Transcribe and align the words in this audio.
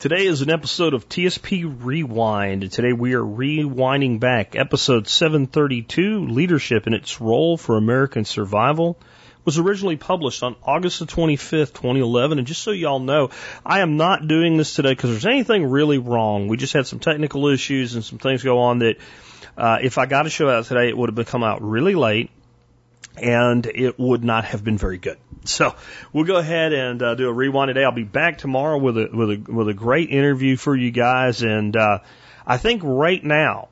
Today 0.00 0.26
is 0.26 0.42
an 0.42 0.50
episode 0.50 0.92
of 0.92 1.08
TSP 1.08 1.64
Rewind. 1.82 2.70
Today 2.70 2.92
we 2.92 3.14
are 3.14 3.22
rewinding 3.22 4.20
back 4.20 4.54
episode 4.54 5.08
732, 5.08 6.26
Leadership 6.26 6.84
and 6.84 6.94
its 6.94 7.22
Role 7.22 7.56
for 7.56 7.78
American 7.78 8.26
Survival. 8.26 8.98
Was 9.46 9.58
originally 9.58 9.96
published 9.96 10.42
on 10.42 10.56
August 10.62 10.98
the 10.98 11.06
25th, 11.06 11.72
2011. 11.72 12.38
And 12.38 12.46
just 12.46 12.62
so 12.62 12.70
y'all 12.70 12.98
know, 12.98 13.30
I 13.64 13.80
am 13.80 13.96
not 13.96 14.28
doing 14.28 14.58
this 14.58 14.74
today 14.74 14.90
because 14.90 15.10
there's 15.10 15.26
anything 15.26 15.70
really 15.70 15.98
wrong. 15.98 16.48
We 16.48 16.58
just 16.58 16.74
had 16.74 16.86
some 16.86 16.98
technical 16.98 17.46
issues 17.46 17.94
and 17.94 18.04
some 18.04 18.18
things 18.18 18.42
go 18.42 18.58
on 18.58 18.80
that, 18.80 18.96
uh, 19.56 19.78
if 19.80 19.96
I 19.96 20.04
got 20.04 20.26
a 20.26 20.30
show 20.30 20.50
out 20.50 20.66
today, 20.66 20.88
it 20.88 20.96
would 20.98 21.16
have 21.16 21.26
come 21.26 21.44
out 21.44 21.62
really 21.62 21.94
late 21.94 22.30
and 23.16 23.66
it 23.66 23.98
would 23.98 24.24
not 24.24 24.44
have 24.44 24.64
been 24.64 24.78
very 24.78 24.98
good. 24.98 25.18
So 25.44 25.74
we'll 26.12 26.24
go 26.24 26.36
ahead 26.36 26.72
and 26.72 27.02
uh, 27.02 27.14
do 27.14 27.28
a 27.28 27.32
rewind 27.32 27.68
today. 27.68 27.84
I'll 27.84 27.92
be 27.92 28.02
back 28.02 28.38
tomorrow 28.38 28.78
with 28.78 28.96
a 28.96 29.08
with 29.12 29.30
a 29.30 29.52
with 29.52 29.68
a 29.68 29.74
great 29.74 30.10
interview 30.10 30.56
for 30.56 30.74
you 30.74 30.90
guys, 30.90 31.42
and 31.42 31.76
uh, 31.76 31.98
I 32.46 32.56
think 32.56 32.82
right 32.82 33.22
now, 33.22 33.68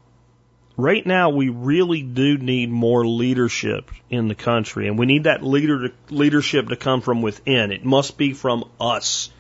right 0.77 1.05
now 1.05 1.31
we 1.31 1.49
really 1.49 2.03
do 2.03 2.37
need 2.37 2.71
more 2.71 3.07
leadership 3.07 3.91
in 4.11 4.29
the 4.29 4.35
country, 4.35 4.87
and 4.87 4.99
we 4.99 5.07
need 5.07 5.25
that 5.25 5.43
leader 5.43 5.89
to, 5.89 5.95
leadership 6.11 6.69
to 6.69 6.77
come 6.77 7.01
from 7.01 7.23
within. 7.23 7.73
It 7.73 7.85
must 7.85 8.19
be 8.19 8.35
from 8.35 8.69
us 8.79 9.31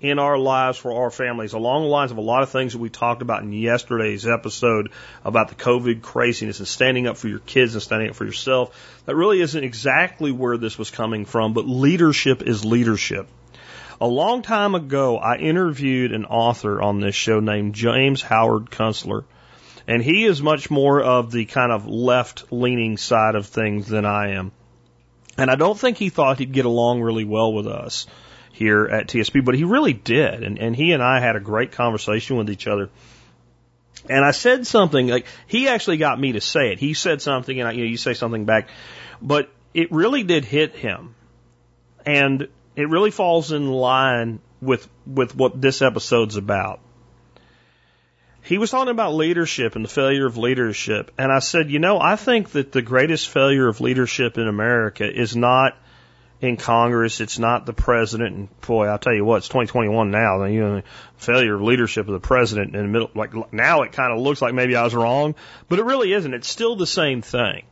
in 0.00 0.18
our 0.18 0.38
lives 0.38 0.78
for 0.78 0.92
our 0.92 1.10
families, 1.10 1.52
along 1.52 1.82
the 1.82 1.88
lines 1.88 2.10
of 2.10 2.16
a 2.16 2.22
lot 2.22 2.42
of 2.42 2.48
things 2.50 2.72
that 2.72 2.78
we 2.78 2.88
talked 2.88 3.20
about 3.20 3.42
in 3.42 3.52
yesterday's 3.52 4.26
episode 4.26 4.90
about 5.24 5.48
the 5.48 5.54
COVID 5.54 6.00
craziness 6.00 6.58
and 6.58 6.68
standing 6.68 7.06
up 7.06 7.18
for 7.18 7.28
your 7.28 7.38
kids 7.40 7.74
and 7.74 7.82
standing 7.82 8.08
up 8.08 8.16
for 8.16 8.24
yourself. 8.24 9.02
That 9.04 9.16
really 9.16 9.40
isn't 9.40 9.62
exactly 9.62 10.32
where 10.32 10.56
this 10.56 10.78
was 10.78 10.90
coming 10.90 11.26
from, 11.26 11.52
but 11.52 11.68
leadership 11.68 12.42
is 12.42 12.64
leadership. 12.64 13.28
A 14.00 14.06
long 14.06 14.40
time 14.40 14.74
ago, 14.74 15.18
I 15.18 15.36
interviewed 15.36 16.12
an 16.12 16.24
author 16.24 16.80
on 16.80 17.00
this 17.00 17.14
show 17.14 17.40
named 17.40 17.74
James 17.74 18.22
Howard 18.22 18.70
Kunstler. 18.70 19.24
And 19.86 20.02
he 20.02 20.24
is 20.24 20.40
much 20.40 20.70
more 20.70 21.02
of 21.02 21.32
the 21.32 21.44
kind 21.44 21.72
of 21.72 21.86
left 21.86 22.50
leaning 22.50 22.96
side 22.96 23.34
of 23.34 23.46
things 23.46 23.88
than 23.88 24.06
I 24.06 24.34
am. 24.34 24.52
And 25.36 25.50
I 25.50 25.56
don't 25.56 25.78
think 25.78 25.98
he 25.98 26.08
thought 26.08 26.38
he'd 26.38 26.52
get 26.52 26.64
along 26.64 27.02
really 27.02 27.24
well 27.24 27.52
with 27.52 27.66
us 27.66 28.06
here 28.60 28.84
at 28.84 29.08
TSP, 29.08 29.42
but 29.42 29.54
he 29.54 29.64
really 29.64 29.94
did. 29.94 30.42
And, 30.42 30.58
and 30.58 30.76
he 30.76 30.92
and 30.92 31.02
I 31.02 31.18
had 31.18 31.34
a 31.34 31.40
great 31.40 31.72
conversation 31.72 32.36
with 32.36 32.50
each 32.50 32.66
other. 32.66 32.90
And 34.06 34.22
I 34.22 34.32
said 34.32 34.66
something 34.66 35.08
like 35.08 35.24
he 35.46 35.68
actually 35.68 35.96
got 35.96 36.20
me 36.20 36.32
to 36.32 36.42
say 36.42 36.70
it. 36.70 36.78
He 36.78 36.92
said 36.92 37.22
something, 37.22 37.58
and 37.58 37.66
I, 37.66 37.72
you 37.72 37.84
know, 37.84 37.90
you 37.90 37.96
say 37.96 38.12
something 38.12 38.44
back, 38.44 38.68
but 39.22 39.50
it 39.72 39.90
really 39.90 40.24
did 40.24 40.44
hit 40.44 40.76
him, 40.76 41.14
and 42.04 42.48
it 42.76 42.88
really 42.90 43.10
falls 43.10 43.50
in 43.50 43.70
line 43.70 44.40
with 44.60 44.86
with 45.06 45.34
what 45.34 45.58
this 45.58 45.80
episode's 45.80 46.36
about. 46.36 46.80
He 48.42 48.58
was 48.58 48.70
talking 48.70 48.90
about 48.90 49.14
leadership 49.14 49.74
and 49.74 49.84
the 49.84 49.88
failure 49.88 50.26
of 50.26 50.36
leadership, 50.36 51.12
and 51.16 51.32
I 51.32 51.38
said, 51.38 51.70
you 51.70 51.78
know, 51.78 51.98
I 51.98 52.16
think 52.16 52.50
that 52.50 52.72
the 52.72 52.82
greatest 52.82 53.28
failure 53.30 53.68
of 53.68 53.80
leadership 53.80 54.36
in 54.36 54.48
America 54.48 55.10
is 55.10 55.34
not 55.34 55.78
in 56.40 56.56
Congress. 56.56 57.20
It's 57.20 57.38
not 57.38 57.66
the 57.66 57.72
president. 57.72 58.36
And 58.36 58.60
boy, 58.62 58.86
I'll 58.86 58.98
tell 58.98 59.14
you 59.14 59.24
what, 59.24 59.38
it's 59.38 59.48
2021 59.48 60.10
now. 60.10 60.44
You 60.44 60.60
know, 60.60 60.82
failure 61.16 61.54
of 61.54 61.62
leadership 61.62 62.06
of 62.06 62.12
the 62.12 62.20
president 62.20 62.74
in 62.74 62.82
the 62.82 62.88
middle. 62.88 63.10
Like 63.14 63.52
now, 63.52 63.82
it 63.82 63.92
kind 63.92 64.12
of 64.12 64.20
looks 64.20 64.42
like 64.42 64.54
maybe 64.54 64.76
I 64.76 64.84
was 64.84 64.94
wrong, 64.94 65.34
but 65.68 65.78
it 65.78 65.84
really 65.84 66.12
isn't. 66.12 66.34
It's 66.34 66.48
still 66.48 66.76
the 66.76 66.86
same 66.86 67.22
thing. 67.22 67.64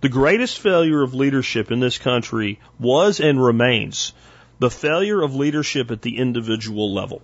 The 0.00 0.08
greatest 0.08 0.58
failure 0.58 1.02
of 1.02 1.14
leadership 1.14 1.70
in 1.70 1.80
this 1.80 1.98
country 1.98 2.60
was 2.78 3.20
and 3.20 3.42
remains 3.42 4.12
the 4.58 4.70
failure 4.70 5.22
of 5.22 5.34
leadership 5.34 5.90
at 5.90 6.02
the 6.02 6.18
individual 6.18 6.92
level. 6.92 7.22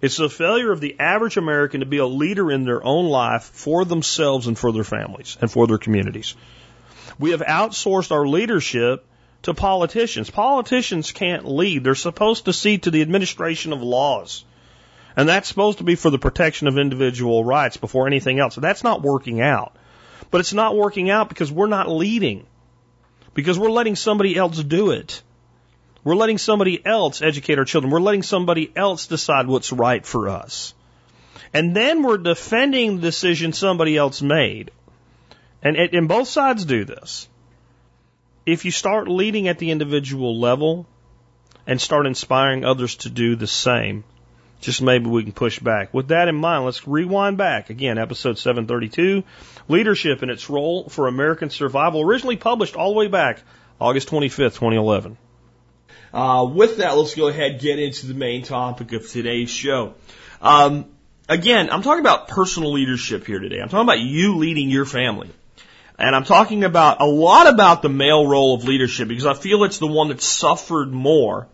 It's 0.00 0.16
the 0.16 0.28
failure 0.28 0.70
of 0.70 0.80
the 0.80 0.96
average 1.00 1.36
American 1.36 1.80
to 1.80 1.86
be 1.86 1.98
a 1.98 2.06
leader 2.06 2.52
in 2.52 2.64
their 2.64 2.84
own 2.84 3.06
life 3.06 3.44
for 3.44 3.84
themselves 3.84 4.46
and 4.46 4.56
for 4.56 4.70
their 4.70 4.84
families 4.84 5.36
and 5.40 5.50
for 5.50 5.66
their 5.66 5.78
communities. 5.78 6.36
We 7.18 7.30
have 7.30 7.40
outsourced 7.40 8.12
our 8.12 8.26
leadership 8.26 9.04
to 9.42 9.54
politicians. 9.54 10.30
Politicians 10.30 11.12
can't 11.12 11.46
lead. 11.46 11.84
They're 11.84 11.94
supposed 11.94 12.46
to 12.46 12.52
see 12.52 12.78
to 12.78 12.90
the 12.90 13.02
administration 13.02 13.72
of 13.72 13.82
laws. 13.82 14.44
And 15.16 15.28
that's 15.28 15.48
supposed 15.48 15.78
to 15.78 15.84
be 15.84 15.94
for 15.94 16.10
the 16.10 16.18
protection 16.18 16.68
of 16.68 16.78
individual 16.78 17.44
rights 17.44 17.76
before 17.76 18.06
anything 18.06 18.38
else. 18.38 18.56
That's 18.56 18.84
not 18.84 19.02
working 19.02 19.40
out. 19.40 19.74
But 20.30 20.40
it's 20.40 20.52
not 20.52 20.76
working 20.76 21.10
out 21.10 21.28
because 21.28 21.50
we're 21.50 21.66
not 21.66 21.88
leading. 21.88 22.46
Because 23.34 23.58
we're 23.58 23.70
letting 23.70 23.96
somebody 23.96 24.36
else 24.36 24.62
do 24.62 24.90
it. 24.90 25.22
We're 26.04 26.16
letting 26.16 26.38
somebody 26.38 26.84
else 26.84 27.22
educate 27.22 27.58
our 27.58 27.64
children. 27.64 27.92
We're 27.92 28.00
letting 28.00 28.22
somebody 28.22 28.70
else 28.74 29.06
decide 29.06 29.46
what's 29.46 29.72
right 29.72 30.04
for 30.04 30.28
us. 30.28 30.74
And 31.52 31.74
then 31.74 32.02
we're 32.02 32.18
defending 32.18 32.96
the 32.96 33.02
decision 33.02 33.52
somebody 33.52 33.96
else 33.96 34.22
made. 34.22 34.70
And, 35.62 35.76
and 35.76 36.08
both 36.08 36.28
sides 36.28 36.64
do 36.64 36.84
this 36.84 37.28
if 38.48 38.64
you 38.64 38.70
start 38.70 39.08
leading 39.08 39.46
at 39.46 39.58
the 39.58 39.70
individual 39.70 40.40
level 40.40 40.86
and 41.66 41.78
start 41.78 42.06
inspiring 42.06 42.64
others 42.64 42.96
to 42.96 43.10
do 43.10 43.36
the 43.36 43.46
same, 43.46 44.04
just 44.62 44.80
maybe 44.80 45.06
we 45.06 45.22
can 45.22 45.32
push 45.32 45.58
back. 45.58 45.92
With 45.92 46.08
that 46.08 46.28
in 46.28 46.34
mind, 46.34 46.64
let's 46.64 46.88
rewind 46.88 47.36
back. 47.36 47.68
Again, 47.68 47.98
episode 47.98 48.38
732, 48.38 49.22
Leadership 49.68 50.22
and 50.22 50.30
its 50.30 50.48
Role 50.48 50.88
for 50.88 51.08
American 51.08 51.50
Survival, 51.50 52.00
originally 52.00 52.38
published 52.38 52.74
all 52.74 52.92
the 52.94 52.98
way 52.98 53.06
back 53.06 53.42
August 53.78 54.08
25th, 54.08 54.54
2011. 54.54 55.18
Uh, 56.14 56.48
with 56.50 56.78
that, 56.78 56.96
let's 56.96 57.14
go 57.14 57.28
ahead 57.28 57.52
and 57.52 57.60
get 57.60 57.78
into 57.78 58.06
the 58.06 58.14
main 58.14 58.42
topic 58.42 58.94
of 58.94 59.06
today's 59.10 59.50
show. 59.50 59.92
Um, 60.40 60.86
again, 61.28 61.68
I'm 61.70 61.82
talking 61.82 62.00
about 62.00 62.28
personal 62.28 62.72
leadership 62.72 63.26
here 63.26 63.40
today. 63.40 63.60
I'm 63.60 63.68
talking 63.68 63.86
about 63.86 64.00
you 64.00 64.36
leading 64.36 64.70
your 64.70 64.86
family. 64.86 65.28
And 65.98 66.14
I'm 66.14 66.24
talking 66.24 66.62
about 66.62 67.00
a 67.00 67.06
lot 67.06 67.48
about 67.48 67.82
the 67.82 67.88
male 67.88 68.26
role 68.26 68.54
of 68.54 68.64
leadership 68.64 69.08
because 69.08 69.26
I 69.26 69.34
feel 69.34 69.64
it's 69.64 69.78
the 69.78 69.88
one 69.88 70.08
that's 70.08 70.24
suffered 70.24 70.92
more. 70.92 71.48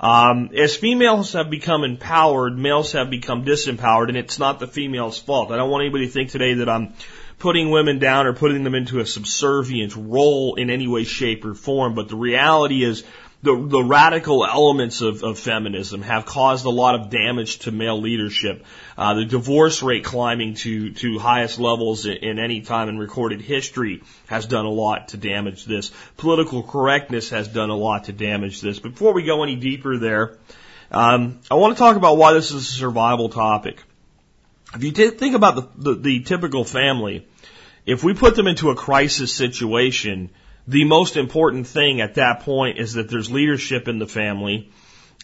Um, 0.00 0.50
as 0.56 0.74
females 0.74 1.32
have 1.34 1.48
become 1.48 1.84
empowered, 1.84 2.58
males 2.58 2.92
have 2.92 3.08
become 3.08 3.44
disempowered, 3.44 4.08
and 4.08 4.16
it's 4.16 4.40
not 4.40 4.58
the 4.58 4.66
female's 4.66 5.18
fault. 5.18 5.52
I 5.52 5.56
don't 5.56 5.70
want 5.70 5.82
anybody 5.82 6.06
to 6.06 6.12
think 6.12 6.30
today 6.30 6.54
that 6.54 6.68
I'm 6.68 6.94
putting 7.38 7.70
women 7.70 8.00
down 8.00 8.26
or 8.26 8.32
putting 8.32 8.64
them 8.64 8.74
into 8.74 8.98
a 8.98 9.06
subservient 9.06 9.94
role 9.96 10.56
in 10.56 10.70
any 10.70 10.88
way, 10.88 11.04
shape, 11.04 11.44
or 11.44 11.54
form. 11.54 11.94
But 11.94 12.08
the 12.08 12.16
reality 12.16 12.82
is 12.82 13.04
the, 13.44 13.66
the 13.68 13.84
radical 13.84 14.46
elements 14.46 15.02
of, 15.02 15.22
of 15.22 15.38
feminism 15.38 16.00
have 16.00 16.24
caused 16.24 16.64
a 16.64 16.70
lot 16.70 16.94
of 16.94 17.10
damage 17.10 17.58
to 17.60 17.70
male 17.70 18.00
leadership. 18.00 18.64
Uh, 18.96 19.14
the 19.14 19.26
divorce 19.26 19.82
rate 19.82 20.02
climbing 20.02 20.54
to, 20.54 20.94
to 20.94 21.18
highest 21.18 21.60
levels 21.60 22.06
in, 22.06 22.16
in 22.16 22.38
any 22.38 22.62
time 22.62 22.88
in 22.88 22.98
recorded 22.98 23.42
history 23.42 24.02
has 24.28 24.46
done 24.46 24.64
a 24.64 24.70
lot 24.70 25.08
to 25.08 25.18
damage 25.18 25.66
this. 25.66 25.92
Political 26.16 26.62
correctness 26.62 27.28
has 27.30 27.46
done 27.46 27.68
a 27.68 27.76
lot 27.76 28.04
to 28.04 28.12
damage 28.12 28.62
this. 28.62 28.78
Before 28.78 29.12
we 29.12 29.24
go 29.24 29.42
any 29.42 29.56
deeper 29.56 29.98
there, 29.98 30.38
um, 30.90 31.40
I 31.50 31.56
want 31.56 31.76
to 31.76 31.78
talk 31.78 31.96
about 31.96 32.16
why 32.16 32.32
this 32.32 32.50
is 32.50 32.62
a 32.66 32.72
survival 32.72 33.28
topic. 33.28 33.82
If 34.74 34.82
you 34.82 34.92
t- 34.92 35.10
think 35.10 35.36
about 35.36 35.54
the, 35.56 35.92
the, 35.92 36.00
the 36.00 36.20
typical 36.20 36.64
family, 36.64 37.28
if 37.84 38.02
we 38.02 38.14
put 38.14 38.36
them 38.36 38.46
into 38.46 38.70
a 38.70 38.74
crisis 38.74 39.34
situation, 39.34 40.30
the 40.66 40.84
most 40.84 41.16
important 41.16 41.66
thing 41.66 42.00
at 42.00 42.14
that 42.14 42.40
point 42.40 42.78
is 42.78 42.94
that 42.94 43.10
there's 43.10 43.30
leadership 43.30 43.86
in 43.88 43.98
the 43.98 44.06
family 44.06 44.70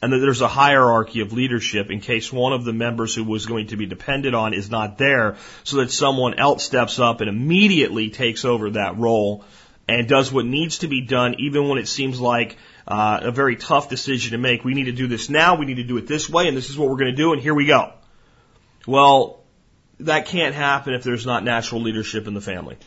and 0.03 0.13
that 0.13 0.19
there's 0.19 0.41
a 0.41 0.49
hierarchy 0.49 1.21
of 1.21 1.33
leadership 1.33 1.91
in 1.91 2.01
case 2.01 2.33
one 2.33 2.53
of 2.53 2.65
the 2.65 2.73
members 2.73 3.15
who 3.15 3.25
was 3.25 3.47
going 3.47 3.69
to 3.69 3.77
be 3.77 3.87
depended 3.87 4.35
on 4.35 4.55
is 4.55 4.71
not 4.71 4.99
there 4.99 5.37
so 5.65 5.79
that 5.79 5.91
someone 5.91 6.39
else 6.39 6.65
steps 6.65 6.99
up 6.99 7.21
and 7.21 7.29
immediately 7.29 8.11
takes 8.11 8.45
over 8.45 8.71
that 8.71 8.99
role 8.99 9.45
and 9.89 10.09
does 10.09 10.33
what 10.33 10.45
needs 10.45 10.79
to 10.79 10.89
be 10.89 11.01
done 11.01 11.35
even 11.39 11.69
when 11.69 11.79
it 11.79 11.89
seems 11.89 12.21
like 12.21 12.57
uh, 12.87 13.21
a 13.23 13.31
very 13.31 13.57
tough 13.57 13.89
decision 13.89 14.33
to 14.33 14.39
make. 14.39 14.65
We 14.65 14.75
need 14.75 14.85
to 14.85 14.93
do 14.93 15.07
this 15.07 15.29
now. 15.29 15.57
We 15.57 15.67
need 15.67 15.77
to 15.77 15.85
do 15.85 15.97
it 15.97 16.07
this 16.07 16.29
way 16.29 16.49
and 16.49 16.57
this 16.57 16.71
is 16.71 16.79
what 16.79 16.89
we're 16.89 16.97
going 16.97 17.11
to 17.11 17.17
do 17.17 17.33
and 17.33 17.41
here 17.41 17.55
we 17.55 17.67
go. 17.67 17.93
Well, 18.87 19.41
that 20.01 20.27
can't 20.27 20.55
happen 20.55 20.95
if 20.95 21.03
there's 21.03 21.27
not 21.27 21.45
natural 21.45 21.83
leadership 21.83 22.27
in 22.27 22.35
the 22.35 22.41
family. 22.41 22.79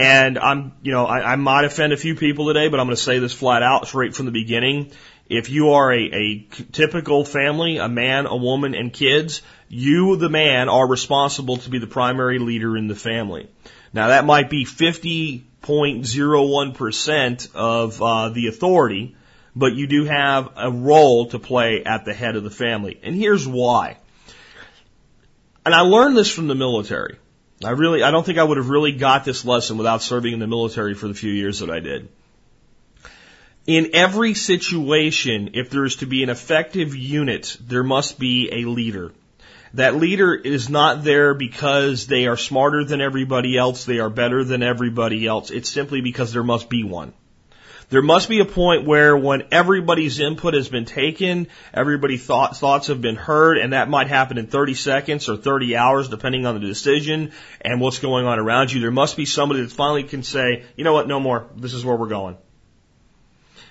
And 0.00 0.38
I'm, 0.38 0.72
you 0.82 0.92
know, 0.92 1.04
I, 1.04 1.32
I 1.32 1.36
might 1.36 1.66
offend 1.66 1.92
a 1.92 1.96
few 1.98 2.14
people 2.14 2.46
today, 2.46 2.68
but 2.68 2.80
I'm 2.80 2.86
going 2.86 2.96
to 2.96 3.02
say 3.02 3.18
this 3.18 3.34
flat 3.34 3.62
out 3.62 3.86
straight 3.86 4.14
from 4.14 4.24
the 4.24 4.32
beginning. 4.32 4.92
If 5.28 5.50
you 5.50 5.72
are 5.72 5.92
a, 5.92 5.98
a 5.98 6.46
typical 6.72 7.26
family, 7.26 7.76
a 7.76 7.86
man, 7.86 8.24
a 8.24 8.34
woman, 8.34 8.74
and 8.74 8.90
kids, 8.90 9.42
you, 9.68 10.16
the 10.16 10.30
man, 10.30 10.70
are 10.70 10.88
responsible 10.88 11.58
to 11.58 11.68
be 11.68 11.78
the 11.78 11.86
primary 11.86 12.38
leader 12.38 12.78
in 12.78 12.88
the 12.88 12.94
family. 12.94 13.50
Now 13.92 14.08
that 14.08 14.24
might 14.24 14.48
be 14.48 14.64
50.01% 14.64 17.54
of 17.54 18.00
uh, 18.00 18.30
the 18.30 18.46
authority, 18.46 19.16
but 19.54 19.74
you 19.74 19.86
do 19.86 20.06
have 20.06 20.48
a 20.56 20.72
role 20.72 21.26
to 21.26 21.38
play 21.38 21.84
at 21.84 22.06
the 22.06 22.14
head 22.14 22.36
of 22.36 22.42
the 22.42 22.48
family. 22.48 22.98
And 23.02 23.14
here's 23.14 23.46
why. 23.46 23.98
And 25.66 25.74
I 25.74 25.82
learned 25.82 26.16
this 26.16 26.30
from 26.30 26.48
the 26.48 26.54
military. 26.54 27.18
I 27.62 27.70
really, 27.70 28.02
I 28.02 28.10
don't 28.10 28.24
think 28.24 28.38
I 28.38 28.44
would 28.44 28.56
have 28.56 28.70
really 28.70 28.92
got 28.92 29.24
this 29.24 29.44
lesson 29.44 29.76
without 29.76 30.00
serving 30.00 30.32
in 30.32 30.38
the 30.38 30.46
military 30.46 30.94
for 30.94 31.08
the 31.08 31.14
few 31.14 31.30
years 31.30 31.58
that 31.58 31.70
I 31.70 31.80
did. 31.80 32.08
In 33.66 33.90
every 33.92 34.32
situation, 34.32 35.50
if 35.54 35.68
there 35.68 35.84
is 35.84 35.96
to 35.96 36.06
be 36.06 36.22
an 36.22 36.30
effective 36.30 36.96
unit, 36.96 37.56
there 37.60 37.82
must 37.82 38.18
be 38.18 38.48
a 38.50 38.64
leader. 38.64 39.12
That 39.74 39.94
leader 39.94 40.34
is 40.34 40.70
not 40.70 41.04
there 41.04 41.34
because 41.34 42.06
they 42.06 42.26
are 42.26 42.38
smarter 42.38 42.82
than 42.84 43.02
everybody 43.02 43.58
else, 43.58 43.84
they 43.84 44.00
are 44.00 44.10
better 44.10 44.42
than 44.42 44.62
everybody 44.62 45.26
else. 45.26 45.50
It's 45.50 45.68
simply 45.68 46.00
because 46.00 46.32
there 46.32 46.42
must 46.42 46.68
be 46.70 46.82
one. 46.82 47.12
There 47.90 48.02
must 48.02 48.28
be 48.28 48.38
a 48.38 48.44
point 48.44 48.86
where 48.86 49.16
when 49.16 49.48
everybody's 49.50 50.20
input 50.20 50.54
has 50.54 50.68
been 50.68 50.84
taken, 50.84 51.48
everybody's 51.74 52.24
thought, 52.24 52.56
thoughts 52.56 52.86
have 52.86 53.02
been 53.02 53.16
heard, 53.16 53.58
and 53.58 53.72
that 53.72 53.90
might 53.90 54.06
happen 54.06 54.38
in 54.38 54.46
30 54.46 54.74
seconds 54.74 55.28
or 55.28 55.36
30 55.36 55.76
hours, 55.76 56.08
depending 56.08 56.46
on 56.46 56.54
the 56.54 56.60
decision 56.60 57.32
and 57.60 57.80
what's 57.80 57.98
going 57.98 58.26
on 58.26 58.38
around 58.38 58.72
you. 58.72 58.80
There 58.80 58.92
must 58.92 59.16
be 59.16 59.26
somebody 59.26 59.62
that 59.62 59.72
finally 59.72 60.04
can 60.04 60.22
say, 60.22 60.62
you 60.76 60.84
know 60.84 60.92
what, 60.92 61.08
no 61.08 61.18
more. 61.18 61.48
This 61.56 61.74
is 61.74 61.84
where 61.84 61.96
we're 61.96 62.06
going. 62.06 62.38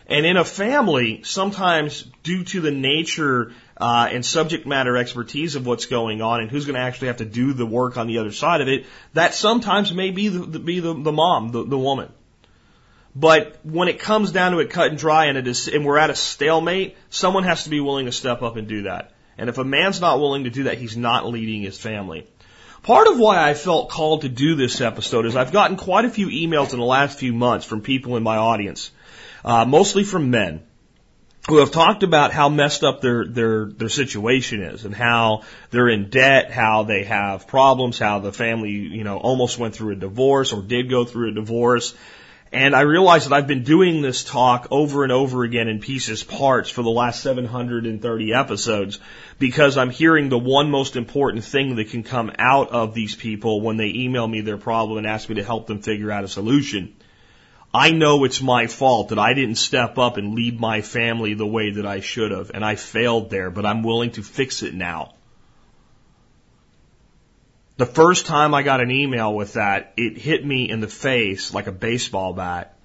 And 0.06 0.26
in 0.26 0.36
a 0.36 0.44
family, 0.44 1.22
sometimes 1.24 2.04
due 2.22 2.44
to 2.44 2.60
the 2.60 2.72
nature 2.72 3.54
uh, 3.78 4.10
and 4.12 4.26
subject 4.26 4.68
matter 4.68 4.98
expertise 4.98 5.56
of 5.56 5.66
what's 5.66 5.86
going 5.86 6.22
on 6.22 6.42
and 6.42 6.52
who's 6.52 6.66
going 6.66 6.76
to 6.76 6.82
actually 6.82 7.08
have 7.08 7.18
to 7.18 7.26
do 7.26 7.54
the 7.54 7.66
work 7.66 7.96
on 7.96 8.08
the 8.08 8.18
other 8.18 8.34
side 8.34 8.60
of 8.60 8.68
it, 8.68 8.86
that 9.14 9.34
sometimes 9.34 9.94
may 9.94 10.12
be 10.12 10.28
the, 10.28 10.60
be 10.60 10.82
the, 10.82 10.94
the 10.94 11.12
mom, 11.14 11.52
the, 11.54 11.64
the 11.64 11.78
woman. 11.78 12.12
But 13.16 13.60
when 13.64 13.88
it 13.88 14.00
comes 14.00 14.32
down 14.32 14.52
to 14.52 14.60
it 14.60 14.70
cut 14.70 14.90
and 14.90 14.98
dry 14.98 15.26
and, 15.26 15.38
it 15.38 15.48
is, 15.48 15.68
and 15.68 15.86
we're 15.86 15.98
at 15.98 16.10
a 16.10 16.16
stalemate, 16.16 16.96
someone 17.10 17.44
has 17.44 17.64
to 17.64 17.70
be 17.70 17.80
willing 17.80 18.06
to 18.06 18.12
step 18.12 18.42
up 18.42 18.56
and 18.56 18.68
do 18.68 18.84
that. 18.84 19.14
And 19.38 19.50
if 19.50 19.58
a 19.58 19.64
man's 19.64 20.02
not 20.02 20.20
willing 20.20 20.44
to 20.44 20.50
do 20.50 20.64
that, 20.64 20.78
he's 20.78 20.98
not 20.98 21.26
leading 21.26 21.62
his 21.62 21.78
family. 21.78 22.28
Part 22.84 23.08
of 23.08 23.20
why 23.20 23.50
I 23.50 23.54
felt 23.56 23.90
called 23.90 24.22
to 24.22 24.30
do 24.30 24.56
this 24.56 24.80
episode 24.80 25.26
is 25.26 25.36
I've 25.36 25.52
gotten 25.52 25.76
quite 25.76 26.06
a 26.06 26.10
few 26.10 26.28
emails 26.28 26.72
in 26.72 26.80
the 26.80 26.86
last 26.86 27.20
few 27.20 27.34
months 27.34 27.66
from 27.66 27.82
people 27.82 28.16
in 28.16 28.24
my 28.24 28.38
audience, 28.38 28.92
uh, 29.44 29.66
mostly 29.66 30.04
from 30.04 30.30
men, 30.30 30.62
who 31.48 31.58
have 31.58 31.72
talked 31.72 32.04
about 32.04 32.32
how 32.32 32.48
messed 32.48 32.84
up 32.84 33.02
their, 33.02 33.26
their, 33.26 33.66
their 33.66 33.90
situation 33.90 34.62
is 34.62 34.86
and 34.86 34.94
how 34.94 35.44
they're 35.72 35.90
in 35.90 36.10
debt, 36.10 36.52
how 36.52 36.84
they 36.84 37.04
have 37.06 37.48
problems, 37.48 37.98
how 37.98 38.20
the 38.20 38.32
family, 38.32 38.72
you 38.72 39.04
know, 39.04 39.18
almost 39.18 39.58
went 39.58 39.74
through 39.74 39.94
a 39.94 39.96
divorce 39.96 40.54
or 40.54 40.62
did 40.62 40.90
go 40.90 41.06
through 41.06 41.30
a 41.30 41.34
divorce, 41.34 41.96
and 42.52 42.76
I 42.76 42.82
realize 42.82 43.28
that 43.28 43.36
I've 43.36 43.48
been 43.48 43.64
doing 43.64 44.02
this 44.02 44.24
talk 44.24 44.68
over 44.72 45.04
and 45.04 45.12
over 45.12 45.44
again 45.44 45.68
in 45.68 45.80
pieces, 45.80 46.24
parts 46.24 46.70
for 46.70 46.82
the 46.82 46.90
last 46.90 47.22
730 47.22 48.34
episodes 48.34 49.00
because 49.38 49.78
I'm 49.78 49.92
hearing 49.92 50.30
the 50.30 50.40
one 50.40 50.72
most 50.72 50.96
important 50.96 51.44
thing 51.44 51.76
that 51.76 51.92
can 51.92 52.02
come 52.02 52.32
out 52.40 52.72
of 52.72 52.96
these 52.96 53.16
people 53.16 53.62
when 53.62 53.78
they 53.78 53.90
email 53.90 54.28
me 54.28 54.42
their 54.42 54.58
problem 54.58 54.98
and 54.98 55.06
ask 55.06 55.30
me 55.30 55.36
to 55.36 55.44
help 55.44 55.68
them 55.68 55.82
figure 55.82 56.12
out 56.12 56.24
a 56.24 56.28
solution. 56.28 56.96
I 57.72 57.92
know 57.92 58.24
it's 58.24 58.42
my 58.42 58.66
fault 58.66 59.10
that 59.10 59.20
I 59.20 59.36
didn't 59.36 59.56
step 59.56 60.00
up 60.00 60.18
and 60.18 60.34
lead 60.34 60.60
my 60.60 60.82
family 60.82 61.36
the 61.36 61.46
way 61.46 61.72
that 61.72 61.86
I 61.86 62.00
should 62.00 62.32
have, 62.32 62.50
and 62.52 62.66
I 62.66 62.74
failed 62.74 63.30
there, 63.30 63.52
but 63.52 63.64
I'm 63.64 63.84
willing 63.84 64.10
to 64.12 64.24
fix 64.24 64.64
it 64.64 64.74
now. 64.74 65.14
The 67.80 67.86
first 67.86 68.26
time 68.26 68.54
I 68.54 68.62
got 68.62 68.82
an 68.82 68.92
email 68.92 69.34
with 69.34 69.54
that, 69.54 69.94
it 69.96 70.18
hit 70.18 70.46
me 70.46 70.70
in 70.70 70.82
the 70.82 70.88
face 70.90 71.54
like 71.54 71.68
a 71.68 71.72
baseball 71.72 72.34
bat. 72.34 72.78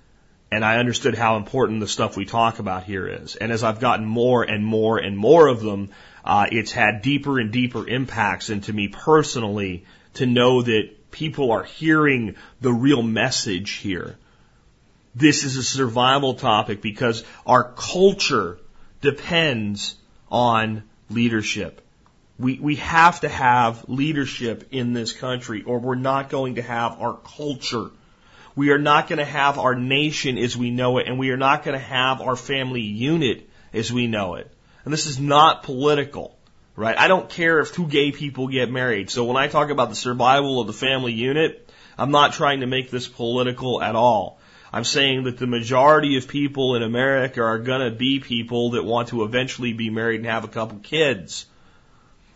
And 0.52 0.64
I 0.64 0.78
understood 0.78 1.16
how 1.16 1.36
important 1.36 1.80
the 1.80 1.88
stuff 1.88 2.16
we 2.16 2.26
talk 2.26 2.60
about 2.60 2.84
here 2.84 3.08
is. 3.08 3.34
And 3.34 3.50
as 3.50 3.64
I've 3.64 3.80
gotten 3.80 4.06
more 4.06 4.44
and 4.44 4.64
more 4.64 4.98
and 4.98 5.18
more 5.18 5.48
of 5.48 5.60
them, 5.60 5.90
uh, 6.24 6.46
it's 6.52 6.70
had 6.70 7.02
deeper 7.02 7.40
and 7.40 7.50
deeper 7.50 7.88
impacts 7.88 8.50
into 8.50 8.72
me 8.72 8.86
personally 8.86 9.84
to 10.14 10.26
know 10.26 10.62
that 10.62 11.10
people 11.10 11.50
are 11.50 11.64
hearing 11.64 12.36
the 12.60 12.72
real 12.72 13.02
message 13.02 13.72
here. 13.72 14.16
This 15.12 15.42
is 15.42 15.56
a 15.56 15.64
survival 15.64 16.34
topic 16.34 16.80
because 16.80 17.24
our 17.44 17.72
culture 17.72 18.60
depends 19.00 19.96
on 20.30 20.84
leadership. 21.10 21.83
We, 22.38 22.58
we 22.58 22.76
have 22.76 23.20
to 23.20 23.28
have 23.28 23.88
leadership 23.88 24.68
in 24.72 24.92
this 24.92 25.12
country 25.12 25.62
or 25.62 25.78
we're 25.78 25.94
not 25.94 26.30
going 26.30 26.56
to 26.56 26.62
have 26.62 27.00
our 27.00 27.16
culture. 27.16 27.90
We 28.56 28.70
are 28.70 28.78
not 28.78 29.08
going 29.08 29.18
to 29.18 29.24
have 29.24 29.58
our 29.58 29.74
nation 29.74 30.38
as 30.38 30.56
we 30.56 30.70
know 30.70 30.98
it 30.98 31.06
and 31.06 31.18
we 31.18 31.30
are 31.30 31.36
not 31.36 31.64
going 31.64 31.78
to 31.78 31.84
have 31.84 32.20
our 32.20 32.36
family 32.36 32.82
unit 32.82 33.48
as 33.72 33.92
we 33.92 34.06
know 34.06 34.34
it. 34.34 34.50
And 34.84 34.92
this 34.92 35.06
is 35.06 35.18
not 35.18 35.62
political, 35.62 36.36
right? 36.76 36.98
I 36.98 37.08
don't 37.08 37.28
care 37.28 37.60
if 37.60 37.72
two 37.72 37.86
gay 37.86 38.12
people 38.12 38.48
get 38.48 38.70
married. 38.70 39.10
So 39.10 39.24
when 39.24 39.36
I 39.36 39.48
talk 39.48 39.70
about 39.70 39.88
the 39.88 39.96
survival 39.96 40.60
of 40.60 40.66
the 40.66 40.72
family 40.72 41.12
unit, 41.12 41.70
I'm 41.96 42.10
not 42.10 42.32
trying 42.32 42.60
to 42.60 42.66
make 42.66 42.90
this 42.90 43.08
political 43.08 43.80
at 43.80 43.94
all. 43.94 44.38
I'm 44.72 44.84
saying 44.84 45.24
that 45.24 45.38
the 45.38 45.46
majority 45.46 46.16
of 46.16 46.26
people 46.26 46.74
in 46.74 46.82
America 46.82 47.40
are 47.40 47.60
going 47.60 47.88
to 47.88 47.96
be 47.96 48.18
people 48.18 48.70
that 48.70 48.84
want 48.84 49.08
to 49.10 49.22
eventually 49.22 49.72
be 49.72 49.88
married 49.88 50.20
and 50.20 50.26
have 50.26 50.42
a 50.42 50.48
couple 50.48 50.78
kids. 50.78 51.46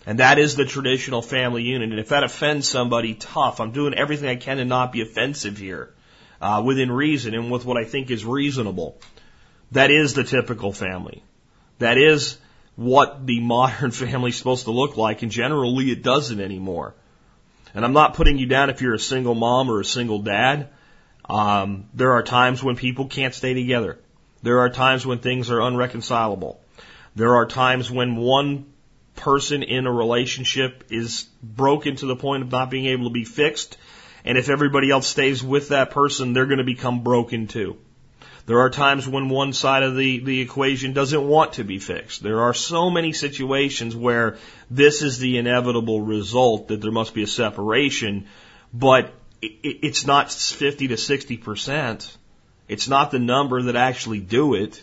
And 0.08 0.20
that 0.20 0.38
is 0.38 0.56
the 0.56 0.64
traditional 0.64 1.20
family 1.20 1.64
unit. 1.64 1.90
And 1.90 2.00
if 2.00 2.08
that 2.08 2.24
offends 2.24 2.66
somebody, 2.66 3.12
tough. 3.12 3.60
I'm 3.60 3.72
doing 3.72 3.92
everything 3.92 4.30
I 4.30 4.36
can 4.36 4.56
to 4.56 4.64
not 4.64 4.90
be 4.90 5.02
offensive 5.02 5.58
here, 5.58 5.92
uh, 6.40 6.62
within 6.64 6.90
reason 6.90 7.34
and 7.34 7.50
with 7.50 7.66
what 7.66 7.76
I 7.76 7.84
think 7.84 8.10
is 8.10 8.24
reasonable. 8.24 8.98
That 9.72 9.90
is 9.90 10.14
the 10.14 10.24
typical 10.24 10.72
family. 10.72 11.22
That 11.78 11.98
is 11.98 12.38
what 12.74 13.26
the 13.26 13.40
modern 13.54 13.90
family 13.90 14.30
is 14.30 14.36
supposed 14.36 14.64
to 14.64 14.70
look 14.70 14.96
like, 14.96 15.20
and 15.20 15.30
generally 15.30 15.90
it 15.90 16.02
doesn't 16.02 16.40
anymore. 16.40 16.94
And 17.74 17.84
I'm 17.84 17.92
not 17.92 18.14
putting 18.14 18.38
you 18.38 18.46
down 18.46 18.70
if 18.70 18.80
you're 18.80 18.94
a 18.94 18.98
single 18.98 19.34
mom 19.34 19.70
or 19.70 19.80
a 19.80 19.84
single 19.84 20.20
dad. 20.20 20.70
Um, 21.28 21.90
there 21.92 22.12
are 22.12 22.22
times 22.22 22.64
when 22.64 22.76
people 22.76 23.08
can't 23.08 23.34
stay 23.34 23.52
together. 23.52 23.98
There 24.42 24.60
are 24.60 24.70
times 24.70 25.04
when 25.04 25.18
things 25.18 25.50
are 25.50 25.60
unreconcilable. 25.60 26.62
There 27.14 27.34
are 27.34 27.44
times 27.44 27.90
when 27.90 28.16
one 28.16 28.72
person 29.18 29.62
in 29.62 29.86
a 29.86 29.92
relationship 29.92 30.84
is 30.90 31.26
broken 31.42 31.96
to 31.96 32.06
the 32.06 32.16
point 32.16 32.42
of 32.42 32.50
not 32.50 32.70
being 32.70 32.86
able 32.86 33.04
to 33.04 33.12
be 33.12 33.24
fixed. 33.24 33.76
And 34.24 34.38
if 34.38 34.48
everybody 34.48 34.90
else 34.90 35.06
stays 35.06 35.42
with 35.42 35.68
that 35.68 35.90
person, 35.90 36.32
they're 36.32 36.46
going 36.46 36.58
to 36.58 36.64
become 36.64 37.02
broken 37.02 37.46
too. 37.46 37.76
There 38.46 38.60
are 38.60 38.70
times 38.70 39.06
when 39.06 39.28
one 39.28 39.52
side 39.52 39.82
of 39.82 39.94
the, 39.94 40.20
the 40.20 40.40
equation 40.40 40.94
doesn't 40.94 41.28
want 41.28 41.54
to 41.54 41.64
be 41.64 41.78
fixed. 41.78 42.22
There 42.22 42.40
are 42.40 42.54
so 42.54 42.88
many 42.88 43.12
situations 43.12 43.94
where 43.94 44.38
this 44.70 45.02
is 45.02 45.18
the 45.18 45.36
inevitable 45.36 46.00
result 46.00 46.68
that 46.68 46.80
there 46.80 46.90
must 46.90 47.12
be 47.12 47.24
a 47.24 47.26
separation, 47.26 48.26
but 48.72 49.12
it, 49.42 49.80
it's 49.82 50.06
not 50.06 50.32
50 50.32 50.88
to 50.88 50.94
60%. 50.94 52.16
It's 52.68 52.88
not 52.88 53.10
the 53.10 53.18
number 53.18 53.62
that 53.64 53.76
actually 53.76 54.20
do 54.20 54.54
it. 54.54 54.82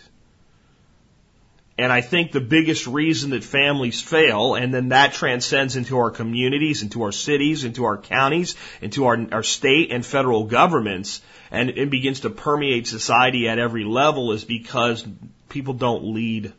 And 1.78 1.92
I 1.92 2.00
think 2.00 2.32
the 2.32 2.40
biggest 2.40 2.86
reason 2.86 3.30
that 3.30 3.44
families 3.44 4.00
fail, 4.00 4.54
and 4.54 4.72
then 4.72 4.88
that 4.88 5.12
transcends 5.12 5.76
into 5.76 5.98
our 5.98 6.10
communities, 6.10 6.82
into 6.82 7.02
our 7.02 7.12
cities, 7.12 7.64
into 7.64 7.84
our 7.84 7.98
counties, 7.98 8.56
into 8.80 9.04
our, 9.06 9.26
our 9.30 9.42
state 9.42 9.92
and 9.92 10.04
federal 10.04 10.44
governments, 10.44 11.20
and 11.50 11.70
it 11.70 11.90
begins 11.90 12.20
to 12.20 12.30
permeate 12.30 12.86
society 12.86 13.48
at 13.48 13.58
every 13.58 13.84
level 13.84 14.32
is 14.32 14.44
because 14.44 15.06
people 15.50 15.74
don't 15.74 16.14
lead 16.14 16.54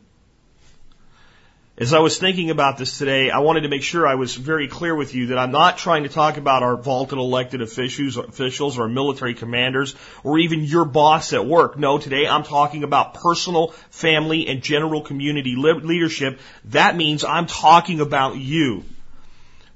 as 1.80 1.94
I 1.94 2.00
was 2.00 2.18
thinking 2.18 2.50
about 2.50 2.76
this 2.76 2.98
today, 2.98 3.30
I 3.30 3.38
wanted 3.38 3.60
to 3.60 3.68
make 3.68 3.84
sure 3.84 4.04
I 4.04 4.16
was 4.16 4.34
very 4.34 4.66
clear 4.66 4.96
with 4.96 5.14
you 5.14 5.28
that 5.28 5.38
I'm 5.38 5.52
not 5.52 5.78
trying 5.78 6.02
to 6.02 6.08
talk 6.08 6.36
about 6.36 6.64
our 6.64 6.76
vaulted 6.76 7.18
elected 7.18 7.62
officials, 7.62 8.78
or 8.78 8.88
military 8.88 9.34
commanders 9.34 9.94
or 10.24 10.40
even 10.40 10.64
your 10.64 10.84
boss 10.84 11.32
at 11.32 11.46
work. 11.46 11.78
No, 11.78 11.98
today 11.98 12.26
I'm 12.26 12.42
talking 12.42 12.82
about 12.82 13.14
personal, 13.14 13.68
family, 13.90 14.48
and 14.48 14.60
general 14.60 15.02
community 15.02 15.54
leadership. 15.56 16.40
That 16.64 16.96
means 16.96 17.24
I'm 17.24 17.46
talking 17.46 18.00
about 18.00 18.36
you. 18.36 18.82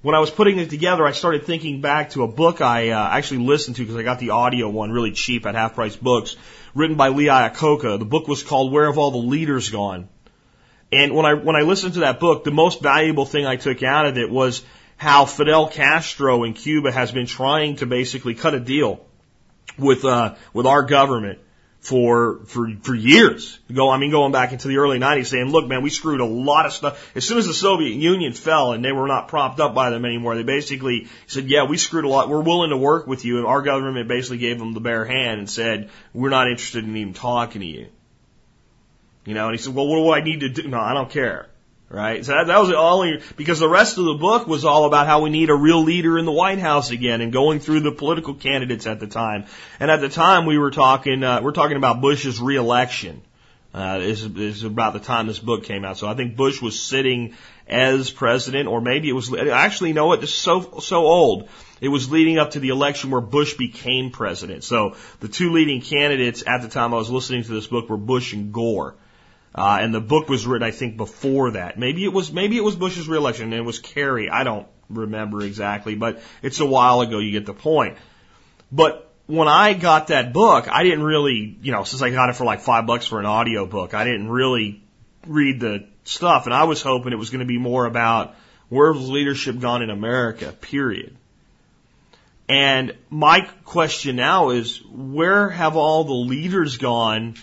When 0.01 0.17
I 0.17 0.19
was 0.19 0.33
putting 0.33 0.59
it 0.59 0.71
together, 0.71 1.07
I 1.07 1.13
started 1.13 1.45
thinking 1.45 1.83
back 1.83 2.11
to 2.11 2.25
a 2.25 2.29
book 2.29 2.61
I 2.61 2.89
uh, 2.89 3.11
actually 3.13 3.47
listened 3.47 3.77
to 3.77 3.83
because 3.83 3.95
I 3.95 4.03
got 4.03 4.19
the 4.19 4.31
audio 4.31 4.69
one 4.69 4.91
really 4.91 5.13
cheap 5.13 5.47
at 5.47 5.55
half 5.55 5.77
price 5.77 5.95
books, 5.95 6.35
written 6.75 6.97
by 6.97 7.11
Lee 7.11 7.27
Iacocca. 7.27 8.01
The 8.01 8.05
book 8.05 8.27
was 8.27 8.43
called 8.43 8.73
Where 8.73 8.87
Have 8.87 8.99
All 8.99 9.13
the 9.13 9.19
Leaders 9.19 9.71
Gone? 9.71 10.09
And 10.93 11.15
when 11.15 11.25
I 11.25 11.35
when 11.35 11.57
I 11.57 11.63
listened 11.63 11.95
to 11.95 12.01
that 12.01 12.21
book, 12.21 12.45
the 12.45 12.51
most 12.51 12.83
valuable 12.83 13.25
thing 13.25 13.47
I 13.47 13.57
took 13.57 13.83
out 13.83 14.07
of 14.07 14.19
it 14.19 14.31
was 14.31 14.63
how 14.97 15.25
Fidel 15.25 15.69
Castro 15.69 16.45
in 16.45 16.53
Cuba 16.53 16.93
has 16.93 17.11
been 17.11 17.27
trying 17.27 17.77
to 17.77 17.87
basically 17.87 18.35
cut 18.35 18.55
a 18.55 18.61
deal 18.61 19.05
with 19.79 20.05
uh, 20.05 20.35
with 20.53 20.67
our 20.67 20.83
government 20.83 21.39
for 21.81 22.41
for 22.45 22.69
for 22.83 22.95
years. 22.95 23.59
Go, 23.73 23.89
I 23.89 23.97
mean, 23.97 24.11
going 24.11 24.33
back 24.33 24.53
into 24.53 24.69
the 24.69 24.77
early 24.77 24.99
'90s, 24.99 25.27
saying, 25.27 25.51
"Look, 25.51 25.67
man, 25.67 25.83
we 25.83 25.89
screwed 25.89 26.21
a 26.21 26.27
lot 26.27 26.67
of 26.67 26.75
stuff." 26.75 27.11
As 27.17 27.27
soon 27.27 27.39
as 27.39 27.47
the 27.47 27.55
Soviet 27.55 27.95
Union 27.95 28.35
fell 28.35 28.73
and 28.73 28.85
they 28.85 28.93
were 28.93 29.09
not 29.09 29.29
propped 29.29 29.61
up 29.61 29.75
by 29.75 29.89
them 29.89 30.05
anymore, 30.05 30.37
they 30.37 30.43
basically 30.43 31.09
said, 31.27 31.47
"Yeah, 31.47 31.65
we 31.65 31.79
screwed 31.79 32.05
a 32.05 32.09
lot. 32.09 32.29
We're 32.29 32.43
willing 32.43 32.71
to 32.71 32.77
work 32.77 33.07
with 33.07 33.25
you." 33.25 33.39
And 33.39 33.47
our 33.47 33.63
government 33.63 34.09
basically 34.09 34.39
gave 34.39 34.59
them 34.59 34.75
the 34.75 34.81
bare 34.81 35.07
hand 35.07 35.39
and 35.39 35.49
said, 35.49 35.89
"We're 36.13 36.29
not 36.29 36.49
interested 36.49 36.85
in 36.85 36.95
even 36.97 37.15
talking 37.15 37.63
to 37.63 37.67
you." 37.67 37.87
You 39.25 39.35
know, 39.35 39.47
and 39.47 39.57
he 39.57 39.63
said, 39.63 39.75
"Well, 39.75 39.87
what 39.87 39.97
do 39.97 40.13
I 40.13 40.21
need 40.25 40.41
to 40.41 40.49
do?" 40.49 40.69
No, 40.69 40.81
I 40.81 40.95
don't 40.95 41.11
care 41.11 41.49
right? 41.93 42.25
So 42.25 42.33
that, 42.33 42.47
that 42.47 42.59
was 42.59 42.71
the 42.71 42.79
only 42.79 43.23
because 43.37 43.61
the 43.61 43.69
rest 43.69 43.99
of 43.99 44.05
the 44.05 44.15
book 44.15 44.47
was 44.47 44.65
all 44.65 44.87
about 44.87 45.07
how 45.07 45.23
we 45.23 45.31
need 45.31 45.51
a 45.51 45.55
real 45.55 45.83
leader 45.83 46.19
in 46.19 46.25
the 46.25 46.33
White 46.33 46.59
House 46.59 46.91
again, 46.91 47.21
and 47.21 47.33
going 47.33 47.61
through 47.61 47.81
the 47.81 47.93
political 47.93 48.35
candidates 48.35 48.87
at 48.87 48.99
the 48.99 49.07
time. 49.07 49.45
And 49.79 49.91
at 49.91 50.01
the 50.01 50.09
time, 50.09 50.47
we 50.47 50.59
were 50.59 50.71
talking 50.71 51.23
uh, 51.23 51.43
we're 51.43 51.53
talking 51.53 51.77
about 51.77 52.01
Bush's 52.01 52.41
reelection. 52.41 53.23
Uh, 53.75 54.01
is 54.03 54.25
is 54.25 54.65
about 54.65 54.93
the 54.93 55.01
time 55.01 55.27
this 55.27 55.39
book 55.39 55.65
came 55.65 55.83
out. 55.83 55.97
So 55.97 56.07
I 56.07 56.13
think 56.13 56.37
Bush 56.37 56.61
was 56.61 56.79
sitting 56.79 57.35
as 57.67 58.11
president, 58.11 58.69
or 58.69 58.83
maybe 58.83 59.09
it 59.09 59.15
was 59.15 59.33
actually 59.35 59.95
no, 59.95 60.13
it 60.13 60.23
is 60.23 60.35
so 60.35 60.81
so 60.81 61.07
old. 61.07 61.49
It 61.81 61.89
was 61.89 62.11
leading 62.11 62.39
up 62.39 62.51
to 62.51 62.61
the 62.61 62.69
election 62.69 63.11
where 63.11 63.23
Bush 63.23 63.55
became 63.55 64.11
president. 64.11 64.63
So 64.63 64.97
the 65.21 65.29
two 65.29 65.53
leading 65.53 65.81
candidates 65.81 66.45
at 66.47 66.61
the 66.61 66.69
time 66.69 66.93
I 66.93 66.99
was 66.99 67.09
listening 67.09 67.45
to 67.45 67.53
this 67.53 67.67
book 67.67 67.89
were 67.89 67.97
Bush 67.97 68.35
and 68.35 68.53
Gore. 68.53 68.95
Uh, 69.55 69.79
and 69.81 69.95
the 69.95 70.01
book 70.01 70.29
was 70.29 70.47
written, 70.47 70.67
I 70.67 70.71
think, 70.71 70.97
before 70.97 71.53
that. 71.53 71.79
Maybe 71.79 72.05
it 72.05 72.13
was, 72.13 72.33
maybe 72.33 72.57
it 72.57 72.65
was 72.65 72.75
Bush's 72.75 73.09
reelection 73.09 73.47
and 73.47 73.55
it 73.55 73.65
was 73.65 73.79
Kerry. 73.79 74.31
I 74.31 74.45
don't 74.45 74.67
remember 74.89 75.45
exactly, 75.45 75.95
but 75.95 76.23
it's 76.43 76.61
a 76.61 76.67
while 76.67 77.03
ago. 77.03 77.19
You 77.19 77.33
get 77.33 77.45
the 77.45 77.55
point. 77.55 77.99
But 78.71 79.11
when 79.27 79.49
I 79.49 79.75
got 79.75 80.07
that 80.09 80.33
book, 80.33 80.69
I 80.71 80.85
didn't 80.85 81.03
really, 81.03 81.57
you 81.61 81.73
know, 81.73 81.85
since 81.85 82.01
I 82.03 82.11
got 82.11 82.31
it 82.31 82.37
for 82.37 82.45
like 82.45 82.61
five 82.61 82.87
bucks 82.87 83.07
for 83.07 83.21
an 83.21 83.27
audio 83.27 83.67
book, 83.67 83.93
I 83.95 84.05
didn't 84.05 84.31
really 84.31 84.83
read 85.27 85.61
the 85.61 85.87
stuff. 86.05 86.47
And 86.47 86.55
I 86.55 86.65
was 86.65 86.83
hoping 86.83 87.13
it 87.13 87.17
was 87.17 87.31
going 87.31 87.41
to 87.41 87.47
be 87.47 87.59
more 87.59 87.85
about 87.85 88.35
where 88.71 88.93
has 88.93 89.09
leadership 89.09 89.61
gone 89.61 89.83
in 89.83 89.91
America, 89.91 90.51
period. 90.53 91.15
And 92.49 92.97
my 93.09 93.49
question 93.65 94.17
now 94.17 94.51
is, 94.51 94.83
where 94.91 95.51
have 95.51 95.77
all 95.77 96.05
the 96.05 96.13
leaders 96.15 96.79
gone 96.79 97.35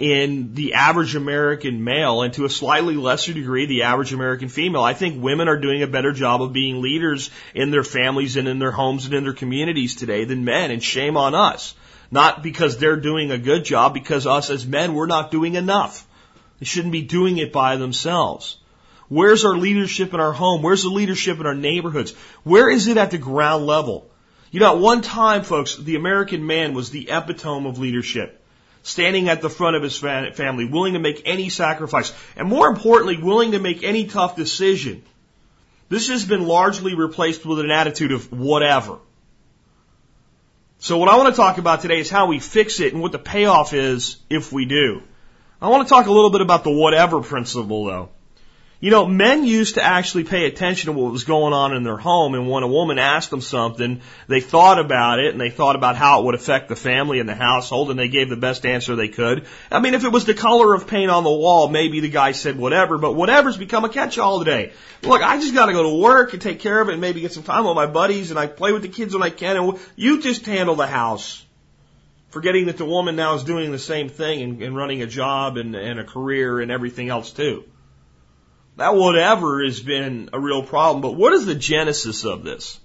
in 0.00 0.54
the 0.54 0.72
average 0.72 1.14
American 1.14 1.84
male 1.84 2.22
and 2.22 2.32
to 2.32 2.46
a 2.46 2.48
slightly 2.48 2.96
lesser 2.96 3.34
degree 3.34 3.66
the 3.66 3.82
average 3.82 4.14
American 4.14 4.48
female. 4.48 4.82
I 4.82 4.94
think 4.94 5.22
women 5.22 5.46
are 5.46 5.60
doing 5.60 5.82
a 5.82 5.86
better 5.86 6.12
job 6.12 6.40
of 6.40 6.54
being 6.54 6.80
leaders 6.80 7.30
in 7.54 7.70
their 7.70 7.84
families 7.84 8.38
and 8.38 8.48
in 8.48 8.58
their 8.58 8.70
homes 8.70 9.04
and 9.04 9.12
in 9.12 9.24
their 9.24 9.34
communities 9.34 9.94
today 9.94 10.24
than 10.24 10.46
men 10.46 10.70
and 10.70 10.82
shame 10.82 11.18
on 11.18 11.34
us. 11.34 11.74
Not 12.10 12.42
because 12.42 12.78
they're 12.78 12.96
doing 12.96 13.30
a 13.30 13.36
good 13.36 13.62
job, 13.66 13.92
because 13.92 14.26
us 14.26 14.48
as 14.48 14.66
men, 14.66 14.94
we're 14.94 15.04
not 15.04 15.30
doing 15.30 15.54
enough. 15.54 16.06
They 16.60 16.66
shouldn't 16.66 16.92
be 16.92 17.02
doing 17.02 17.36
it 17.36 17.52
by 17.52 17.76
themselves. 17.76 18.56
Where's 19.08 19.44
our 19.44 19.56
leadership 19.56 20.14
in 20.14 20.20
our 20.20 20.32
home? 20.32 20.62
Where's 20.62 20.82
the 20.82 20.88
leadership 20.88 21.38
in 21.40 21.46
our 21.46 21.54
neighborhoods? 21.54 22.12
Where 22.42 22.70
is 22.70 22.86
it 22.86 22.96
at 22.96 23.10
the 23.10 23.18
ground 23.18 23.66
level? 23.66 24.10
You 24.50 24.60
know, 24.60 24.74
at 24.74 24.80
one 24.80 25.02
time, 25.02 25.42
folks, 25.42 25.76
the 25.76 25.96
American 25.96 26.46
man 26.46 26.72
was 26.72 26.88
the 26.88 27.10
epitome 27.10 27.68
of 27.68 27.78
leadership 27.78 28.39
standing 28.82 29.28
at 29.28 29.42
the 29.42 29.50
front 29.50 29.76
of 29.76 29.82
his 29.82 29.98
family, 29.98 30.64
willing 30.64 30.94
to 30.94 30.98
make 30.98 31.22
any 31.24 31.48
sacrifice, 31.48 32.12
and 32.36 32.48
more 32.48 32.68
importantly, 32.68 33.18
willing 33.18 33.52
to 33.52 33.58
make 33.58 33.82
any 33.82 34.06
tough 34.06 34.36
decision. 34.36 35.02
This 35.88 36.08
has 36.08 36.24
been 36.24 36.46
largely 36.46 36.94
replaced 36.94 37.44
with 37.44 37.60
an 37.60 37.70
attitude 37.70 38.12
of 38.12 38.32
whatever. 38.32 38.98
So 40.78 40.96
what 40.96 41.10
I 41.10 41.16
want 41.16 41.34
to 41.34 41.36
talk 41.36 41.58
about 41.58 41.82
today 41.82 42.00
is 42.00 42.08
how 42.08 42.26
we 42.26 42.38
fix 42.38 42.80
it 42.80 42.94
and 42.94 43.02
what 43.02 43.12
the 43.12 43.18
payoff 43.18 43.74
is 43.74 44.16
if 44.30 44.50
we 44.50 44.64
do. 44.64 45.02
I 45.60 45.68
want 45.68 45.86
to 45.86 45.92
talk 45.92 46.06
a 46.06 46.12
little 46.12 46.30
bit 46.30 46.40
about 46.40 46.64
the 46.64 46.70
whatever 46.70 47.20
principle 47.20 47.84
though. 47.84 48.08
You 48.82 48.90
know, 48.90 49.04
men 49.04 49.44
used 49.44 49.74
to 49.74 49.82
actually 49.84 50.24
pay 50.24 50.46
attention 50.46 50.86
to 50.86 50.98
what 50.98 51.12
was 51.12 51.24
going 51.24 51.52
on 51.52 51.76
in 51.76 51.82
their 51.82 51.98
home, 51.98 52.34
and 52.34 52.48
when 52.48 52.62
a 52.62 52.66
woman 52.66 52.98
asked 52.98 53.28
them 53.28 53.42
something, 53.42 54.00
they 54.26 54.40
thought 54.40 54.78
about 54.78 55.18
it, 55.18 55.32
and 55.32 55.40
they 55.40 55.50
thought 55.50 55.76
about 55.76 55.96
how 55.96 56.20
it 56.20 56.24
would 56.24 56.34
affect 56.34 56.70
the 56.70 56.76
family 56.76 57.20
and 57.20 57.28
the 57.28 57.34
household, 57.34 57.90
and 57.90 57.98
they 57.98 58.08
gave 58.08 58.30
the 58.30 58.36
best 58.36 58.64
answer 58.64 58.96
they 58.96 59.08
could. 59.08 59.44
I 59.70 59.80
mean, 59.80 59.92
if 59.92 60.04
it 60.04 60.12
was 60.12 60.24
the 60.24 60.32
color 60.32 60.72
of 60.72 60.86
paint 60.86 61.10
on 61.10 61.24
the 61.24 61.30
wall, 61.30 61.68
maybe 61.68 62.00
the 62.00 62.08
guy 62.08 62.32
said 62.32 62.56
whatever, 62.56 62.96
but 62.96 63.12
whatever's 63.12 63.58
become 63.58 63.84
a 63.84 63.90
catch-all 63.90 64.38
today. 64.38 64.72
Look, 65.02 65.20
I 65.20 65.38
just 65.38 65.52
gotta 65.52 65.74
go 65.74 65.82
to 65.82 66.02
work 66.02 66.32
and 66.32 66.40
take 66.40 66.60
care 66.60 66.80
of 66.80 66.88
it, 66.88 66.92
and 66.92 67.02
maybe 67.02 67.20
get 67.20 67.32
some 67.32 67.42
time 67.42 67.66
with 67.66 67.76
my 67.76 67.86
buddies, 67.86 68.30
and 68.30 68.40
I 68.40 68.46
play 68.46 68.72
with 68.72 68.80
the 68.80 68.88
kids 68.88 69.12
when 69.12 69.22
I 69.22 69.28
can, 69.28 69.58
and 69.58 69.78
you 69.94 70.22
just 70.22 70.46
handle 70.46 70.74
the 70.74 70.86
house. 70.86 71.44
Forgetting 72.30 72.66
that 72.66 72.78
the 72.78 72.86
woman 72.86 73.14
now 73.14 73.34
is 73.34 73.44
doing 73.44 73.72
the 73.72 73.78
same 73.78 74.08
thing 74.08 74.40
and, 74.40 74.62
and 74.62 74.74
running 74.74 75.02
a 75.02 75.06
job 75.06 75.58
and, 75.58 75.74
and 75.74 76.00
a 76.00 76.04
career 76.04 76.60
and 76.60 76.70
everything 76.70 77.10
else 77.10 77.30
too. 77.30 77.64
That 78.80 78.96
whatever 78.96 79.62
has 79.62 79.78
been 79.78 80.30
a 80.32 80.40
real 80.40 80.62
problem. 80.62 81.02
But 81.02 81.14
what 81.14 81.34
is 81.34 81.44
the 81.44 81.54
genesis 81.54 82.24
of 82.24 82.44
this? 82.44 82.80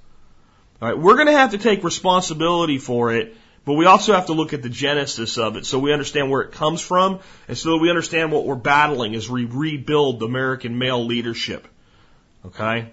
All 0.81 0.89
right, 0.89 0.97
we're 0.97 1.15
going 1.15 1.27
to 1.27 1.31
have 1.37 1.51
to 1.51 1.57
take 1.57 1.85
responsibility 1.85 2.79
for 2.79 3.13
it, 3.13 3.33
but 3.63 3.75
we 3.75 3.85
also 3.85 4.11
have 4.11 4.25
to 4.25 4.33
look 4.33 4.51
at 4.51 4.61
the 4.61 4.67
genesis 4.67 5.37
of 5.37 5.55
it 5.55 5.65
so 5.65 5.79
we 5.79 5.93
understand 5.93 6.29
where 6.29 6.41
it 6.41 6.51
comes 6.51 6.81
from 6.81 7.21
and 7.47 7.57
so 7.57 7.77
we 7.77 7.89
understand 7.89 8.33
what 8.33 8.45
we're 8.45 8.55
battling 8.55 9.15
as 9.15 9.29
we 9.29 9.45
rebuild 9.45 10.21
American 10.21 10.77
male 10.77 11.05
leadership. 11.05 11.65
Okay? 12.45 12.91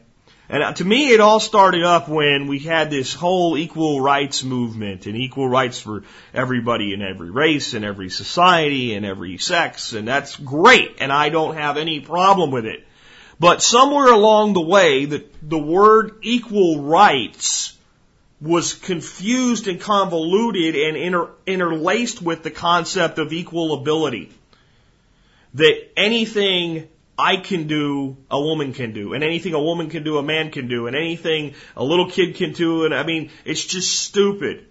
And 0.48 0.62
uh, 0.62 0.72
to 0.74 0.84
me, 0.84 1.08
it 1.08 1.18
all 1.18 1.40
started 1.40 1.82
up 1.82 2.08
when 2.08 2.46
we 2.46 2.60
had 2.60 2.88
this 2.88 3.14
whole 3.14 3.58
equal 3.58 4.00
rights 4.00 4.44
movement 4.44 5.06
and 5.06 5.16
equal 5.16 5.48
rights 5.48 5.80
for 5.80 6.04
everybody 6.32 6.92
in 6.94 7.02
every 7.02 7.32
race 7.32 7.74
and 7.74 7.84
every 7.84 8.10
society 8.10 8.94
and 8.94 9.04
every 9.04 9.38
sex. 9.38 9.92
And 9.92 10.06
that's 10.06 10.36
great. 10.36 10.98
And 11.00 11.10
I 11.12 11.30
don't 11.30 11.56
have 11.56 11.78
any 11.78 11.98
problem 11.98 12.52
with 12.52 12.66
it. 12.66 12.86
But 13.42 13.60
somewhere 13.60 14.06
along 14.06 14.52
the 14.52 14.60
way, 14.60 15.04
the, 15.04 15.24
the 15.42 15.58
word 15.58 16.12
equal 16.22 16.80
rights 16.80 17.76
was 18.40 18.74
confused 18.74 19.66
and 19.66 19.80
convoluted 19.80 20.76
and 20.76 20.96
inter, 20.96 21.28
interlaced 21.44 22.22
with 22.22 22.44
the 22.44 22.52
concept 22.52 23.18
of 23.18 23.32
equal 23.32 23.74
ability. 23.74 24.30
That 25.54 25.90
anything 25.96 26.86
I 27.18 27.36
can 27.36 27.66
do, 27.66 28.16
a 28.30 28.40
woman 28.40 28.74
can 28.74 28.92
do, 28.92 29.12
and 29.12 29.24
anything 29.24 29.54
a 29.54 29.60
woman 29.60 29.90
can 29.90 30.04
do, 30.04 30.18
a 30.18 30.22
man 30.22 30.52
can 30.52 30.68
do, 30.68 30.86
and 30.86 30.94
anything 30.94 31.54
a 31.76 31.82
little 31.82 32.08
kid 32.08 32.36
can 32.36 32.52
do, 32.52 32.84
and 32.84 32.94
I 32.94 33.02
mean, 33.02 33.32
it's 33.44 33.64
just 33.64 34.02
stupid. 34.02 34.66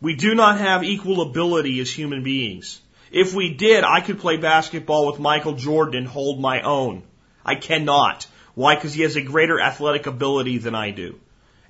We 0.00 0.14
do 0.14 0.36
not 0.36 0.58
have 0.58 0.84
equal 0.84 1.22
ability 1.22 1.80
as 1.80 1.90
human 1.90 2.22
beings. 2.22 2.80
If 3.10 3.34
we 3.34 3.54
did, 3.54 3.82
I 3.82 4.00
could 4.00 4.20
play 4.20 4.36
basketball 4.36 5.08
with 5.08 5.18
Michael 5.18 5.54
Jordan 5.54 5.96
and 5.96 6.06
hold 6.06 6.40
my 6.40 6.62
own. 6.62 7.02
I 7.44 7.54
cannot. 7.54 8.26
Why? 8.54 8.74
Because 8.74 8.94
he 8.94 9.02
has 9.02 9.16
a 9.16 9.22
greater 9.22 9.60
athletic 9.60 10.06
ability 10.06 10.58
than 10.58 10.74
I 10.74 10.90
do. 10.90 11.18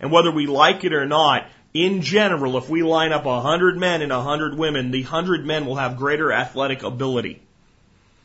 And 0.01 0.11
whether 0.11 0.31
we 0.31 0.47
like 0.47 0.85
it 0.85 0.93
or 0.93 1.07
not, 1.07 1.47
in 1.73 2.03
general, 2.03 2.59
if 2.59 2.69
we 2.69 2.83
line 2.83 3.13
up 3.13 3.25
a 3.25 3.41
hundred 3.41 3.79
men 3.79 4.03
and 4.03 4.13
a 4.13 4.21
hundred 4.21 4.59
women, 4.59 4.91
the 4.91 5.03
hundred 5.03 5.47
men 5.47 5.65
will 5.65 5.77
have 5.77 5.97
greater 5.97 6.33
athletic 6.33 6.83
ability. 6.83 7.41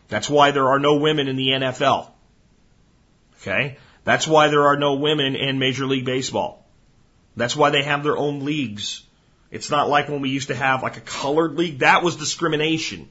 That's 0.09 0.29
why 0.29 0.51
there 0.51 0.69
are 0.69 0.79
no 0.79 0.95
women 0.95 1.27
in 1.27 1.35
the 1.35 1.49
NFL. 1.49 2.09
Okay? 3.41 3.77
That's 4.03 4.27
why 4.27 4.47
there 4.47 4.67
are 4.67 4.77
no 4.77 4.95
women 4.95 5.35
in 5.35 5.59
Major 5.59 5.85
League 5.85 6.05
Baseball. 6.05 6.65
That's 7.35 7.55
why 7.55 7.69
they 7.69 7.83
have 7.83 8.03
their 8.03 8.17
own 8.17 8.43
leagues. 8.43 9.03
It's 9.51 9.69
not 9.69 9.89
like 9.89 10.09
when 10.09 10.21
we 10.21 10.29
used 10.29 10.47
to 10.47 10.55
have 10.55 10.81
like 10.81 10.97
a 10.97 11.01
colored 11.01 11.55
league. 11.55 11.79
That 11.79 12.03
was 12.03 12.15
discrimination. 12.15 13.09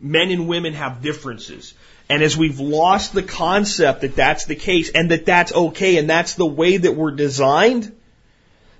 Men 0.00 0.30
and 0.30 0.46
women 0.46 0.74
have 0.74 1.02
differences. 1.02 1.74
And 2.10 2.22
as 2.22 2.36
we've 2.36 2.58
lost 2.58 3.12
the 3.12 3.22
concept 3.22 4.00
that 4.00 4.16
that's 4.16 4.46
the 4.46 4.56
case 4.56 4.90
and 4.90 5.10
that 5.10 5.26
that's 5.26 5.52
okay 5.52 5.98
and 5.98 6.08
that's 6.08 6.34
the 6.34 6.46
way 6.46 6.78
that 6.78 6.94
we're 6.94 7.10
designed, 7.10 7.94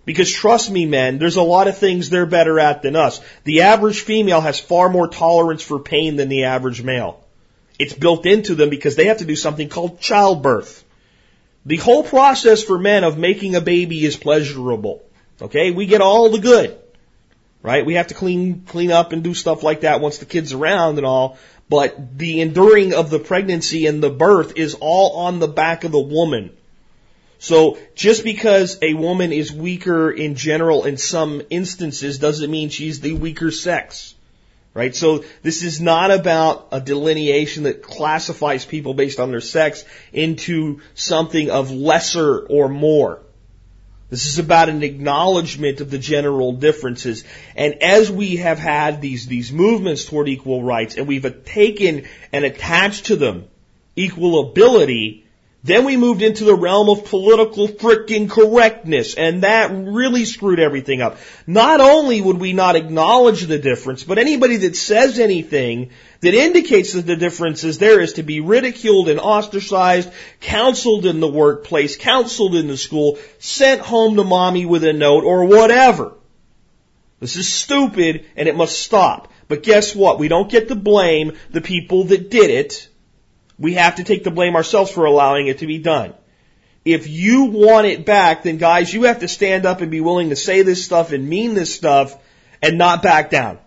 because 0.06 0.32
trust 0.32 0.70
me, 0.70 0.86
men, 0.86 1.18
there's 1.18 1.36
a 1.36 1.42
lot 1.42 1.68
of 1.68 1.76
things 1.76 2.08
they're 2.08 2.24
better 2.24 2.58
at 2.58 2.80
than 2.80 2.96
us. 2.96 3.20
The 3.44 3.62
average 3.62 4.00
female 4.00 4.40
has 4.40 4.58
far 4.58 4.88
more 4.88 5.08
tolerance 5.08 5.62
for 5.62 5.78
pain 5.78 6.16
than 6.16 6.30
the 6.30 6.44
average 6.44 6.82
male. 6.82 7.22
It's 7.78 7.92
built 7.92 8.24
into 8.24 8.54
them 8.54 8.70
because 8.70 8.96
they 8.96 9.06
have 9.06 9.18
to 9.18 9.26
do 9.26 9.36
something 9.36 9.68
called 9.68 10.00
childbirth. 10.00 10.82
The 11.66 11.76
whole 11.76 12.02
process 12.02 12.62
for 12.62 12.78
men 12.78 13.04
of 13.04 13.18
making 13.18 13.54
a 13.54 13.60
baby 13.60 14.02
is 14.04 14.16
pleasurable. 14.16 15.02
Okay? 15.42 15.70
We 15.70 15.84
get 15.84 16.00
all 16.00 16.30
the 16.30 16.38
good. 16.38 16.78
Right? 17.62 17.84
We 17.84 17.94
have 17.94 18.06
to 18.06 18.14
clean, 18.14 18.62
clean 18.66 18.90
up 18.90 19.12
and 19.12 19.22
do 19.22 19.34
stuff 19.34 19.62
like 19.62 19.82
that 19.82 20.00
once 20.00 20.16
the 20.16 20.24
kid's 20.24 20.54
around 20.54 20.96
and 20.96 21.06
all. 21.06 21.36
But 21.68 22.18
the 22.18 22.40
enduring 22.40 22.94
of 22.94 23.10
the 23.10 23.18
pregnancy 23.18 23.86
and 23.86 24.02
the 24.02 24.10
birth 24.10 24.56
is 24.56 24.74
all 24.80 25.26
on 25.26 25.38
the 25.38 25.48
back 25.48 25.84
of 25.84 25.92
the 25.92 25.98
woman. 25.98 26.50
So 27.38 27.78
just 27.94 28.24
because 28.24 28.78
a 28.82 28.94
woman 28.94 29.32
is 29.32 29.52
weaker 29.52 30.10
in 30.10 30.34
general 30.34 30.84
in 30.84 30.96
some 30.96 31.42
instances 31.50 32.18
doesn't 32.18 32.50
mean 32.50 32.68
she's 32.68 33.00
the 33.00 33.12
weaker 33.12 33.50
sex. 33.50 34.14
Right? 34.74 34.94
So 34.94 35.24
this 35.42 35.62
is 35.62 35.80
not 35.80 36.10
about 36.10 36.68
a 36.72 36.80
delineation 36.80 37.64
that 37.64 37.82
classifies 37.82 38.64
people 38.64 38.94
based 38.94 39.18
on 39.18 39.30
their 39.30 39.40
sex 39.40 39.84
into 40.12 40.80
something 40.94 41.50
of 41.50 41.70
lesser 41.70 42.38
or 42.38 42.68
more. 42.68 43.20
This 44.10 44.26
is 44.26 44.38
about 44.38 44.70
an 44.70 44.82
acknowledgement 44.82 45.80
of 45.80 45.90
the 45.90 45.98
general 45.98 46.52
differences. 46.52 47.24
And 47.54 47.82
as 47.82 48.10
we 48.10 48.36
have 48.36 48.58
had 48.58 49.02
these, 49.02 49.26
these 49.26 49.52
movements 49.52 50.06
toward 50.06 50.28
equal 50.28 50.62
rights 50.62 50.96
and 50.96 51.06
we've 51.06 51.44
taken 51.44 52.06
and 52.32 52.44
attached 52.44 53.06
to 53.06 53.16
them 53.16 53.48
equal 53.96 54.48
ability, 54.48 55.26
then 55.64 55.84
we 55.84 55.96
moved 55.96 56.22
into 56.22 56.44
the 56.44 56.54
realm 56.54 56.88
of 56.88 57.04
political 57.04 57.66
freaking 57.66 58.30
correctness, 58.30 59.14
and 59.14 59.42
that 59.42 59.72
really 59.72 60.24
screwed 60.24 60.60
everything 60.60 61.02
up. 61.02 61.18
Not 61.48 61.80
only 61.80 62.20
would 62.20 62.38
we 62.38 62.52
not 62.52 62.76
acknowledge 62.76 63.42
the 63.42 63.58
difference, 63.58 64.04
but 64.04 64.18
anybody 64.18 64.58
that 64.58 64.76
says 64.76 65.18
anything 65.18 65.90
that 66.20 66.34
indicates 66.34 66.92
that 66.92 67.06
the 67.06 67.16
difference 67.16 67.64
is 67.64 67.78
there 67.78 68.00
is 68.00 68.14
to 68.14 68.22
be 68.22 68.38
ridiculed 68.38 69.08
and 69.08 69.18
ostracized, 69.18 70.10
counseled 70.40 71.06
in 71.06 71.18
the 71.18 71.28
workplace, 71.28 71.96
counseled 71.96 72.54
in 72.54 72.68
the 72.68 72.76
school, 72.76 73.18
sent 73.40 73.80
home 73.80 74.14
to 74.14 74.24
mommy 74.24 74.64
with 74.64 74.84
a 74.84 74.92
note, 74.92 75.24
or 75.24 75.44
whatever. 75.44 76.12
This 77.18 77.34
is 77.34 77.52
stupid, 77.52 78.26
and 78.36 78.48
it 78.48 78.56
must 78.56 78.78
stop. 78.78 79.32
But 79.48 79.64
guess 79.64 79.92
what? 79.92 80.20
We 80.20 80.28
don't 80.28 80.50
get 80.50 80.68
to 80.68 80.76
blame 80.76 81.36
the 81.50 81.60
people 81.60 82.04
that 82.04 82.30
did 82.30 82.50
it 82.50 82.88
we 83.58 83.74
have 83.74 83.96
to 83.96 84.04
take 84.04 84.24
the 84.24 84.30
blame 84.30 84.56
ourselves 84.56 84.90
for 84.90 85.04
allowing 85.04 85.48
it 85.48 85.58
to 85.58 85.66
be 85.66 85.78
done. 85.78 86.14
If 86.84 87.08
you 87.08 87.46
want 87.46 87.86
it 87.86 88.06
back, 88.06 88.44
then 88.44 88.56
guys, 88.56 88.92
you 88.92 89.04
have 89.04 89.20
to 89.20 89.28
stand 89.28 89.66
up 89.66 89.80
and 89.80 89.90
be 89.90 90.00
willing 90.00 90.30
to 90.30 90.36
say 90.36 90.62
this 90.62 90.84
stuff 90.84 91.12
and 91.12 91.28
mean 91.28 91.54
this 91.54 91.74
stuff 91.74 92.16
and 92.62 92.78
not 92.78 93.02
back 93.02 93.30
down. 93.30 93.58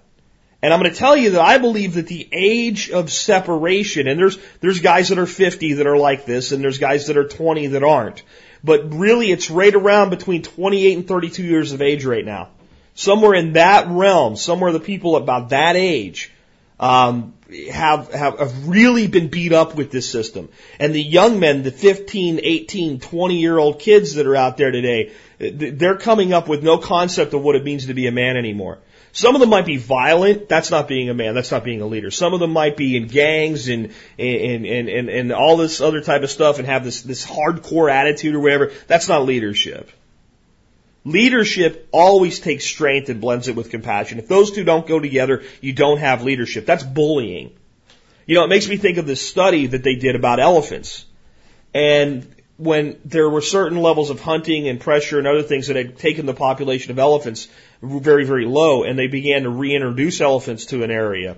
And 0.62 0.74
I'm 0.74 0.80
going 0.80 0.92
to 0.92 0.98
tell 0.98 1.18
you 1.18 1.32
that 1.32 1.42
I 1.42 1.58
believe 1.58 1.96
that 1.96 2.08
the 2.08 2.28
age 2.32 2.92
of 2.92 3.12
separation, 3.12 4.08
and 4.08 4.20
there's, 4.20 4.38
there's 4.60 4.80
guys 4.80 5.10
that 5.10 5.18
are 5.18 5.26
50 5.26 5.74
that 5.74 5.88
are 5.88 5.98
like 5.98 6.26
this, 6.26 6.52
and 6.52 6.64
there's 6.64 6.78
guys 6.78 7.08
that 7.08 7.18
are 7.18 7.28
20 7.28 7.68
that 7.68 7.84
aren't. 7.84 8.22
But 8.64 8.94
really, 8.94 9.32
it's 9.32 9.50
right 9.50 9.74
around 9.74 10.12
between 10.12 10.44
28 10.44 10.98
and 10.98 11.08
32 11.08 11.44
years 11.44 11.72
of 11.72 11.82
age 11.82 12.06
right 12.06 12.26
now. 12.26 12.50
Somewhere 12.94 13.34
in 13.34 13.54
that 13.54 13.88
realm, 13.88 14.36
somewhere 14.36 14.72
the 14.72 14.80
people 14.80 15.16
about 15.16 15.50
that 15.50 15.76
age, 15.76 16.32
um, 16.82 17.36
have, 17.72 18.12
have, 18.12 18.40
have 18.40 18.68
really 18.68 19.08
been 19.08 19.28
beat 19.28 19.54
up 19.54 19.76
with 19.76 19.92
this 19.92 20.10
system. 20.10 20.50
And 20.80 20.94
the 20.94 21.02
young 21.02 21.40
men, 21.40 21.62
the 21.62 21.72
15, 21.72 22.40
18, 22.42 23.00
20 23.00 23.40
year 23.40 23.58
old 23.58 23.80
kids 23.80 24.16
that 24.16 24.26
are 24.26 24.36
out 24.36 24.58
there 24.58 24.72
today, 24.72 25.12
they're 25.40 25.98
coming 25.98 26.34
up 26.34 26.50
with 26.50 26.64
no 26.64 26.80
concept 26.80 27.34
of 27.34 27.42
what 27.42 27.56
it 27.56 27.64
means 27.64 27.86
to 27.86 27.94
be 27.94 28.08
a 28.08 28.12
man 28.12 28.36
anymore. 28.36 28.80
Some 29.14 29.36
of 29.36 29.42
them 29.42 29.50
might 29.50 29.66
be 29.66 29.78
violent. 29.78 30.48
That's 30.48 30.72
not 30.72 30.88
being 30.88 31.10
a 31.10 31.14
man. 31.14 31.36
That's 31.36 31.52
not 31.52 31.64
being 31.64 31.82
a 31.82 31.86
leader. 31.86 32.12
Some 32.12 32.34
of 32.34 32.40
them 32.40 32.52
might 32.52 32.78
be 32.78 32.96
in 32.96 33.08
gangs 33.08 33.68
and, 33.68 33.92
and, 34.18 34.66
and, 34.66 34.90
and, 34.90 35.10
and 35.10 35.32
all 35.34 35.58
this 35.58 35.82
other 35.82 36.02
type 36.02 36.24
of 36.24 36.32
stuff 36.32 36.60
and 36.60 36.68
have 36.68 36.84
this, 36.84 37.02
this 37.02 37.26
hardcore 37.26 37.92
attitude 37.92 38.34
or 38.34 38.40
whatever. 38.40 38.72
That's 38.88 39.10
not 39.10 39.26
leadership. 39.26 39.92
Leadership 41.04 41.88
always 41.92 42.40
takes 42.40 42.64
strength 42.64 43.10
and 43.10 43.20
blends 43.20 43.48
it 43.48 43.56
with 43.56 43.72
compassion. 43.72 44.20
If 44.20 44.28
those 44.28 44.52
two 44.52 44.64
don't 44.64 44.86
go 44.86 45.00
together, 45.00 45.44
you 45.60 45.74
don't 45.74 45.98
have 45.98 46.24
leadership. 46.24 46.66
That's 46.66 46.84
bullying. 46.84 47.56
You 48.28 48.36
know, 48.36 48.44
it 48.44 48.50
makes 48.50 48.68
me 48.68 48.78
think 48.78 48.98
of 48.98 49.08
this 49.08 49.28
study 49.28 49.68
that 49.68 49.84
they 49.84 49.96
did 49.96 50.16
about 50.16 50.40
elephants. 50.40 51.06
And 51.74 52.28
when 52.58 53.00
there 53.04 53.30
were 53.30 53.42
certain 53.42 53.82
levels 53.82 54.12
of 54.12 54.22
hunting 54.22 54.68
and 54.68 54.80
pressure 54.80 55.18
and 55.18 55.28
other 55.28 55.42
things 55.42 55.68
that 55.68 55.76
had 55.76 55.98
taken 55.98 56.28
the 56.28 56.36
population 56.36 56.92
of 56.92 57.00
elephants 57.00 57.48
very, 57.82 58.26
very 58.26 58.46
low, 58.46 58.84
and 58.84 59.00
they 59.00 59.08
began 59.08 59.44
to 59.44 59.50
reintroduce 59.50 60.22
elephants 60.22 60.68
to 60.68 60.84
an 60.84 60.92
area. 60.92 61.38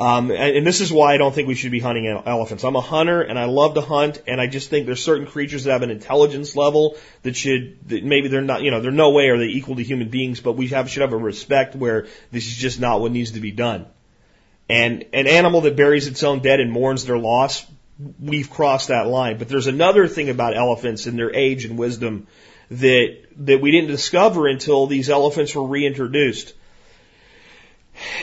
Um, 0.00 0.30
and, 0.30 0.56
and, 0.56 0.66
this 0.66 0.80
is 0.80 0.90
why 0.90 1.12
I 1.12 1.18
don't 1.18 1.34
think 1.34 1.46
we 1.46 1.54
should 1.54 1.72
be 1.72 1.78
hunting 1.78 2.06
elephants. 2.06 2.64
I'm 2.64 2.74
a 2.74 2.80
hunter 2.80 3.20
and 3.20 3.38
I 3.38 3.44
love 3.44 3.74
to 3.74 3.82
hunt, 3.82 4.22
and 4.26 4.40
I 4.40 4.46
just 4.46 4.70
think 4.70 4.86
there's 4.86 5.04
certain 5.04 5.26
creatures 5.26 5.64
that 5.64 5.72
have 5.72 5.82
an 5.82 5.90
intelligence 5.90 6.56
level 6.56 6.96
that 7.22 7.36
should 7.36 7.86
that 7.90 8.02
maybe 8.02 8.28
they're 8.28 8.40
not, 8.40 8.62
you 8.62 8.70
know, 8.70 8.80
they're 8.80 8.92
no 8.92 9.10
way 9.10 9.28
are 9.28 9.36
they 9.36 9.48
equal 9.48 9.76
to 9.76 9.82
human 9.82 10.08
beings, 10.08 10.40
but 10.40 10.52
we 10.52 10.68
have 10.68 10.88
should 10.88 11.02
have 11.02 11.12
a 11.12 11.18
respect 11.18 11.76
where 11.76 12.06
this 12.32 12.46
is 12.46 12.56
just 12.56 12.80
not 12.80 13.02
what 13.02 13.12
needs 13.12 13.32
to 13.32 13.40
be 13.40 13.50
done. 13.50 13.84
And 14.70 15.04
an 15.12 15.26
animal 15.26 15.60
that 15.62 15.76
buries 15.76 16.06
its 16.06 16.22
own 16.22 16.38
dead 16.38 16.60
and 16.60 16.72
mourns 16.72 17.04
their 17.04 17.18
loss, 17.18 17.66
we've 18.18 18.48
crossed 18.48 18.88
that 18.88 19.06
line. 19.06 19.36
But 19.36 19.50
there's 19.50 19.66
another 19.66 20.08
thing 20.08 20.30
about 20.30 20.56
elephants 20.56 21.04
and 21.04 21.18
their 21.18 21.34
age 21.34 21.66
and 21.66 21.76
wisdom 21.76 22.26
that 22.70 23.18
that 23.36 23.60
we 23.60 23.70
didn't 23.70 23.90
discover 23.90 24.46
until 24.46 24.86
these 24.86 25.10
elephants 25.10 25.54
were 25.54 25.66
reintroduced 25.66 26.54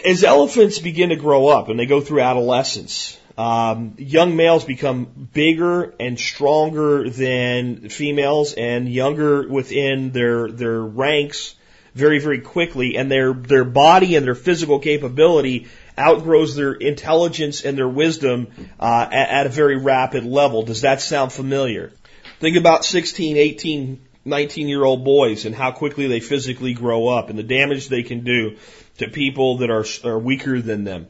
as 0.06 0.24
elephants 0.24 0.80
begin 0.80 1.10
to 1.10 1.16
grow 1.16 1.48
up 1.48 1.70
and 1.70 1.80
they 1.80 1.86
go 1.86 2.02
through 2.02 2.22
adolescence, 2.22 3.18
um, 3.38 3.94
young 3.98 4.36
males 4.36 4.66
become 4.66 5.06
bigger 5.06 5.94
and 6.00 6.20
stronger 6.20 7.10
than 7.10 7.90
females 7.90 8.54
and 8.54 8.90
younger 8.90 9.48
within 9.48 10.12
their 10.12 10.50
their 10.52 10.82
ranks 10.82 11.56
very 11.94 12.20
very 12.20 12.42
quickly, 12.42 12.98
and 12.98 13.12
their 13.12 13.34
their 13.34 13.64
body 13.64 14.16
and 14.16 14.26
their 14.26 14.36
physical 14.36 14.80
capability 14.80 15.68
outgrows 16.00 16.56
their 16.56 16.74
intelligence 16.74 17.64
and 17.64 17.78
their 17.78 17.88
wisdom 17.88 18.48
uh, 18.80 19.08
at, 19.12 19.30
at 19.30 19.46
a 19.48 19.50
very 19.50 19.78
rapid 19.78 20.24
level. 20.24 20.64
Does 20.64 20.82
that 20.82 21.02
sound 21.02 21.32
familiar? 21.32 21.92
Think 22.40 22.56
about 22.56 22.86
16, 22.86 23.36
18, 23.36 24.08
19 24.26 24.68
year 24.68 24.84
old 24.84 25.04
boys 25.04 25.46
and 25.46 25.56
how 25.56 25.72
quickly 25.72 26.08
they 26.08 26.20
physically 26.20 26.74
grow 26.74 27.08
up 27.08 27.30
and 27.30 27.40
the 27.40 27.44
damage 27.44 27.88
they 27.88 28.04
can 28.04 28.24
do 28.24 28.58
to 28.98 29.08
people 29.08 29.58
that 29.58 29.70
are, 29.70 29.86
are 30.04 30.20
weaker 30.20 30.62
than 30.62 30.84
them? 30.84 31.08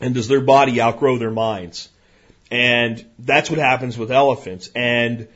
And 0.00 0.14
does 0.14 0.28
their 0.28 0.40
body 0.40 0.80
outgrow 0.80 1.18
their 1.18 1.30
minds? 1.30 1.88
And 2.50 3.04
that's 3.18 3.50
what 3.50 3.58
happens 3.58 3.96
with 3.98 4.12
elephants. 4.12 4.70
And 4.74 5.28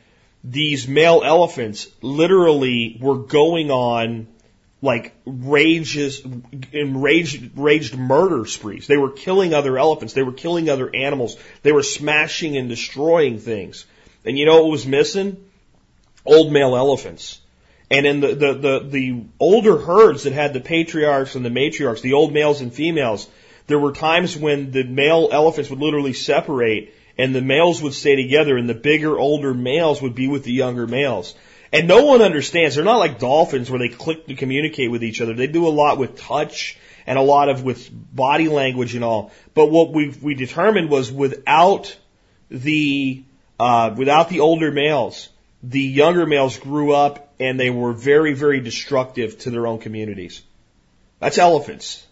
these 0.45 0.87
male 0.87 1.23
elephants 1.25 1.89
literally 2.03 2.99
were 3.01 3.19
going 3.19 3.71
on 3.71 4.29
like 4.83 5.15
rages, 5.27 6.23
enraged, 6.73 7.59
raged 7.59 7.97
murder 7.97 8.47
sprees. 8.47 8.87
They 8.87 8.97
were 8.97 9.11
killing 9.11 9.53
other 9.53 9.79
elephants. 9.79 10.15
They 10.15 10.23
were 10.23 10.33
killing 10.33 10.71
other 10.71 10.95
animals. 10.95 11.37
They 11.63 11.73
were 11.73 11.83
smashing 11.83 12.57
and 12.57 12.69
destroying 12.69 13.39
things. 13.39 13.85
And 14.25 14.39
you 14.39 14.47
know 14.47 14.63
what 14.63 14.71
was 14.71 14.87
missing? 14.87 15.45
Old 16.25 16.53
male 16.53 16.77
elephants. 16.77 17.41
And 17.91 18.07
in 18.07 18.21
the, 18.21 18.35
the, 18.35 18.55
the, 18.55 18.87
the 18.89 19.25
older 19.41 19.77
herds 19.77 20.23
that 20.23 20.33
had 20.33 20.53
the 20.53 20.61
patriarchs 20.61 21.35
and 21.35 21.45
the 21.45 21.51
matriarchs, 21.51 22.03
the 22.03 22.13
old 22.13 22.33
males 22.33 22.61
and 22.61 22.73
females, 22.73 23.29
there 23.67 23.79
were 23.79 23.93
times 23.93 24.37
when 24.37 24.71
the 24.71 24.85
male 24.85 25.29
elephants 25.33 25.71
would 25.71 25.81
literally 25.81 26.13
separate 26.13 26.95
and 27.19 27.35
the 27.35 27.43
males 27.43 27.83
would 27.83 27.95
stay 27.95 28.17
together 28.17 28.57
and 28.57 28.69
the 28.69 28.75
bigger, 28.75 29.19
older 29.19 29.53
males 29.53 30.01
would 30.01 30.15
be 30.15 30.29
with 30.29 30.45
the 30.45 30.53
younger 30.53 30.87
males. 30.87 31.35
And 31.73 31.87
no 31.87 32.05
one 32.05 32.23
understands. 32.23 32.77
They're 32.77 32.85
not 32.85 32.99
like 32.99 33.19
dolphins 33.19 33.71
where 33.71 33.79
they 33.79 33.89
click 33.89 34.27
to 34.27 34.35
communicate 34.35 34.91
with 34.91 35.05
each 35.05 35.21
other. 35.21 35.35
They 35.35 35.47
do 35.47 35.67
a 35.67 35.69
lot 35.69 35.99
with 35.99 36.17
touch 36.17 36.79
and 37.07 37.19
a 37.19 37.23
lot 37.23 37.49
of 37.49 37.63
with 37.63 37.89
body 37.93 38.49
language 38.49 38.95
and 38.95 39.05
all. 39.05 39.33
But 39.55 39.71
what 39.71 39.93
we 39.93 40.15
we 40.21 40.35
determined 40.35 40.91
was 40.91 41.13
without 41.13 41.97
the 42.51 43.23
uh, 43.59 43.95
without 43.97 44.29
the 44.29 44.41
older 44.41 44.73
males, 44.73 45.29
the 45.63 45.81
younger 45.81 46.27
males 46.27 46.59
grew 46.59 46.93
up 46.93 47.30
and 47.41 47.59
they 47.59 47.71
were 47.71 47.95
very, 47.95 48.35
very 48.35 48.61
destructive 48.61 49.39
to 49.39 49.51
their 49.51 49.67
own 49.67 49.79
communities. 49.79 50.43
That's 51.19 51.39
elephants. 51.39 52.07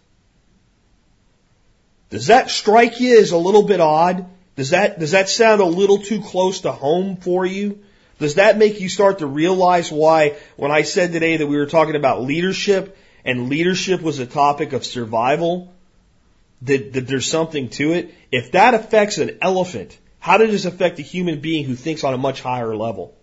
Does 2.08 2.28
that 2.28 2.48
strike 2.48 2.98
you 2.98 3.20
as 3.20 3.32
a 3.32 3.36
little 3.36 3.62
bit 3.62 3.80
odd? 3.80 4.26
Does 4.56 4.70
that, 4.70 4.98
does 4.98 5.10
that 5.10 5.28
sound 5.28 5.60
a 5.60 5.66
little 5.66 5.98
too 5.98 6.22
close 6.22 6.62
to 6.62 6.72
home 6.72 7.16
for 7.16 7.44
you? 7.44 7.80
Does 8.18 8.36
that 8.36 8.58
make 8.58 8.80
you 8.80 8.88
start 8.88 9.18
to 9.18 9.26
realize 9.26 9.92
why 9.92 10.36
when 10.56 10.72
I 10.72 10.82
said 10.82 11.12
today 11.12 11.36
that 11.36 11.46
we 11.46 11.58
were 11.58 11.66
talking 11.66 11.94
about 11.94 12.22
leadership 12.22 12.96
and 13.24 13.50
leadership 13.50 14.00
was 14.00 14.18
a 14.18 14.26
topic 14.26 14.72
of 14.72 14.84
survival, 14.84 15.72
that, 16.62 16.94
that 16.94 17.06
there's 17.06 17.30
something 17.30 17.68
to 17.70 17.92
it? 17.92 18.14
If 18.32 18.52
that 18.52 18.74
affects 18.74 19.18
an 19.18 19.38
elephant, 19.42 19.96
how 20.18 20.38
does 20.38 20.50
this 20.50 20.64
affect 20.64 20.98
a 20.98 21.02
human 21.02 21.40
being 21.40 21.66
who 21.66 21.76
thinks 21.76 22.02
on 22.02 22.14
a 22.14 22.18
much 22.18 22.40
higher 22.40 22.74
level? 22.74 23.14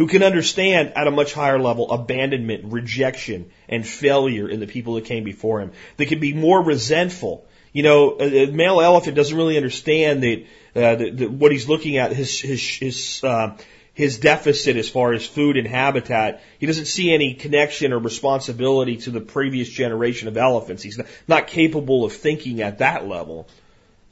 Who 0.00 0.06
can 0.06 0.22
understand 0.22 0.94
at 0.96 1.06
a 1.06 1.10
much 1.10 1.34
higher 1.34 1.58
level 1.58 1.90
abandonment, 1.90 2.72
rejection, 2.72 3.50
and 3.68 3.86
failure 3.86 4.48
in 4.48 4.58
the 4.58 4.66
people 4.66 4.94
that 4.94 5.04
came 5.04 5.24
before 5.24 5.60
him. 5.60 5.72
They 5.98 6.06
can 6.06 6.20
be 6.20 6.32
more 6.32 6.62
resentful. 6.62 7.44
You 7.74 7.82
know, 7.82 8.16
a, 8.18 8.44
a 8.44 8.46
male 8.50 8.80
elephant 8.80 9.14
doesn't 9.14 9.36
really 9.36 9.58
understand 9.58 10.22
that, 10.22 10.46
uh, 10.74 11.26
what 11.26 11.52
he's 11.52 11.68
looking 11.68 11.98
at, 11.98 12.12
his, 12.12 12.40
his, 12.40 12.66
his, 12.66 13.22
uh, 13.22 13.58
his 13.92 14.18
deficit 14.18 14.78
as 14.78 14.88
far 14.88 15.12
as 15.12 15.26
food 15.26 15.58
and 15.58 15.66
habitat. 15.66 16.42
He 16.58 16.64
doesn't 16.64 16.86
see 16.86 17.12
any 17.12 17.34
connection 17.34 17.92
or 17.92 17.98
responsibility 17.98 18.96
to 18.96 19.10
the 19.10 19.20
previous 19.20 19.68
generation 19.68 20.28
of 20.28 20.38
elephants. 20.38 20.82
He's 20.82 20.98
not 21.28 21.46
capable 21.46 22.06
of 22.06 22.14
thinking 22.14 22.62
at 22.62 22.78
that 22.78 23.06
level. 23.06 23.48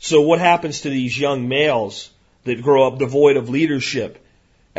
So 0.00 0.20
what 0.20 0.38
happens 0.38 0.82
to 0.82 0.90
these 0.90 1.18
young 1.18 1.48
males 1.48 2.10
that 2.44 2.60
grow 2.60 2.86
up 2.86 2.98
devoid 2.98 3.38
of 3.38 3.48
leadership? 3.48 4.22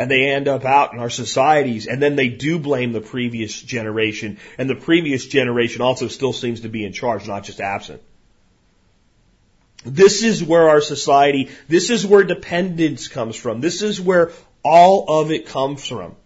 And 0.00 0.10
they 0.10 0.30
end 0.30 0.48
up 0.48 0.64
out 0.64 0.94
in 0.94 0.98
our 0.98 1.10
societies 1.10 1.86
and 1.86 2.00
then 2.00 2.16
they 2.16 2.30
do 2.30 2.58
blame 2.58 2.92
the 2.92 3.02
previous 3.02 3.60
generation 3.60 4.38
and 4.56 4.68
the 4.68 4.74
previous 4.74 5.26
generation 5.26 5.82
also 5.82 6.08
still 6.08 6.32
seems 6.32 6.62
to 6.62 6.70
be 6.70 6.86
in 6.86 6.94
charge, 6.94 7.28
not 7.28 7.44
just 7.44 7.60
absent. 7.60 8.00
This 9.84 10.22
is 10.22 10.42
where 10.42 10.70
our 10.70 10.80
society, 10.80 11.50
this 11.68 11.90
is 11.90 12.06
where 12.06 12.24
dependence 12.24 13.08
comes 13.08 13.36
from. 13.36 13.60
This 13.60 13.82
is 13.82 14.00
where 14.00 14.32
all 14.64 15.20
of 15.20 15.32
it 15.32 15.44
comes 15.44 15.86
from. 15.86 16.16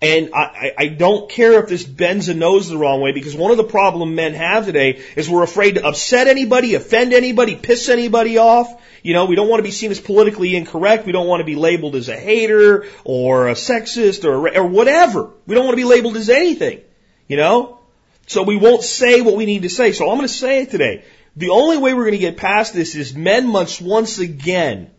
And 0.00 0.30
I, 0.32 0.72
I 0.78 0.86
don't 0.86 1.28
care 1.28 1.60
if 1.60 1.68
this 1.68 1.82
bends 1.82 2.28
a 2.28 2.34
nose 2.34 2.68
the 2.68 2.78
wrong 2.78 3.00
way 3.00 3.10
because 3.10 3.34
one 3.34 3.50
of 3.50 3.56
the 3.56 3.64
problem 3.64 4.14
men 4.14 4.32
have 4.34 4.64
today 4.64 5.02
is 5.16 5.28
we're 5.28 5.42
afraid 5.42 5.74
to 5.74 5.84
upset 5.84 6.28
anybody, 6.28 6.74
offend 6.74 7.12
anybody, 7.12 7.56
piss 7.56 7.88
anybody 7.88 8.38
off. 8.38 8.80
You 9.02 9.14
know, 9.14 9.24
we 9.24 9.34
don't 9.34 9.48
want 9.48 9.58
to 9.58 9.64
be 9.64 9.72
seen 9.72 9.90
as 9.90 10.00
politically 10.00 10.54
incorrect. 10.54 11.04
We 11.04 11.10
don't 11.10 11.26
want 11.26 11.40
to 11.40 11.44
be 11.44 11.56
labeled 11.56 11.96
as 11.96 12.08
a 12.08 12.16
hater 12.16 12.86
or 13.02 13.48
a 13.48 13.54
sexist 13.54 14.24
or, 14.24 14.56
or 14.56 14.64
whatever. 14.64 15.30
We 15.46 15.56
don't 15.56 15.64
want 15.64 15.76
to 15.76 15.82
be 15.82 15.88
labeled 15.88 16.16
as 16.16 16.28
anything. 16.28 16.80
You 17.26 17.36
know? 17.36 17.80
So 18.28 18.44
we 18.44 18.56
won't 18.56 18.84
say 18.84 19.20
what 19.20 19.36
we 19.36 19.46
need 19.46 19.62
to 19.62 19.68
say. 19.68 19.90
So 19.92 20.10
I'm 20.10 20.16
going 20.16 20.28
to 20.28 20.32
say 20.32 20.62
it 20.62 20.70
today. 20.70 21.04
The 21.34 21.50
only 21.50 21.76
way 21.76 21.94
we're 21.94 22.04
going 22.04 22.12
to 22.12 22.18
get 22.18 22.36
past 22.36 22.72
this 22.72 22.94
is 22.94 23.14
men 23.14 23.48
must 23.48 23.82
once 23.82 24.20
again 24.20 24.90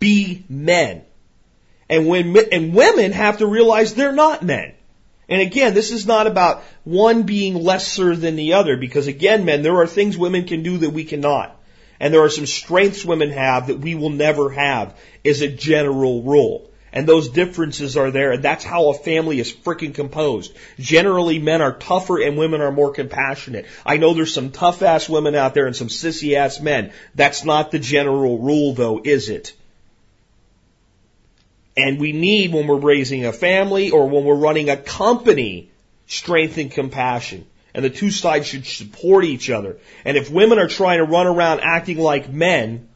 be 0.00 0.44
men. 0.48 1.04
And 1.94 2.08
when, 2.08 2.36
and 2.50 2.74
women 2.74 3.12
have 3.12 3.38
to 3.38 3.46
realize 3.46 3.94
they're 3.94 4.12
not 4.12 4.42
men. 4.42 4.74
And 5.28 5.40
again, 5.40 5.74
this 5.74 5.92
is 5.92 6.06
not 6.06 6.26
about 6.26 6.64
one 6.82 7.22
being 7.22 7.54
lesser 7.54 8.16
than 8.16 8.34
the 8.34 8.54
other, 8.54 8.76
because 8.76 9.06
again, 9.06 9.44
men, 9.44 9.62
there 9.62 9.76
are 9.76 9.86
things 9.86 10.18
women 10.18 10.44
can 10.44 10.64
do 10.64 10.78
that 10.78 10.90
we 10.90 11.04
cannot. 11.04 11.56
And 12.00 12.12
there 12.12 12.24
are 12.24 12.30
some 12.30 12.46
strengths 12.46 13.04
women 13.04 13.30
have 13.30 13.68
that 13.68 13.78
we 13.78 13.94
will 13.94 14.10
never 14.10 14.50
have, 14.50 14.98
as 15.24 15.40
a 15.40 15.48
general 15.48 16.22
rule. 16.24 16.68
And 16.92 17.08
those 17.08 17.28
differences 17.28 17.96
are 17.96 18.10
there, 18.10 18.32
and 18.32 18.42
that's 18.42 18.64
how 18.64 18.88
a 18.88 18.94
family 18.94 19.38
is 19.38 19.52
freaking 19.52 19.94
composed. 19.94 20.56
Generally, 20.80 21.38
men 21.38 21.62
are 21.62 21.78
tougher 21.78 22.20
and 22.20 22.36
women 22.36 22.60
are 22.60 22.72
more 22.72 22.92
compassionate. 22.92 23.66
I 23.86 23.98
know 23.98 24.14
there's 24.14 24.34
some 24.34 24.50
tough 24.50 24.82
ass 24.82 25.08
women 25.08 25.36
out 25.36 25.54
there 25.54 25.66
and 25.66 25.76
some 25.76 25.88
sissy 25.88 26.36
ass 26.36 26.60
men. 26.60 26.92
That's 27.14 27.44
not 27.44 27.70
the 27.70 27.78
general 27.78 28.38
rule 28.38 28.74
though, 28.74 29.00
is 29.02 29.28
it? 29.28 29.52
And 31.76 31.98
we 31.98 32.12
need, 32.12 32.52
when 32.52 32.66
we're 32.66 32.76
raising 32.76 33.26
a 33.26 33.32
family 33.32 33.90
or 33.90 34.08
when 34.08 34.24
we're 34.24 34.34
running 34.34 34.70
a 34.70 34.76
company, 34.76 35.70
strength 36.06 36.58
and 36.58 36.70
compassion. 36.70 37.46
And 37.74 37.84
the 37.84 37.90
two 37.90 38.10
sides 38.10 38.46
should 38.46 38.66
support 38.66 39.24
each 39.24 39.50
other. 39.50 39.78
And 40.04 40.16
if 40.16 40.30
women 40.30 40.60
are 40.60 40.68
trying 40.68 40.98
to 40.98 41.04
run 41.04 41.26
around 41.26 41.60
acting 41.60 41.98
like 41.98 42.32
men, 42.32 42.88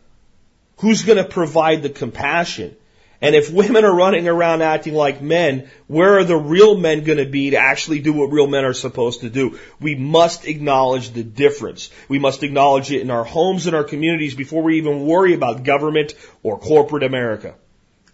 who's 0.77 1.03
going 1.03 1.19
to 1.19 1.25
provide 1.25 1.83
the 1.83 1.91
compassion? 1.91 2.77
And 3.21 3.35
if 3.35 3.51
women 3.51 3.85
are 3.85 3.95
running 3.95 4.29
around 4.29 4.63
acting 4.63 4.95
like 4.95 5.21
men, 5.21 5.69
where 5.89 6.19
are 6.19 6.25
the 6.25 6.37
real 6.37 6.77
men 6.77 7.03
going 7.03 7.19
to 7.19 7.27
be 7.27 7.51
to 7.51 7.57
actually 7.57 7.99
do 7.99 8.13
what 8.13 8.31
real 8.31 8.47
men 8.47 8.65
are 8.65 8.75
supposed 8.75 9.23
to 9.23 9.29
do? 9.29 9.59
We 9.81 9.97
must 9.97 10.47
acknowledge 10.47 11.11
the 11.11 11.25
difference. 11.25 11.91
We 12.09 12.21
must 12.21 12.45
acknowledge 12.45 12.93
it 12.93 13.01
in 13.01 13.11
our 13.11 13.25
homes 13.25 13.67
and 13.67 13.75
our 13.75 13.83
communities 13.83 14.37
before 14.37 14.63
we 14.63 14.79
even 14.79 15.05
worry 15.05 15.35
about 15.35 15.65
government 15.65 16.15
or 16.45 16.61
corporate 16.61 17.03
America. 17.03 17.57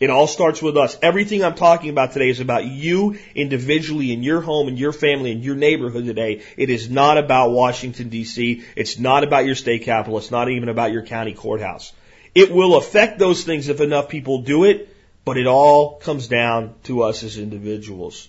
It 0.05 0.11
all 0.11 0.27
starts 0.27 0.61
with 0.61 0.77
us. 0.77 0.99
Everything 1.01 1.43
I'm 1.43 1.55
talking 1.55 1.89
about 1.89 2.13
today 2.13 2.29
is 2.29 2.41
about 2.41 2.67
you 2.67 3.19
individually 3.35 4.13
in 4.13 4.23
your 4.23 4.43
home 4.43 4.69
and 4.69 4.79
your 4.79 4.93
family 4.93 5.33
and 5.33 5.43
your 5.43 5.55
neighborhood 5.55 6.05
today. 6.05 6.43
It 6.59 6.69
is 6.69 6.91
not 6.91 7.17
about 7.17 7.53
Washington 7.53 8.11
DC. 8.11 8.65
It's 8.77 8.99
not 8.99 9.25
about 9.25 9.47
your 9.47 9.55
state 9.55 9.85
capital. 9.85 10.19
It's 10.19 10.31
not 10.31 10.51
even 10.51 10.69
about 10.69 10.93
your 10.93 11.07
county 11.07 11.33
courthouse. 11.33 11.95
It 12.35 12.53
will 12.53 12.77
affect 12.77 13.19
those 13.19 13.45
things 13.45 13.71
if 13.71 13.81
enough 13.81 14.11
people 14.11 14.43
do 14.43 14.65
it, 14.65 14.95
but 15.25 15.39
it 15.39 15.47
all 15.47 15.95
comes 15.95 16.29
down 16.29 16.75
to 16.83 17.05
us 17.05 17.23
as 17.23 17.39
individuals. 17.39 18.29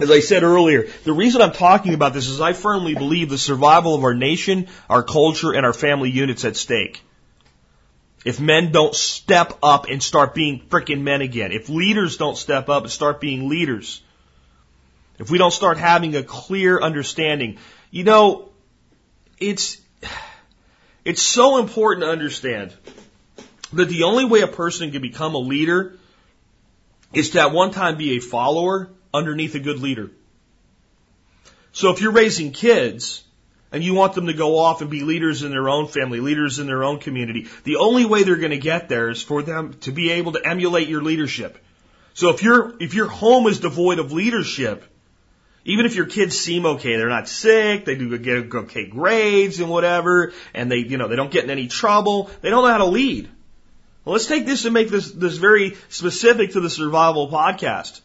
As 0.00 0.10
I 0.10 0.18
said 0.18 0.42
earlier, 0.42 0.88
the 1.04 1.12
reason 1.12 1.42
I'm 1.42 1.52
talking 1.52 1.94
about 1.94 2.12
this 2.12 2.26
is 2.26 2.40
I 2.40 2.54
firmly 2.54 2.94
believe 2.94 3.28
the 3.28 3.38
survival 3.38 3.94
of 3.94 4.02
our 4.02 4.14
nation, 4.14 4.66
our 4.90 5.04
culture, 5.04 5.52
and 5.52 5.64
our 5.64 5.72
family 5.72 6.10
units 6.10 6.44
at 6.44 6.56
stake. 6.56 7.04
If 8.26 8.40
men 8.40 8.72
don't 8.72 8.92
step 8.92 9.56
up 9.62 9.86
and 9.88 10.02
start 10.02 10.34
being 10.34 10.58
frickin' 10.58 11.02
men 11.02 11.22
again, 11.22 11.52
if 11.52 11.68
leaders 11.68 12.16
don't 12.16 12.36
step 12.36 12.68
up 12.68 12.82
and 12.82 12.90
start 12.90 13.20
being 13.20 13.48
leaders, 13.48 14.02
if 15.20 15.30
we 15.30 15.38
don't 15.38 15.52
start 15.52 15.78
having 15.78 16.16
a 16.16 16.24
clear 16.24 16.80
understanding, 16.80 17.58
you 17.92 18.02
know, 18.02 18.48
it's, 19.38 19.80
it's 21.04 21.22
so 21.22 21.58
important 21.58 22.04
to 22.04 22.10
understand 22.10 22.74
that 23.74 23.88
the 23.88 24.02
only 24.02 24.24
way 24.24 24.40
a 24.40 24.48
person 24.48 24.90
can 24.90 25.02
become 25.02 25.36
a 25.36 25.38
leader 25.38 25.96
is 27.12 27.30
to 27.30 27.40
at 27.40 27.52
one 27.52 27.70
time 27.70 27.96
be 27.96 28.16
a 28.16 28.20
follower 28.20 28.90
underneath 29.14 29.54
a 29.54 29.60
good 29.60 29.78
leader. 29.78 30.10
So 31.70 31.92
if 31.92 32.00
you're 32.00 32.10
raising 32.10 32.50
kids, 32.50 33.22
and 33.72 33.82
you 33.82 33.94
want 33.94 34.14
them 34.14 34.26
to 34.26 34.32
go 34.32 34.58
off 34.58 34.80
and 34.80 34.90
be 34.90 35.02
leaders 35.02 35.42
in 35.42 35.50
their 35.50 35.68
own 35.68 35.88
family, 35.88 36.20
leaders 36.20 36.58
in 36.58 36.66
their 36.66 36.84
own 36.84 36.98
community, 36.98 37.48
the 37.64 37.76
only 37.76 38.04
way 38.04 38.22
they're 38.22 38.36
going 38.36 38.50
to 38.50 38.58
get 38.58 38.88
there 38.88 39.10
is 39.10 39.22
for 39.22 39.42
them 39.42 39.74
to 39.80 39.92
be 39.92 40.12
able 40.12 40.32
to 40.32 40.46
emulate 40.46 40.88
your 40.88 41.02
leadership. 41.02 41.58
So 42.14 42.30
if 42.30 42.42
your 42.42 42.74
if 42.80 42.94
your 42.94 43.08
home 43.08 43.46
is 43.46 43.60
devoid 43.60 43.98
of 43.98 44.12
leadership, 44.12 44.84
even 45.64 45.84
if 45.84 45.96
your 45.96 46.06
kids 46.06 46.38
seem 46.38 46.64
okay, 46.64 46.96
they're 46.96 47.08
not 47.08 47.28
sick, 47.28 47.84
they 47.84 47.96
do 47.96 48.16
get 48.18 48.54
okay 48.54 48.86
grades 48.86 49.60
and 49.60 49.68
whatever, 49.68 50.32
and 50.54 50.70
they 50.70 50.78
you 50.78 50.96
know 50.96 51.08
they 51.08 51.16
don't 51.16 51.30
get 51.30 51.44
in 51.44 51.50
any 51.50 51.66
trouble, 51.66 52.30
they 52.40 52.50
don't 52.50 52.64
know 52.64 52.70
how 52.70 52.78
to 52.78 52.86
lead. 52.86 53.28
Well, 54.04 54.12
let's 54.12 54.26
take 54.26 54.46
this 54.46 54.64
and 54.64 54.72
make 54.72 54.88
this 54.88 55.10
this 55.10 55.36
very 55.36 55.76
specific 55.88 56.52
to 56.52 56.60
the 56.60 56.70
survival 56.70 57.28
podcast. 57.28 58.00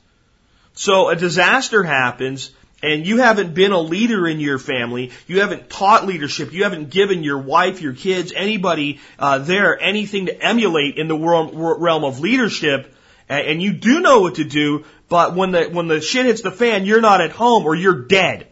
So 0.74 1.10
a 1.10 1.16
disaster 1.16 1.84
happens 1.84 2.52
and 2.82 3.06
you 3.06 3.18
haven't 3.18 3.54
been 3.54 3.72
a 3.72 3.80
leader 3.80 4.28
in 4.28 4.40
your 4.40 4.60
family, 4.60 5.12
you 5.28 5.42
haven't 5.42 5.70
taught 5.70 6.06
leadership, 6.06 6.52
you 6.52 6.64
haven't 6.64 6.90
given 6.90 7.24
your 7.24 7.38
wife, 7.38 7.82
your 7.82 7.94
kids, 7.94 8.34
anybody 8.36 9.00
uh, 9.20 9.40
there 9.40 9.80
anything 9.80 10.26
to 10.26 10.42
emulate 10.44 10.98
in 10.98 11.08
the 11.08 11.16
world, 11.16 11.52
realm 11.54 12.04
of 12.04 12.20
leadership, 12.20 12.94
and 13.30 13.62
you 13.62 13.72
do 13.72 14.02
know 14.02 14.22
what 14.22 14.36
to 14.36 14.44
do, 14.44 14.84
but 15.08 15.36
when 15.36 15.52
the 15.52 15.66
when 15.66 15.88
the 15.88 16.02
shit 16.02 16.26
hits 16.26 16.42
the 16.42 16.52
fan, 16.52 16.86
you're 16.86 17.02
not 17.02 17.22
at 17.22 17.32
home 17.32 17.66
or 17.66 17.76
you're 17.76 18.02
dead. 18.06 18.48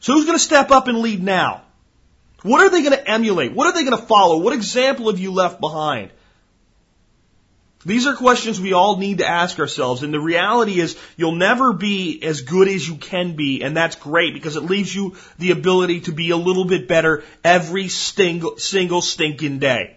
So 0.00 0.14
who's 0.14 0.26
going 0.26 0.36
to 0.36 0.44
step 0.44 0.70
up 0.70 0.88
and 0.88 0.98
lead 0.98 1.22
now? 1.22 1.62
What 2.42 2.60
are 2.60 2.70
they 2.70 2.82
going 2.82 2.96
to 2.96 3.08
emulate? 3.08 3.52
What 3.52 3.68
are 3.68 3.72
they 3.72 3.84
going 3.84 3.96
to 3.98 4.06
follow? 4.06 4.38
What 4.38 4.52
example 4.52 5.10
have 5.10 5.20
you 5.20 5.32
left 5.32 5.60
behind? 5.60 6.10
These 7.84 8.06
are 8.06 8.14
questions 8.14 8.60
we 8.60 8.74
all 8.74 8.96
need 8.96 9.18
to 9.18 9.26
ask 9.26 9.58
ourselves. 9.58 10.02
And 10.02 10.14
the 10.14 10.20
reality 10.20 10.78
is 10.78 10.96
you'll 11.16 11.34
never 11.34 11.72
be 11.72 12.22
as 12.22 12.42
good 12.42 12.68
as 12.68 12.86
you 12.86 12.96
can 12.96 13.34
be. 13.34 13.62
And 13.62 13.76
that's 13.76 13.96
great 13.96 14.34
because 14.34 14.56
it 14.56 14.62
leaves 14.62 14.94
you 14.94 15.16
the 15.38 15.50
ability 15.50 16.02
to 16.02 16.12
be 16.12 16.30
a 16.30 16.36
little 16.36 16.64
bit 16.64 16.86
better 16.86 17.24
every 17.42 17.88
single, 17.88 18.56
single 18.56 19.02
stinking 19.02 19.58
day. 19.58 19.96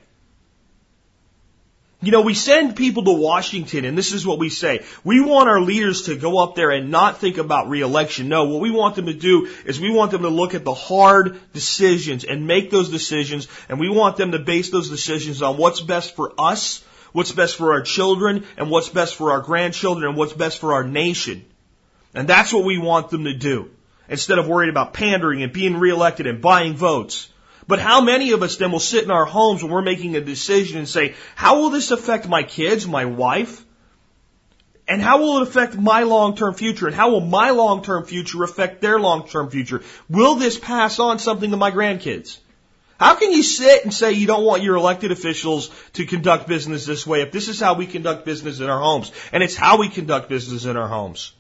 You 2.02 2.12
know, 2.12 2.22
we 2.22 2.34
send 2.34 2.76
people 2.76 3.04
to 3.06 3.14
Washington 3.14 3.86
and 3.86 3.98
this 3.98 4.14
is 4.14 4.26
what 4.26 4.38
we 4.38 4.50
say. 4.50 4.84
We 5.04 5.22
want 5.22 5.50
our 5.50 5.62
leaders 5.62 6.04
to 6.04 6.16
go 6.16 6.44
up 6.44 6.56
there 6.56 6.70
and 6.72 6.92
not 6.92 7.20
think 7.20 7.38
about 7.38 7.70
reelection. 7.70 8.30
No, 8.30 8.46
what 8.46 8.62
we 8.62 8.70
want 8.70 8.96
them 8.96 9.06
to 9.08 9.14
do 9.14 9.48
is 9.66 9.80
we 9.80 9.92
want 9.92 10.12
them 10.12 10.24
to 10.24 10.30
look 10.30 10.54
at 10.54 10.64
the 10.64 10.74
hard 10.74 11.40
decisions 11.54 12.24
and 12.24 12.48
make 12.48 12.70
those 12.70 12.90
decisions 12.90 13.48
and 13.70 13.80
we 13.80 13.90
want 13.90 14.18
them 14.18 14.34
to 14.34 14.40
base 14.40 14.72
those 14.72 14.90
decisions 14.90 15.42
on 15.42 15.58
what's 15.58 15.82
best 15.82 16.16
for 16.16 16.34
us 16.38 16.84
what's 17.16 17.32
best 17.32 17.56
for 17.56 17.72
our 17.72 17.82
children 17.82 18.44
and 18.58 18.70
what's 18.70 18.90
best 18.90 19.16
for 19.16 19.32
our 19.32 19.40
grandchildren 19.40 20.10
and 20.10 20.18
what's 20.18 20.34
best 20.34 20.60
for 20.60 20.74
our 20.74 20.84
nation. 20.84 21.46
And 22.14 22.28
that's 22.28 22.52
what 22.52 22.66
we 22.66 22.78
want 22.78 23.10
them 23.10 23.24
to 23.24 23.34
do 23.34 23.70
instead 24.10 24.38
of 24.38 24.50
worrying 24.50 24.70
about 24.70 24.94
pandering 24.94 25.42
and 25.42 25.54
being 25.54 25.78
reelected 25.78 26.28
and 26.28 26.42
buying 26.42 26.76
votes. 26.76 27.30
But 27.68 27.80
how 27.80 28.02
many 28.02 28.32
of 28.32 28.44
us 28.44 28.58
then 28.58 28.74
will 28.74 28.82
sit 28.82 29.06
in 29.06 29.12
our 29.12 29.24
homes 29.24 29.64
when 29.64 29.72
we're 29.72 29.82
making 29.82 30.18
a 30.18 30.22
decision 30.22 30.78
and 30.78 30.90
say, 30.90 31.16
how 31.36 31.62
will 31.62 31.70
this 31.70 31.92
affect 31.92 32.28
my 32.28 32.44
kids, 32.44 32.86
my 32.86 33.06
wife? 33.06 33.64
And 34.86 35.02
how 35.02 35.20
will 35.20 35.38
it 35.38 35.44
affect 35.44 35.78
my 35.78 36.04
long-term 36.04 36.56
future? 36.56 36.86
And 36.86 36.96
how 36.96 37.12
will 37.12 37.22
my 37.22 37.52
long-term 37.52 38.08
future 38.08 38.44
affect 38.44 38.82
their 38.82 39.00
long-term 39.00 39.52
future? 39.52 39.84
Will 40.10 40.36
this 40.36 40.60
pass 40.60 41.00
on 41.00 41.20
something 41.20 41.52
to 41.52 41.58
my 41.58 41.72
grandkids? 41.72 42.40
How 42.98 43.16
can 43.16 43.32
you 43.32 43.44
sit 43.44 43.84
and 43.84 43.94
say 43.94 44.14
you 44.14 44.28
don't 44.28 44.46
want 44.46 44.64
your 44.64 44.76
elected 44.76 45.12
officials 45.12 45.70
to 45.94 46.06
conduct 46.06 46.48
business 46.48 46.86
this 46.86 47.06
way 47.06 47.22
if 47.22 47.32
this 47.32 47.50
is 47.50 47.60
how 47.60 47.74
we 47.74 47.88
conduct 47.88 48.26
business 48.26 48.60
in 48.60 48.70
our 48.70 48.80
homes? 48.80 49.12
And 49.34 49.44
it's 49.44 49.56
how 49.56 49.78
we 49.80 49.90
conduct 49.90 50.30
business 50.30 50.66
in 50.66 50.78
our 50.78 50.88
homes. 50.88 51.34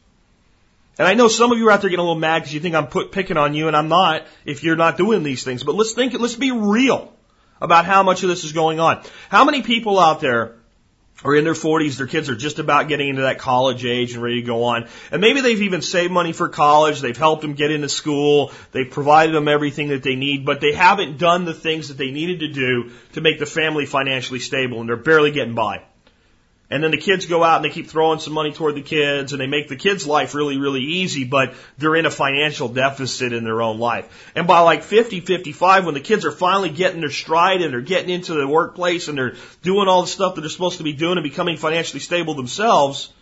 And 0.98 1.08
I 1.08 1.14
know 1.14 1.28
some 1.28 1.52
of 1.52 1.58
you 1.58 1.68
are 1.68 1.72
out 1.72 1.82
there 1.82 1.90
getting 1.90 2.04
a 2.04 2.08
little 2.08 2.20
mad 2.20 2.40
because 2.40 2.54
you 2.54 2.60
think 2.60 2.76
I'm 2.76 2.88
put, 2.88 3.12
picking 3.12 3.38
on 3.38 3.54
you, 3.54 3.68
and 3.68 3.76
I'm 3.76 3.90
not 3.90 4.26
if 4.46 4.64
you're 4.64 4.76
not 4.76 4.98
doing 4.98 5.24
these 5.24 5.44
things. 5.44 5.64
But 5.64 5.76
let's 5.76 5.94
think, 5.94 6.14
let's 6.14 6.36
be 6.36 6.52
real 6.52 7.14
about 7.62 7.86
how 7.86 8.04
much 8.04 8.24
of 8.24 8.30
this 8.30 8.44
is 8.44 8.52
going 8.52 8.80
on. 8.80 9.02
How 9.30 9.46
many 9.46 9.62
people 9.62 10.00
out 10.00 10.20
there 10.20 10.56
or 11.24 11.36
in 11.36 11.44
their 11.44 11.54
40s, 11.54 11.98
their 11.98 12.08
kids 12.08 12.30
are 12.30 12.36
just 12.36 12.60
about 12.60 12.88
getting 12.88 13.10
into 13.10 13.22
that 13.22 13.40
college 13.40 13.86
age 13.86 14.14
and 14.14 14.22
ready 14.22 14.42
to 14.42 14.46
go 14.46 14.64
on. 14.66 14.88
And 15.12 15.22
maybe 15.22 15.42
they've 15.42 15.62
even 15.62 15.82
saved 15.82 16.12
money 16.12 16.34
for 16.34 16.50
college. 16.50 17.00
They've 17.00 17.16
helped 17.16 17.42
them 17.42 17.54
get 17.54 17.72
into 17.72 17.90
school. 17.90 18.52
They've 18.72 18.90
provided 18.90 19.34
them 19.34 19.48
everything 19.48 19.90
that 19.90 20.04
they 20.04 20.16
need, 20.16 20.46
but 20.46 20.60
they 20.60 20.74
haven't 20.74 21.18
done 21.18 21.46
the 21.46 21.54
things 21.54 21.88
that 21.88 21.98
they 21.98 22.12
needed 22.12 22.42
to 22.42 22.48
do 22.50 22.92
to 23.14 23.22
make 23.22 23.40
the 23.40 23.46
family 23.46 23.86
financially 23.86 24.40
stable 24.40 24.82
and 24.82 24.90
they're 24.90 24.98
barely 24.98 25.32
getting 25.32 25.56
by. 25.56 25.84
And 26.70 26.84
then 26.84 26.90
the 26.90 26.98
kids 26.98 27.28
go 27.28 27.44
out 27.44 27.58
and 27.58 27.66
they 27.66 27.70
keep 27.70 27.88
throwing 27.88 28.20
some 28.20 28.34
money 28.34 28.52
toward 28.52 28.74
the 28.74 28.82
kids 28.82 29.34
and 29.34 29.40
they 29.42 29.46
make 29.46 29.70
the 29.70 29.76
kids' 29.76 30.08
life 30.08 30.34
really, 30.34 30.58
really 30.58 30.82
easy, 30.82 31.24
but 31.24 31.54
they're 31.78 31.96
in 31.96 32.08
a 32.08 32.12
financial 32.12 32.68
deficit 32.68 33.34
in 33.34 33.44
their 33.44 33.62
own 33.62 33.78
life. 33.78 34.32
And 34.36 34.48
by 34.48 34.62
like 34.62 34.82
50, 34.82 35.20
55, 35.20 35.86
when 35.86 35.94
the 35.94 36.00
kids 36.00 36.26
are 36.26 36.32
finally 36.32 36.72
getting 36.72 37.02
their 37.02 37.12
stride 37.12 37.62
and 37.62 37.72
they're 37.72 37.82
getting 37.82 38.10
into 38.10 38.34
the 38.34 38.48
workplace 38.48 39.08
and 39.08 39.18
they're 39.18 39.36
doing 39.62 39.88
all 39.88 40.02
the 40.02 40.08
stuff 40.08 40.36
that 40.36 40.42
they're 40.42 40.50
supposed 40.50 40.80
to 40.80 40.84
be 40.84 40.94
doing 40.94 41.18
and 41.18 41.24
becoming 41.24 41.58
financially 41.58 42.00
stable 42.00 42.34
themselves, 42.34 43.14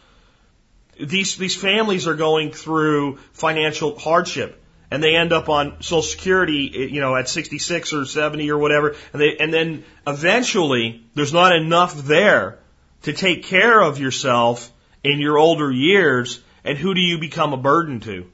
these, 0.98 1.36
these 1.36 1.56
families 1.56 2.08
are 2.08 2.16
going 2.16 2.52
through 2.52 3.18
financial 3.34 4.00
hardship 4.00 4.64
and 4.90 5.04
they 5.04 5.16
end 5.16 5.34
up 5.34 5.50
on 5.50 5.82
Social 5.82 6.02
Security, 6.02 6.90
you 6.92 7.02
know, 7.02 7.16
at 7.16 7.28
66 7.28 7.94
or 7.94 8.06
70 8.06 8.50
or 8.52 8.60
whatever, 8.60 8.96
and 9.12 9.22
they, 9.22 9.36
and 9.38 9.52
then 9.52 9.84
eventually 10.06 11.04
there's 11.16 11.34
not 11.34 11.54
enough 11.54 11.96
there 12.04 12.60
to 13.04 13.14
take 13.14 13.44
care 13.44 13.82
of 13.82 14.00
yourself 14.00 14.72
in 15.04 15.20
your 15.20 15.38
older 15.38 15.72
years, 15.72 16.42
and 16.64 16.78
who 16.78 16.94
do 16.94 17.02
you 17.02 17.20
become 17.20 17.54
a 17.54 17.58
burden 17.58 18.00
to? 18.02 18.30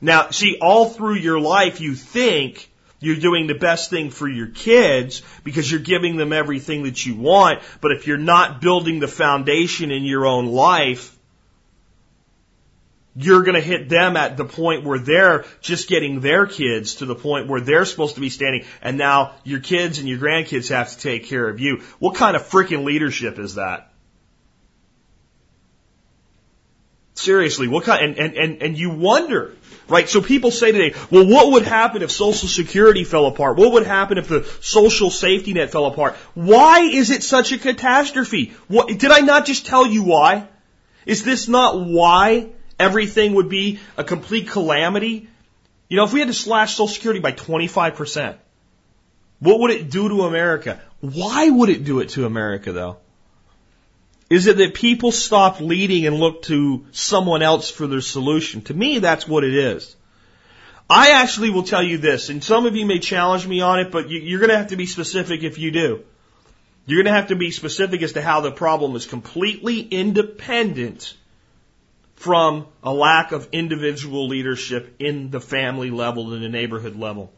Now, 0.00 0.30
see, 0.30 0.58
all 0.60 0.90
through 0.90 1.16
your 1.16 1.40
life 1.40 1.80
you 1.80 1.94
think 1.94 2.70
you're 3.00 3.16
doing 3.16 3.46
the 3.46 3.54
best 3.54 3.90
thing 3.90 4.10
for 4.10 4.28
your 4.28 4.48
kids 4.48 5.22
because 5.44 5.70
you're 5.70 5.80
giving 5.80 6.16
them 6.16 6.32
everything 6.32 6.84
that 6.84 7.04
you 7.04 7.14
want, 7.14 7.60
but 7.80 7.92
if 7.92 8.06
you're 8.06 8.16
not 8.16 8.60
building 8.60 9.00
the 9.00 9.08
foundation 9.08 9.90
in 9.90 10.04
your 10.04 10.26
own 10.26 10.46
life, 10.46 11.16
you're 13.16 13.42
going 13.42 13.54
to 13.54 13.60
hit 13.60 13.88
them 13.88 14.16
at 14.16 14.36
the 14.36 14.44
point 14.44 14.84
where 14.84 14.98
they're 14.98 15.44
just 15.60 15.88
getting 15.88 16.20
their 16.20 16.46
kids 16.46 16.96
to 16.96 17.06
the 17.06 17.14
point 17.14 17.48
where 17.48 17.60
they're 17.60 17.84
supposed 17.84 18.16
to 18.16 18.20
be 18.20 18.30
standing, 18.30 18.64
and 18.82 18.98
now 18.98 19.32
your 19.44 19.60
kids 19.60 19.98
and 19.98 20.08
your 20.08 20.18
grandkids 20.18 20.70
have 20.70 20.90
to 20.90 20.98
take 20.98 21.26
care 21.26 21.48
of 21.48 21.60
you. 21.60 21.82
What 21.98 22.16
kind 22.16 22.36
of 22.36 22.48
freaking 22.48 22.84
leadership 22.84 23.38
is 23.38 23.54
that? 23.54 23.90
Seriously, 27.14 27.68
what 27.68 27.84
kind, 27.84 28.04
and, 28.04 28.18
and, 28.18 28.36
and, 28.36 28.62
and 28.62 28.76
you 28.76 28.90
wonder, 28.90 29.54
right? 29.86 30.08
So 30.08 30.20
people 30.20 30.50
say 30.50 30.72
today, 30.72 30.98
well, 31.12 31.24
what 31.24 31.52
would 31.52 31.62
happen 31.62 32.02
if 32.02 32.10
Social 32.10 32.48
Security 32.48 33.04
fell 33.04 33.26
apart? 33.26 33.56
What 33.56 33.72
would 33.72 33.86
happen 33.86 34.18
if 34.18 34.26
the 34.26 34.44
social 34.60 35.10
safety 35.10 35.52
net 35.52 35.70
fell 35.70 35.86
apart? 35.86 36.16
Why 36.34 36.80
is 36.80 37.10
it 37.10 37.22
such 37.22 37.52
a 37.52 37.58
catastrophe? 37.58 38.54
What, 38.66 38.88
did 38.88 39.12
I 39.12 39.20
not 39.20 39.46
just 39.46 39.64
tell 39.64 39.86
you 39.86 40.02
why? 40.02 40.48
Is 41.06 41.22
this 41.22 41.46
not 41.46 41.78
why 41.78 42.50
everything 42.78 43.34
would 43.34 43.48
be 43.48 43.80
a 43.96 44.04
complete 44.04 44.48
calamity. 44.48 45.28
You 45.88 45.96
know, 45.96 46.04
if 46.04 46.12
we 46.12 46.20
had 46.20 46.28
to 46.28 46.34
slash 46.34 46.72
Social 46.72 46.88
Security 46.88 47.20
by 47.20 47.32
25%, 47.32 48.36
what 49.40 49.60
would 49.60 49.70
it 49.70 49.90
do 49.90 50.08
to 50.08 50.22
America? 50.22 50.80
Why 51.00 51.48
would 51.50 51.68
it 51.68 51.84
do 51.84 52.00
it 52.00 52.10
to 52.10 52.26
America 52.26 52.72
though? 52.72 52.98
Is 54.30 54.46
it 54.46 54.56
that 54.56 54.74
people 54.74 55.12
stop 55.12 55.60
leading 55.60 56.06
and 56.06 56.16
look 56.16 56.42
to 56.44 56.86
someone 56.92 57.42
else 57.42 57.70
for 57.70 57.86
their 57.86 58.00
solution? 58.00 58.62
To 58.62 58.74
me, 58.74 58.98
that's 58.98 59.28
what 59.28 59.44
it 59.44 59.54
is. 59.54 59.94
I 60.88 61.10
actually 61.10 61.50
will 61.50 61.62
tell 61.62 61.82
you 61.82 61.98
this, 61.98 62.28
and 62.28 62.42
some 62.42 62.66
of 62.66 62.76
you 62.76 62.84
may 62.86 62.98
challenge 62.98 63.46
me 63.46 63.60
on 63.60 63.80
it, 63.80 63.90
but 63.90 64.10
you're 64.10 64.40
going 64.40 64.50
to 64.50 64.58
have 64.58 64.68
to 64.68 64.76
be 64.76 64.86
specific 64.86 65.42
if 65.42 65.58
you 65.58 65.70
do. 65.70 66.04
You're 66.86 67.02
going 67.02 67.12
to 67.12 67.20
have 67.20 67.28
to 67.28 67.36
be 67.36 67.50
specific 67.50 68.02
as 68.02 68.12
to 68.14 68.22
how 68.22 68.40
the 68.40 68.50
problem 68.50 68.94
is 68.96 69.06
completely 69.06 69.80
independent 69.80 71.14
from 72.24 72.66
a 72.82 72.90
lack 72.90 73.32
of 73.32 73.50
individual 73.52 74.28
leadership 74.28 74.94
in 74.98 75.30
the 75.30 75.42
family 75.42 75.90
level 75.90 76.32
and 76.32 76.42
the 76.42 76.48
neighborhood 76.48 76.96
level. 76.96 77.30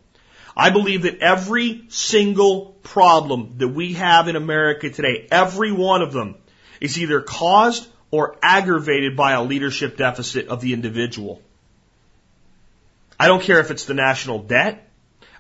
I 0.57 0.71
believe 0.71 1.03
that 1.03 1.19
every 1.19 1.87
single 1.89 2.67
problem 2.85 3.55
that 3.57 3.67
we 3.67 3.95
have 3.95 4.29
in 4.29 4.37
America 4.37 4.89
today, 4.89 5.27
every 5.29 5.73
one 5.73 6.03
of 6.03 6.13
them, 6.13 6.37
is 6.81 7.01
either 7.01 7.21
caused 7.21 7.89
or 8.13 8.37
aggravated 8.41 9.17
by 9.17 9.33
a 9.33 9.43
leadership 9.43 9.97
deficit 9.97 10.47
of 10.47 10.61
the 10.61 10.73
individual. 10.73 11.43
I 13.19 13.27
don't 13.27 13.43
care 13.43 13.59
if 13.59 13.73
it's 13.73 13.87
the 13.87 13.95
national 13.95 14.45
debt. 14.45 14.86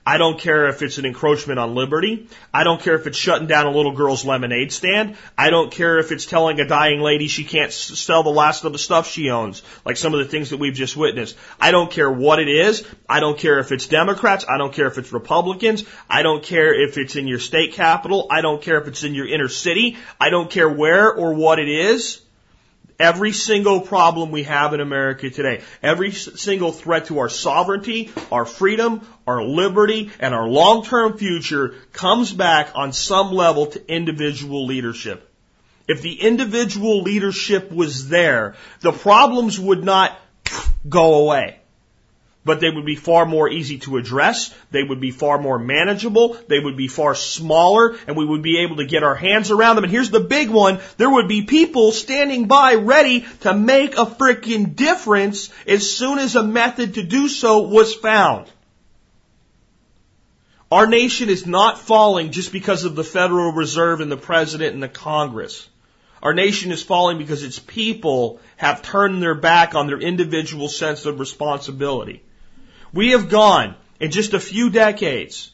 I 0.06 0.18
don't 0.18 0.38
care 0.38 0.68
if 0.68 0.82
it's 0.82 0.98
an 0.98 1.04
encroachment 1.04 1.58
on 1.58 1.74
liberty. 1.74 2.28
I 2.54 2.62
don't 2.62 2.80
care 2.80 2.94
if 2.94 3.08
it's 3.08 3.18
shutting 3.18 3.48
down 3.48 3.66
a 3.66 3.72
little 3.72 3.90
girl's 3.90 4.24
lemonade 4.24 4.70
stand. 4.72 5.16
I 5.36 5.50
don't 5.50 5.72
care 5.72 5.98
if 5.98 6.12
it's 6.12 6.26
telling 6.26 6.60
a 6.60 6.64
dying 6.64 7.00
lady 7.00 7.26
she 7.26 7.42
can't 7.42 7.72
sell 7.72 8.22
the 8.22 8.30
last 8.30 8.64
of 8.64 8.72
the 8.72 8.78
stuff 8.78 9.10
she 9.10 9.30
owns, 9.30 9.62
like 9.84 9.96
some 9.96 10.14
of 10.14 10.20
the 10.20 10.26
things 10.26 10.50
that 10.50 10.60
we've 10.60 10.74
just 10.74 10.96
witnessed. 10.96 11.36
I 11.60 11.72
don't 11.72 11.90
care 11.90 12.10
what 12.10 12.38
it 12.38 12.48
is. 12.48 12.86
I 13.08 13.18
don't 13.18 13.36
care 13.36 13.58
if 13.58 13.72
it's 13.72 13.88
Democrats. 13.88 14.44
I 14.48 14.58
don't 14.58 14.72
care 14.72 14.86
if 14.86 14.96
it's 14.96 15.12
Republicans. 15.12 15.82
I 16.08 16.22
don't 16.22 16.42
care 16.42 16.72
if 16.72 16.98
it's 16.98 17.16
in 17.16 17.26
your 17.26 17.40
state 17.40 17.72
capital. 17.72 18.28
I 18.30 18.42
don't 18.42 18.62
care 18.62 18.80
if 18.80 18.86
it's 18.86 19.02
in 19.02 19.12
your 19.12 19.26
inner 19.26 19.48
city. 19.48 19.96
I 20.20 20.30
don't 20.30 20.48
care 20.48 20.68
where 20.68 21.12
or 21.12 21.34
what 21.34 21.58
it 21.58 21.68
is. 21.68 22.22
Every 22.98 23.32
single 23.32 23.80
problem 23.80 24.30
we 24.30 24.44
have 24.44 24.72
in 24.72 24.80
America 24.80 25.28
today, 25.28 25.62
every 25.82 26.12
single 26.12 26.72
threat 26.72 27.06
to 27.06 27.18
our 27.18 27.28
sovereignty, 27.28 28.10
our 28.32 28.46
freedom, 28.46 29.06
our 29.26 29.42
liberty, 29.42 30.10
and 30.18 30.34
our 30.34 30.48
long-term 30.48 31.18
future 31.18 31.74
comes 31.92 32.32
back 32.32 32.70
on 32.74 32.92
some 32.92 33.32
level 33.32 33.66
to 33.66 33.92
individual 33.92 34.66
leadership. 34.66 35.30
If 35.86 36.00
the 36.00 36.20
individual 36.20 37.02
leadership 37.02 37.70
was 37.70 38.08
there, 38.08 38.54
the 38.80 38.92
problems 38.92 39.60
would 39.60 39.84
not 39.84 40.18
go 40.88 41.22
away 41.24 41.58
but 42.46 42.60
they 42.60 42.70
would 42.70 42.86
be 42.86 42.94
far 42.94 43.26
more 43.26 43.50
easy 43.50 43.78
to 43.78 43.96
address. 43.96 44.54
They 44.70 44.84
would 44.84 45.00
be 45.00 45.10
far 45.10 45.36
more 45.36 45.58
manageable. 45.58 46.38
They 46.48 46.60
would 46.60 46.76
be 46.76 46.86
far 46.86 47.16
smaller 47.16 47.96
and 48.06 48.16
we 48.16 48.24
would 48.24 48.42
be 48.42 48.60
able 48.60 48.76
to 48.76 48.86
get 48.86 49.02
our 49.02 49.16
hands 49.16 49.50
around 49.50 49.74
them. 49.74 49.84
And 49.84 49.92
here's 49.92 50.10
the 50.10 50.20
big 50.20 50.48
one. 50.48 50.78
There 50.96 51.10
would 51.10 51.26
be 51.26 51.42
people 51.42 51.90
standing 51.90 52.46
by 52.46 52.76
ready 52.76 53.26
to 53.40 53.52
make 53.52 53.94
a 53.94 54.06
freaking 54.06 54.76
difference 54.76 55.50
as 55.66 55.90
soon 55.90 56.20
as 56.20 56.36
a 56.36 56.44
method 56.44 56.94
to 56.94 57.02
do 57.02 57.26
so 57.26 57.62
was 57.62 57.92
found. 57.94 58.46
Our 60.70 60.86
nation 60.86 61.28
is 61.28 61.46
not 61.46 61.80
falling 61.80 62.30
just 62.30 62.52
because 62.52 62.84
of 62.84 62.94
the 62.94 63.04
Federal 63.04 63.52
Reserve 63.52 64.00
and 64.00 64.10
the 64.10 64.16
President 64.16 64.74
and 64.74 64.82
the 64.82 64.88
Congress. 64.88 65.68
Our 66.22 66.32
nation 66.32 66.70
is 66.70 66.82
falling 66.82 67.18
because 67.18 67.42
its 67.42 67.58
people 67.58 68.40
have 68.56 68.82
turned 68.82 69.20
their 69.20 69.34
back 69.34 69.74
on 69.74 69.88
their 69.88 70.00
individual 70.00 70.68
sense 70.68 71.06
of 71.06 71.18
responsibility. 71.18 72.22
We 72.96 73.10
have 73.10 73.28
gone 73.28 73.76
in 74.00 74.10
just 74.10 74.32
a 74.32 74.40
few 74.40 74.70
decades 74.70 75.52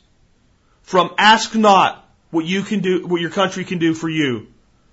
from 0.83 1.13
ask 1.19 1.57
not 1.57 2.09
what 2.31 2.45
you 2.45 2.63
can 2.63 2.81
do, 2.81 3.05
what 3.05 3.21
your 3.21 3.31
country 3.31 3.65
can 3.65 3.79
do 3.79 3.95
for 3.95 4.09
you, 4.09 4.47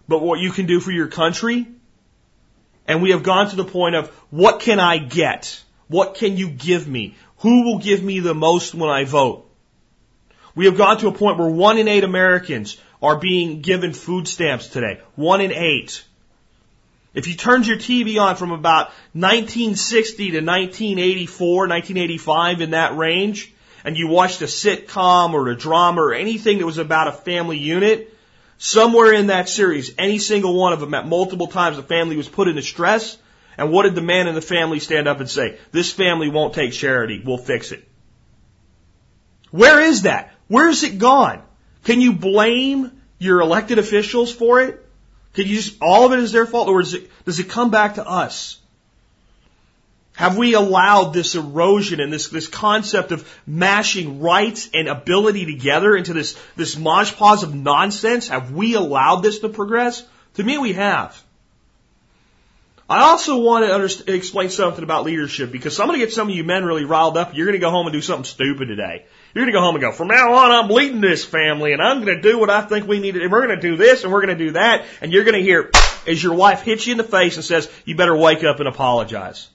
but 0.07 0.23
what 0.23 0.39
you 0.39 0.51
can 0.51 0.65
do 0.65 0.79
for 0.79 0.91
your 0.91 1.07
country. 1.07 1.67
And 2.87 3.03
we 3.03 3.11
have 3.11 3.21
gone 3.21 3.49
to 3.51 3.55
the 3.55 3.65
point 3.65 3.93
of 3.93 4.09
what 4.31 4.61
can 4.61 4.79
I 4.79 4.97
get? 4.97 5.63
What 5.89 6.15
can 6.15 6.37
you 6.37 6.49
give 6.49 6.87
me? 6.87 7.15
Who 7.37 7.65
will 7.65 7.77
give 7.77 8.01
me 8.01 8.19
the 8.19 8.33
most 8.33 8.73
when 8.73 8.89
I 8.89 9.03
vote? 9.03 9.47
We 10.55 10.65
have 10.65 10.75
gone 10.75 10.97
to 10.97 11.07
a 11.07 11.11
point 11.11 11.37
where 11.37 11.49
one 11.49 11.77
in 11.77 11.87
eight 11.87 12.03
Americans 12.03 12.77
are 12.99 13.19
being 13.19 13.61
given 13.61 13.93
food 13.93 14.27
stamps 14.27 14.67
today. 14.69 15.01
One 15.15 15.41
in 15.41 15.51
eight. 15.51 16.03
If 17.19 17.27
you 17.27 17.33
turned 17.33 17.67
your 17.67 17.75
TV 17.75 18.17
on 18.17 18.37
from 18.37 18.53
about 18.53 18.91
1960 19.11 20.31
to 20.31 20.37
1984, 20.37 21.67
1985 21.67 22.61
in 22.61 22.71
that 22.71 22.95
range, 22.95 23.53
and 23.83 23.97
you 23.97 24.07
watched 24.07 24.41
a 24.41 24.45
sitcom 24.45 25.33
or 25.33 25.49
a 25.49 25.55
drama 25.57 26.01
or 26.01 26.13
anything 26.13 26.59
that 26.59 26.65
was 26.65 26.77
about 26.77 27.09
a 27.09 27.11
family 27.11 27.57
unit, 27.57 28.15
somewhere 28.57 29.11
in 29.11 29.27
that 29.27 29.49
series, 29.49 29.93
any 29.97 30.17
single 30.17 30.53
one 30.57 30.71
of 30.71 30.79
them 30.79 30.93
at 30.93 31.09
multiple 31.09 31.47
times 31.47 31.75
the 31.75 31.83
family 31.83 32.15
was 32.15 32.29
put 32.29 32.47
into 32.47 32.61
stress, 32.61 33.17
and 33.57 33.69
what 33.69 33.83
did 33.83 33.95
the 33.95 34.01
man 34.01 34.29
in 34.29 34.33
the 34.35 34.41
family 34.41 34.79
stand 34.79 35.09
up 35.09 35.19
and 35.19 35.29
say? 35.29 35.57
This 35.73 35.91
family 35.91 36.29
won't 36.29 36.53
take 36.53 36.71
charity. 36.71 37.21
We'll 37.25 37.37
fix 37.37 37.73
it. 37.73 37.85
Where 39.51 39.81
is 39.81 40.03
that? 40.03 40.33
Where's 40.47 40.83
it 40.83 40.99
gone? 40.99 41.41
Can 41.83 41.99
you 41.99 42.13
blame 42.13 43.01
your 43.17 43.41
elected 43.41 43.77
officials 43.77 44.31
for 44.31 44.61
it? 44.61 44.85
Can 45.33 45.47
you 45.47 45.55
just, 45.55 45.77
all 45.81 46.05
of 46.05 46.11
it 46.13 46.19
is 46.19 46.31
their 46.31 46.45
fault, 46.45 46.67
or 46.67 46.81
does 46.81 46.93
it, 46.93 47.09
does 47.25 47.39
it 47.39 47.49
come 47.49 47.69
back 47.69 47.95
to 47.95 48.07
us? 48.07 48.59
Have 50.15 50.37
we 50.37 50.53
allowed 50.53 51.13
this 51.13 51.35
erosion 51.35 52.01
and 52.01 52.11
this, 52.11 52.27
this 52.27 52.47
concept 52.47 53.13
of 53.13 53.25
mashing 53.47 54.19
rights 54.19 54.69
and 54.73 54.89
ability 54.89 55.45
together 55.45 55.95
into 55.95 56.13
this, 56.13 56.37
this 56.57 56.77
mosh 56.77 57.13
of 57.21 57.55
nonsense? 57.55 58.27
Have 58.27 58.51
we 58.51 58.73
allowed 58.73 59.21
this 59.21 59.39
to 59.39 59.49
progress? 59.49 60.03
To 60.33 60.43
me, 60.43 60.57
we 60.57 60.73
have. 60.73 61.23
I 62.89 63.01
also 63.01 63.37
want 63.37 63.65
to 63.65 64.13
explain 64.13 64.49
something 64.49 64.83
about 64.83 65.05
leadership 65.05 65.51
because 65.51 65.79
I'm 65.79 65.85
going 65.85 65.99
to 65.99 66.05
get 66.05 66.11
some 66.11 66.27
of 66.27 66.35
you 66.35 66.43
men 66.43 66.65
really 66.65 66.85
riled 66.85 67.17
up. 67.17 67.35
You're 67.35 67.45
going 67.45 67.53
to 67.53 67.59
go 67.59 67.69
home 67.69 67.85
and 67.85 67.93
do 67.93 68.01
something 68.01 68.23
stupid 68.23 68.67
today. 68.67 69.05
You're 69.35 69.43
going 69.43 69.53
to 69.53 69.59
go 69.59 69.61
home 69.61 69.75
and 69.75 69.81
go, 69.81 69.91
from 69.91 70.07
now 70.07 70.33
on, 70.33 70.51
I'm 70.51 70.71
leading 70.71 70.99
this 70.99 71.23
family 71.23 71.73
and 71.73 71.83
I'm 71.83 72.03
going 72.03 72.15
to 72.15 72.21
do 72.21 72.39
what 72.39 72.49
I 72.49 72.61
think 72.61 72.87
we 72.87 72.99
need 72.99 73.11
to 73.11 73.19
do. 73.19 73.29
We're 73.29 73.45
going 73.45 73.61
to 73.61 73.69
do 73.69 73.77
this 73.77 74.03
and 74.03 74.11
we're 74.11 74.25
going 74.25 74.35
to 74.35 74.43
do 74.43 74.51
that. 74.53 74.85
And 75.01 75.13
you're 75.13 75.23
going 75.23 75.35
to 75.35 75.43
hear 75.43 75.69
as 76.07 76.23
your 76.23 76.33
wife 76.33 76.61
hits 76.61 76.87
you 76.87 76.93
in 76.93 76.97
the 76.97 77.03
face 77.03 77.35
and 77.35 77.45
says, 77.45 77.69
you 77.85 77.95
better 77.95 78.17
wake 78.17 78.43
up 78.43 78.57
and 78.59 78.67
apologize. 78.67 79.47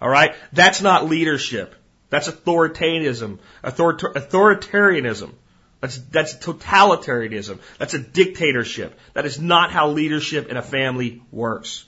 All 0.00 0.08
right. 0.08 0.36
That's 0.52 0.80
not 0.80 1.06
leadership. 1.06 1.74
That's 2.10 2.28
authoritarianism. 2.28 3.40
Author- 3.64 4.14
authoritarianism. 4.14 5.32
That's, 5.80 5.98
that's 5.98 6.36
totalitarianism. 6.36 7.58
That's 7.78 7.94
a 7.94 7.98
dictatorship. 7.98 8.96
That 9.14 9.26
is 9.26 9.40
not 9.40 9.72
how 9.72 9.90
leadership 9.90 10.48
in 10.48 10.56
a 10.56 10.62
family 10.62 11.22
works. 11.32 11.84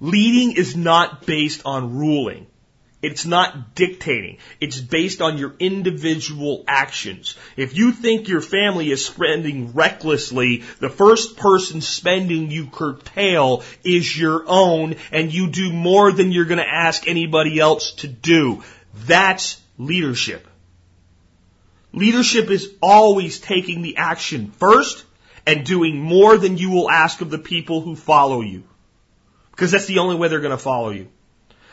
Leading 0.00 0.56
is 0.56 0.74
not 0.74 1.26
based 1.26 1.62
on 1.64 1.98
ruling. 1.98 2.46
It's 3.02 3.24
not 3.24 3.74
dictating. 3.74 4.38
It's 4.60 4.78
based 4.78 5.22
on 5.22 5.38
your 5.38 5.54
individual 5.58 6.64
actions. 6.68 7.34
If 7.56 7.74
you 7.74 7.92
think 7.92 8.28
your 8.28 8.42
family 8.42 8.90
is 8.90 9.06
spending 9.06 9.72
recklessly, 9.72 10.64
the 10.80 10.90
first 10.90 11.38
person 11.38 11.80
spending 11.80 12.50
you 12.50 12.66
curtail 12.66 13.62
is 13.84 14.18
your 14.18 14.44
own 14.46 14.96
and 15.12 15.32
you 15.32 15.50
do 15.50 15.72
more 15.72 16.12
than 16.12 16.30
you're 16.30 16.44
going 16.44 16.58
to 16.58 16.68
ask 16.68 17.08
anybody 17.08 17.58
else 17.58 17.92
to 17.92 18.08
do. 18.08 18.62
That's 19.06 19.60
leadership. 19.78 20.46
Leadership 21.92 22.50
is 22.50 22.70
always 22.82 23.40
taking 23.40 23.80
the 23.80 23.96
action 23.96 24.50
first 24.58 25.04
and 25.46 25.64
doing 25.64 25.98
more 25.98 26.36
than 26.36 26.58
you 26.58 26.70
will 26.70 26.90
ask 26.90 27.22
of 27.22 27.30
the 27.30 27.38
people 27.38 27.80
who 27.80 27.96
follow 27.96 28.42
you. 28.42 28.64
Because 29.60 29.72
that's 29.72 29.84
the 29.84 29.98
only 29.98 30.16
way 30.16 30.28
they're 30.28 30.40
going 30.40 30.52
to 30.52 30.56
follow 30.56 30.88
you. 30.88 31.08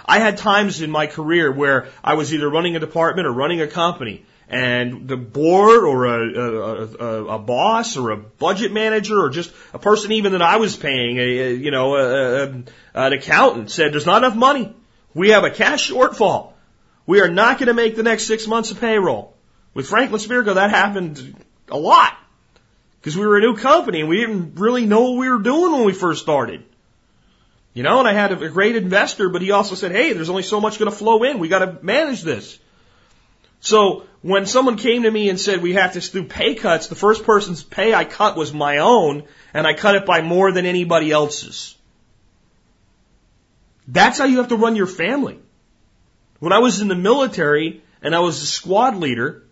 I 0.05 0.19
had 0.19 0.37
times 0.37 0.81
in 0.81 0.91
my 0.91 1.07
career 1.07 1.49
where 1.49 1.87
I 2.03 2.15
was 2.15 2.33
either 2.33 2.49
running 2.49 2.75
a 2.75 2.81
department 2.81 3.29
or 3.29 3.31
running 3.31 3.61
a 3.61 3.67
company 3.67 4.25
and 4.49 5.07
the 5.07 5.15
board 5.15 5.85
or 5.85 6.05
a, 6.05 6.33
a, 6.33 6.83
a, 6.83 7.25
a 7.35 7.39
boss 7.39 7.95
or 7.95 8.09
a 8.11 8.17
budget 8.17 8.73
manager 8.73 9.17
or 9.17 9.29
just 9.29 9.53
a 9.73 9.79
person 9.79 10.11
even 10.11 10.33
that 10.33 10.41
I 10.41 10.57
was 10.57 10.75
paying, 10.75 11.17
a, 11.17 11.53
you 11.53 11.71
know, 11.71 11.95
a, 11.95 12.43
a, 12.43 12.63
an 12.93 13.13
accountant 13.13 13.71
said, 13.71 13.93
there's 13.93 14.05
not 14.05 14.17
enough 14.17 14.35
money. 14.35 14.75
We 15.13 15.29
have 15.29 15.45
a 15.45 15.49
cash 15.49 15.89
shortfall. 15.89 16.51
We 17.05 17.21
are 17.21 17.29
not 17.29 17.57
going 17.57 17.67
to 17.67 17.73
make 17.73 17.95
the 17.95 18.03
next 18.03 18.27
six 18.27 18.47
months 18.47 18.69
of 18.71 18.81
payroll. 18.81 19.33
With 19.73 19.87
Franklin 19.87 20.19
Spirko, 20.19 20.55
that 20.55 20.71
happened 20.71 21.41
a 21.69 21.77
lot 21.77 22.17
because 22.99 23.15
we 23.15 23.25
were 23.25 23.37
a 23.37 23.41
new 23.41 23.55
company 23.55 24.01
and 24.01 24.09
we 24.09 24.17
didn't 24.17 24.55
really 24.55 24.85
know 24.85 25.11
what 25.11 25.19
we 25.19 25.29
were 25.29 25.39
doing 25.39 25.71
when 25.71 25.85
we 25.85 25.93
first 25.93 26.21
started. 26.21 26.65
You 27.77 27.83
know, 27.83 27.99
and 27.99 28.07
I 28.07 28.13
had 28.13 28.31
a 28.31 28.49
great 28.49 28.75
investor, 28.75 29.29
but 29.29 29.43
he 29.43 29.51
also 29.51 29.75
said, 29.75 29.91
hey, 29.91 30.13
there's 30.13 30.31
only 30.31 30.41
so 30.41 30.59
much 30.59 30.79
going 30.79 30.89
to 30.89 30.97
flow 30.97 31.21
in. 31.21 31.37
We 31.37 31.47
got 31.47 31.59
to 31.59 31.77
manage 31.83 32.23
this. 32.23 32.57
So 33.59 34.07
when 34.23 34.47
someone 34.47 34.77
came 34.77 35.03
to 35.03 35.11
me 35.11 35.29
and 35.29 35.39
said 35.39 35.61
we 35.61 35.73
have 35.73 35.93
to 35.93 35.99
do 36.11 36.23
pay 36.23 36.55
cuts, 36.55 36.87
the 36.87 36.95
first 36.95 37.23
person's 37.23 37.61
pay 37.61 37.93
I 37.93 38.03
cut 38.03 38.35
was 38.35 38.51
my 38.51 38.79
own, 38.79 39.25
and 39.53 39.67
I 39.67 39.75
cut 39.75 39.93
it 39.93 40.07
by 40.07 40.21
more 40.21 40.51
than 40.51 40.65
anybody 40.65 41.11
else's. 41.11 41.75
That's 43.87 44.17
how 44.17 44.25
you 44.25 44.37
have 44.37 44.47
to 44.47 44.55
run 44.55 44.75
your 44.75 44.87
family. 44.87 45.37
When 46.39 46.53
I 46.53 46.57
was 46.57 46.81
in 46.81 46.87
the 46.87 46.95
military 46.95 47.83
and 48.01 48.15
I 48.15 48.21
was 48.21 48.41
a 48.41 48.47
squad 48.47 48.95
leader, 48.95 49.43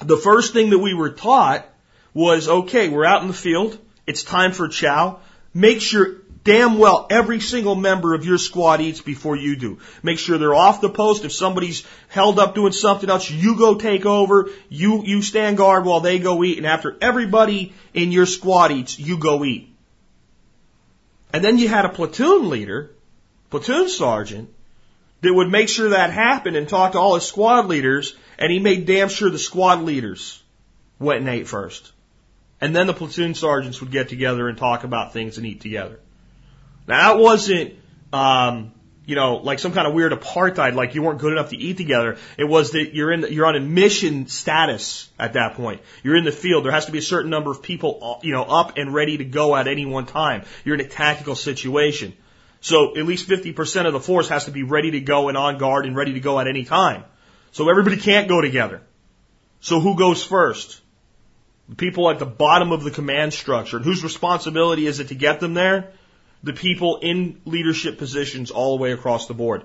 the 0.00 0.16
first 0.16 0.54
thing 0.54 0.70
that 0.70 0.78
we 0.78 0.94
were 0.94 1.10
taught 1.10 1.68
was, 2.14 2.48
okay, 2.48 2.88
we're 2.88 3.04
out 3.04 3.20
in 3.20 3.28
the 3.28 3.34
field. 3.34 3.78
It's 4.06 4.22
time 4.22 4.52
for 4.52 4.68
chow. 4.68 5.20
Make 5.52 5.82
sure 5.82 6.21
damn 6.44 6.78
well 6.78 7.06
every 7.10 7.40
single 7.40 7.74
member 7.74 8.14
of 8.14 8.24
your 8.24 8.38
squad 8.38 8.80
eats 8.80 9.00
before 9.00 9.36
you 9.36 9.56
do. 9.56 9.78
Make 10.02 10.18
sure 10.18 10.38
they're 10.38 10.54
off 10.54 10.80
the 10.80 10.90
post. 10.90 11.24
If 11.24 11.32
somebody's 11.32 11.84
held 12.08 12.38
up 12.38 12.54
doing 12.54 12.72
something 12.72 13.08
else, 13.08 13.30
you 13.30 13.56
go 13.56 13.76
take 13.76 14.06
over. 14.06 14.50
You, 14.68 15.02
you 15.04 15.22
stand 15.22 15.56
guard 15.56 15.84
while 15.84 16.00
they 16.00 16.18
go 16.18 16.42
eat. 16.44 16.58
And 16.58 16.66
after 16.66 16.96
everybody 17.00 17.74
in 17.94 18.12
your 18.12 18.26
squad 18.26 18.72
eats, 18.72 18.98
you 18.98 19.18
go 19.18 19.44
eat. 19.44 19.68
And 21.32 21.42
then 21.42 21.58
you 21.58 21.68
had 21.68 21.84
a 21.84 21.90
platoon 21.90 22.50
leader, 22.50 22.90
platoon 23.50 23.88
sergeant, 23.88 24.50
that 25.22 25.32
would 25.32 25.50
make 25.50 25.68
sure 25.68 25.90
that 25.90 26.10
happened 26.10 26.56
and 26.56 26.68
talk 26.68 26.92
to 26.92 26.98
all 26.98 27.14
his 27.14 27.24
squad 27.24 27.66
leaders. 27.66 28.14
And 28.38 28.52
he 28.52 28.58
made 28.58 28.86
damn 28.86 29.08
sure 29.08 29.30
the 29.30 29.38
squad 29.38 29.82
leaders 29.82 30.42
went 30.98 31.20
and 31.20 31.28
ate 31.28 31.46
first. 31.46 31.92
And 32.60 32.74
then 32.76 32.86
the 32.86 32.92
platoon 32.92 33.34
sergeants 33.34 33.80
would 33.80 33.90
get 33.90 34.08
together 34.08 34.48
and 34.48 34.58
talk 34.58 34.84
about 34.84 35.12
things 35.12 35.38
and 35.38 35.46
eat 35.46 35.60
together. 35.60 35.98
Now 36.86 37.14
that 37.14 37.20
wasn't, 37.20 37.74
um, 38.12 38.72
you 39.04 39.16
know, 39.16 39.36
like 39.36 39.58
some 39.58 39.72
kind 39.72 39.86
of 39.86 39.94
weird 39.94 40.12
apartheid, 40.12 40.74
like 40.74 40.94
you 40.94 41.02
weren't 41.02 41.18
good 41.18 41.32
enough 41.32 41.50
to 41.50 41.56
eat 41.56 41.76
together. 41.76 42.18
It 42.38 42.44
was 42.44 42.72
that 42.72 42.94
you're 42.94 43.12
in, 43.12 43.26
you're 43.30 43.46
on 43.46 43.56
a 43.56 43.60
mission 43.60 44.28
status 44.28 45.10
at 45.18 45.32
that 45.32 45.54
point. 45.54 45.80
You're 46.02 46.16
in 46.16 46.24
the 46.24 46.32
field. 46.32 46.64
There 46.64 46.72
has 46.72 46.86
to 46.86 46.92
be 46.92 46.98
a 46.98 47.02
certain 47.02 47.30
number 47.30 47.50
of 47.50 47.62
people, 47.62 48.20
you 48.22 48.32
know, 48.32 48.44
up 48.44 48.76
and 48.76 48.94
ready 48.94 49.18
to 49.18 49.24
go 49.24 49.56
at 49.56 49.66
any 49.66 49.86
one 49.86 50.06
time. 50.06 50.44
You're 50.64 50.76
in 50.76 50.80
a 50.80 50.88
tactical 50.88 51.34
situation. 51.34 52.14
So 52.60 52.96
at 52.96 53.04
least 53.04 53.28
50% 53.28 53.86
of 53.86 53.92
the 53.92 54.00
force 54.00 54.28
has 54.28 54.44
to 54.44 54.52
be 54.52 54.62
ready 54.62 54.92
to 54.92 55.00
go 55.00 55.28
and 55.28 55.36
on 55.36 55.58
guard 55.58 55.84
and 55.84 55.96
ready 55.96 56.12
to 56.12 56.20
go 56.20 56.38
at 56.38 56.46
any 56.46 56.64
time. 56.64 57.04
So 57.50 57.68
everybody 57.68 57.96
can't 57.96 58.28
go 58.28 58.40
together. 58.40 58.82
So 59.60 59.80
who 59.80 59.96
goes 59.96 60.24
first? 60.24 60.80
The 61.68 61.74
people 61.74 62.08
at 62.08 62.20
the 62.20 62.26
bottom 62.26 62.70
of 62.70 62.84
the 62.84 62.92
command 62.92 63.32
structure. 63.32 63.78
And 63.78 63.84
whose 63.84 64.04
responsibility 64.04 64.86
is 64.86 65.00
it 65.00 65.08
to 65.08 65.16
get 65.16 65.40
them 65.40 65.54
there? 65.54 65.92
The 66.42 66.52
people 66.52 66.98
in 66.98 67.40
leadership 67.44 67.98
positions 67.98 68.50
all 68.50 68.76
the 68.76 68.82
way 68.82 68.92
across 68.92 69.26
the 69.26 69.34
board. 69.34 69.64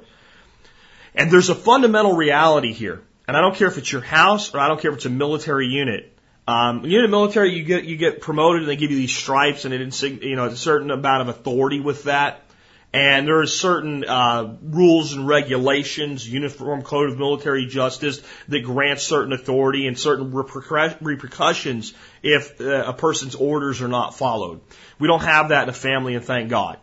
And 1.15 1.31
there's 1.31 1.49
a 1.49 1.55
fundamental 1.55 2.13
reality 2.13 2.73
here. 2.73 3.01
And 3.27 3.35
I 3.35 3.41
don't 3.41 3.55
care 3.55 3.67
if 3.67 3.77
it's 3.77 3.91
your 3.91 4.01
house 4.01 4.53
or 4.53 4.59
I 4.59 4.67
don't 4.67 4.79
care 4.79 4.91
if 4.91 4.97
it's 4.97 5.05
a 5.05 5.09
military 5.09 5.67
unit. 5.67 6.17
Um, 6.47 6.81
when 6.81 6.91
you're 6.91 7.03
in 7.03 7.11
the 7.11 7.17
military, 7.17 7.53
you 7.53 7.63
get 7.63 7.83
you 7.83 7.97
get 7.97 8.21
promoted 8.21 8.61
and 8.61 8.69
they 8.69 8.77
give 8.77 8.91
you 8.91 8.97
these 8.97 9.13
stripes 9.13 9.65
and 9.65 9.73
it 9.73 10.01
you 10.23 10.37
know 10.37 10.45
a 10.45 10.55
certain 10.55 10.91
amount 10.91 11.27
of 11.27 11.35
authority 11.35 11.81
with 11.81 12.03
that. 12.03 12.46
And 12.97 13.27
there 13.27 13.41
are 13.41 13.45
certain 13.45 14.03
uh, 14.05 14.57
rules 14.59 15.13
and 15.13 15.27
regulations, 15.27 16.27
Uniform 16.27 16.81
Code 16.81 17.11
of 17.11 17.19
Military 17.19 17.67
Justice, 17.67 18.23
that 18.47 18.61
grant 18.61 18.99
certain 18.99 19.33
authority 19.33 19.85
and 19.85 19.99
certain 19.99 20.31
repercussions 20.33 21.93
if 22.23 22.59
uh, 22.59 22.85
a 22.87 22.93
person's 22.93 23.35
orders 23.35 23.83
are 23.83 23.87
not 23.87 24.15
followed. 24.15 24.61
We 24.97 25.07
don't 25.07 25.21
have 25.21 25.49
that 25.49 25.63
in 25.63 25.69
a 25.69 25.73
family, 25.73 26.15
and 26.15 26.25
thank 26.25 26.49
God. 26.49 26.79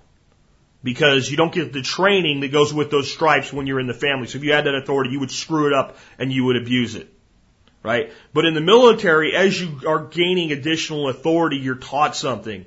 Because 0.85 1.29
you 1.29 1.37
don't 1.37 1.53
get 1.53 1.72
the 1.72 1.83
training 1.83 2.42
that 2.42 2.53
goes 2.53 2.72
with 2.72 2.92
those 2.92 3.11
stripes 3.11 3.53
when 3.53 3.66
you're 3.66 3.81
in 3.81 3.88
the 3.88 3.92
family. 3.92 4.29
So 4.29 4.38
if 4.38 4.44
you 4.44 4.53
had 4.53 4.66
that 4.66 4.77
authority, 4.77 5.11
you 5.11 5.18
would 5.18 5.33
screw 5.33 5.66
it 5.66 5.72
up 5.72 5.96
and 6.16 6.31
you 6.31 6.44
would 6.44 6.57
abuse 6.57 6.94
it. 6.94 7.12
Right? 7.83 8.12
But 8.33 8.44
in 8.44 8.55
the 8.55 8.61
military, 8.61 9.35
as 9.35 9.61
you 9.61 9.81
are 9.88 10.05
gaining 10.07 10.53
additional 10.53 11.09
authority, 11.09 11.57
you're 11.57 11.74
taught 11.74 12.14
something. 12.14 12.66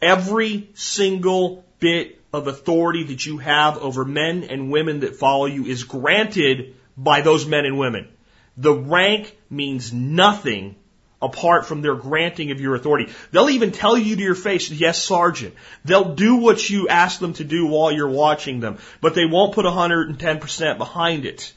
Every 0.00 0.70
single 0.74 1.64
bit 1.80 2.21
of 2.32 2.46
authority 2.46 3.04
that 3.04 3.26
you 3.26 3.38
have 3.38 3.78
over 3.78 4.04
men 4.04 4.44
and 4.44 4.70
women 4.70 5.00
that 5.00 5.16
follow 5.16 5.46
you 5.46 5.66
is 5.66 5.84
granted 5.84 6.74
by 6.96 7.20
those 7.20 7.46
men 7.46 7.66
and 7.66 7.78
women. 7.78 8.08
The 8.56 8.74
rank 8.74 9.36
means 9.50 9.92
nothing 9.92 10.76
apart 11.20 11.66
from 11.66 11.82
their 11.82 11.94
granting 11.94 12.50
of 12.50 12.60
your 12.60 12.74
authority. 12.74 13.12
They'll 13.30 13.50
even 13.50 13.70
tell 13.70 13.96
you 13.96 14.16
to 14.16 14.22
your 14.22 14.34
face, 14.34 14.70
yes, 14.70 15.02
sergeant. 15.02 15.54
They'll 15.84 16.14
do 16.14 16.36
what 16.36 16.68
you 16.68 16.88
ask 16.88 17.20
them 17.20 17.34
to 17.34 17.44
do 17.44 17.66
while 17.66 17.92
you're 17.92 18.08
watching 18.08 18.60
them, 18.60 18.78
but 19.00 19.14
they 19.14 19.24
won't 19.24 19.54
put 19.54 19.64
110% 19.64 20.78
behind 20.78 21.24
it. 21.24 21.52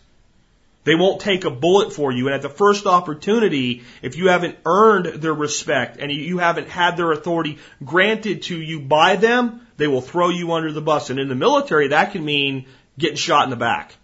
They 0.83 0.93
won't 0.93 1.19
take 1.19 1.45
a 1.45 1.49
bullet 1.49 1.93
for 1.93 2.11
you. 2.11 2.27
And 2.27 2.35
at 2.35 2.43
the 2.43 2.49
first 2.49 2.85
opportunity, 2.85 3.83
if 4.03 4.17
you 4.17 4.29
haven't 4.29 4.57
earned 4.65 5.19
their 5.19 5.33
respect 5.33 5.97
and 5.99 6.11
you 6.11 6.37
haven't 6.37 6.69
had 6.69 6.95
their 6.95 7.11
authority 7.11 7.57
granted 7.83 8.43
to 8.43 8.61
you 8.61 8.81
by 8.81 9.15
them, 9.15 9.64
they 9.77 9.87
will 9.87 10.01
throw 10.01 10.29
you 10.29 10.51
under 10.53 10.71
the 10.71 10.81
bus. 10.81 11.09
And 11.09 11.19
in 11.19 11.29
the 11.29 11.35
military, 11.35 11.89
that 11.89 12.11
can 12.11 12.23
mean 12.23 12.65
getting 12.97 13.17
shot 13.17 13.43
in 13.43 13.49
the 13.49 13.55
back. 13.55 13.95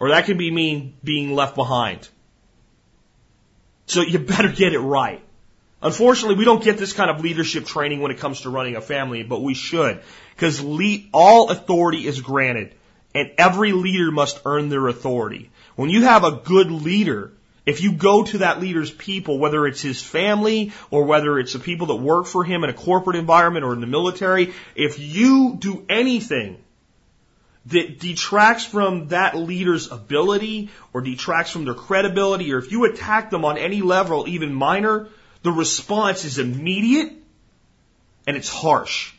Or 0.00 0.10
that 0.10 0.26
can 0.26 0.36
be 0.36 0.50
mean 0.50 0.94
being 1.02 1.34
left 1.34 1.54
behind. 1.54 2.08
So 3.86 4.02
you 4.02 4.18
better 4.18 4.48
get 4.48 4.74
it 4.74 4.78
right. 4.78 5.22
Unfortunately, 5.80 6.36
we 6.36 6.44
don't 6.44 6.62
get 6.62 6.76
this 6.76 6.92
kind 6.92 7.10
of 7.10 7.20
leadership 7.20 7.64
training 7.64 8.00
when 8.00 8.10
it 8.10 8.18
comes 8.18 8.42
to 8.42 8.50
running 8.50 8.76
a 8.76 8.80
family, 8.80 9.22
but 9.22 9.42
we 9.42 9.54
should. 9.54 10.02
Because 10.34 10.60
all 11.12 11.50
authority 11.50 12.06
is 12.06 12.20
granted, 12.20 12.74
and 13.14 13.30
every 13.38 13.72
leader 13.72 14.10
must 14.10 14.40
earn 14.44 14.68
their 14.68 14.88
authority. 14.88 15.50
When 15.76 15.88
you 15.88 16.02
have 16.02 16.24
a 16.24 16.32
good 16.32 16.70
leader, 16.70 17.32
if 17.68 17.82
you 17.82 17.92
go 17.92 18.24
to 18.24 18.38
that 18.38 18.60
leader's 18.60 18.90
people, 18.90 19.38
whether 19.38 19.66
it's 19.66 19.82
his 19.82 20.00
family 20.00 20.72
or 20.90 21.04
whether 21.04 21.38
it's 21.38 21.52
the 21.52 21.58
people 21.58 21.88
that 21.88 21.96
work 21.96 22.24
for 22.24 22.42
him 22.42 22.64
in 22.64 22.70
a 22.70 22.72
corporate 22.72 23.16
environment 23.16 23.62
or 23.62 23.74
in 23.74 23.82
the 23.82 23.86
military, 23.86 24.54
if 24.74 24.98
you 24.98 25.54
do 25.58 25.84
anything 25.86 26.56
that 27.66 28.00
detracts 28.00 28.64
from 28.64 29.08
that 29.08 29.36
leader's 29.36 29.92
ability 29.92 30.70
or 30.94 31.02
detracts 31.02 31.50
from 31.50 31.66
their 31.66 31.74
credibility, 31.74 32.54
or 32.54 32.58
if 32.58 32.72
you 32.72 32.86
attack 32.86 33.28
them 33.28 33.44
on 33.44 33.58
any 33.58 33.82
level, 33.82 34.26
even 34.26 34.54
minor, 34.54 35.08
the 35.42 35.52
response 35.52 36.24
is 36.24 36.38
immediate 36.38 37.12
and 38.26 38.34
it's 38.34 38.48
harsh. 38.48 39.12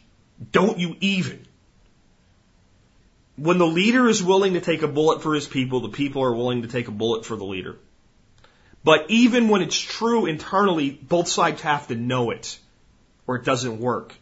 Don't 0.52 0.80
you 0.80 0.96
even. 1.02 1.46
When 3.36 3.60
the 3.60 3.68
leader 3.68 4.10
is 4.10 4.24
willing 4.24 4.54
to 4.54 4.60
take 4.60 4.82
a 4.82 4.88
bullet 4.88 5.22
for 5.22 5.36
his 5.36 5.46
people, 5.46 5.82
the 5.82 5.90
people 5.90 6.24
are 6.24 6.34
willing 6.34 6.64
to 6.64 6.68
take 6.68 6.88
a 6.88 6.92
bullet 6.92 7.26
for 7.26 7.36
the 7.36 7.46
leader. 7.46 7.78
But 8.89 9.06
even 9.12 9.49
when 9.49 9.62
it's 9.62 9.80
true 9.80 10.25
internally, 10.25 10.89
both 10.89 11.28
sides 11.28 11.62
have 11.62 11.89
to 11.89 11.95
know 11.95 12.32
it 12.32 12.58
or 13.28 13.35
it 13.35 13.46
doesn't 13.46 13.79
work. 13.79 14.15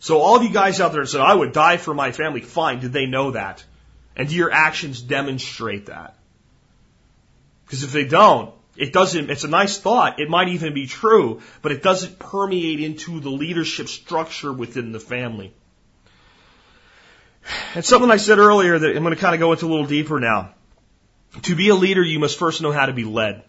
So 0.00 0.18
all 0.18 0.36
of 0.36 0.42
you 0.42 0.48
guys 0.48 0.80
out 0.80 0.92
there 0.92 1.02
that 1.02 1.08
said, 1.08 1.20
I 1.20 1.34
would 1.34 1.52
die 1.52 1.76
for 1.76 1.92
my 1.92 2.10
family, 2.10 2.40
fine. 2.40 2.80
Did 2.80 2.94
they 2.94 3.04
know 3.04 3.32
that? 3.32 3.62
And 4.16 4.26
do 4.26 4.34
your 4.34 4.50
actions 4.50 5.02
demonstrate 5.02 5.86
that? 5.86 6.16
Because 7.66 7.82
if 7.82 7.92
they 7.92 8.06
don't, 8.06 8.54
it 8.78 8.94
doesn't, 8.94 9.28
it's 9.28 9.44
a 9.44 9.48
nice 9.48 9.76
thought. 9.76 10.18
It 10.18 10.30
might 10.30 10.48
even 10.48 10.72
be 10.72 10.86
true, 10.86 11.42
but 11.60 11.72
it 11.72 11.82
doesn't 11.82 12.18
permeate 12.18 12.80
into 12.80 13.20
the 13.20 13.28
leadership 13.28 13.88
structure 13.88 14.54
within 14.54 14.92
the 14.92 15.00
family. 15.00 15.52
And 17.74 17.84
something 17.84 18.10
I 18.10 18.16
said 18.16 18.38
earlier 18.38 18.78
that 18.78 18.96
I'm 18.96 19.02
going 19.02 19.14
to 19.14 19.20
kind 19.20 19.34
of 19.34 19.40
go 19.40 19.52
into 19.52 19.66
a 19.66 19.68
little 19.68 19.84
deeper 19.84 20.18
now. 20.18 20.54
To 21.42 21.54
be 21.54 21.68
a 21.68 21.74
leader, 21.74 22.02
you 22.02 22.18
must 22.18 22.38
first 22.38 22.62
know 22.62 22.72
how 22.72 22.86
to 22.86 22.94
be 22.94 23.04
led. 23.04 23.44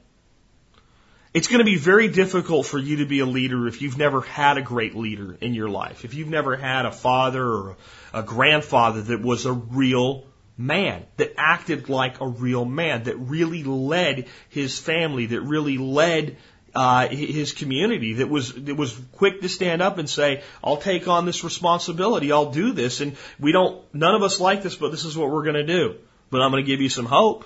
It's 1.36 1.50
going 1.50 1.60
to 1.60 1.66
be 1.66 1.76
very 1.76 2.08
difficult 2.08 2.66
for 2.66 2.80
you 2.80 2.96
to 2.98 3.06
be 3.06 3.20
a 3.20 3.26
leader 3.26 3.68
if 3.68 3.82
you've 3.82 3.98
never 3.98 4.22
had 4.22 4.58
a 4.58 4.62
great 4.62 4.96
leader 4.96 5.38
in 5.42 5.54
your 5.54 5.68
life. 5.68 6.06
If 6.06 6.14
you've 6.14 6.30
never 6.30 6.56
had 6.56 6.86
a 6.86 6.94
father 6.94 7.44
or 7.46 7.76
a 8.14 8.24
grandfather 8.24 9.02
that 9.02 9.22
was 9.22 9.46
a 9.46 9.52
real 9.52 10.24
man, 10.58 11.06
that 11.18 11.34
acted 11.36 11.90
like 11.90 12.22
a 12.22 12.26
real 12.26 12.64
man, 12.64 13.04
that 13.04 13.18
really 13.18 13.66
led 13.66 14.28
his 14.48 14.80
family, 14.80 15.26
that 15.26 15.42
really 15.42 15.78
led 15.78 16.38
uh, 16.74 17.10
his 17.10 17.52
community, 17.52 18.14
that 18.14 18.30
was 18.30 18.54
that 18.54 18.76
was 18.76 18.98
quick 19.12 19.42
to 19.42 19.50
stand 19.50 19.82
up 19.82 19.98
and 19.98 20.10
say, 20.10 20.42
"I'll 20.64 20.78
take 20.78 21.10
on 21.10 21.26
this 21.26 21.44
responsibility. 21.44 22.32
I'll 22.32 22.52
do 22.52 22.72
this." 22.72 23.02
And 23.02 23.18
we 23.42 23.52
don't. 23.52 23.84
None 23.94 24.16
of 24.16 24.24
us 24.24 24.40
like 24.40 24.64
this, 24.64 24.76
but 24.76 24.92
this 24.92 25.04
is 25.04 25.18
what 25.18 25.30
we're 25.30 25.44
going 25.44 25.68
to 25.68 25.68
do. 25.68 25.96
But 26.30 26.42
I'm 26.42 26.52
going 26.52 26.64
to 26.64 26.72
give 26.72 26.80
you 26.80 26.88
some 26.88 27.06
hope. 27.06 27.44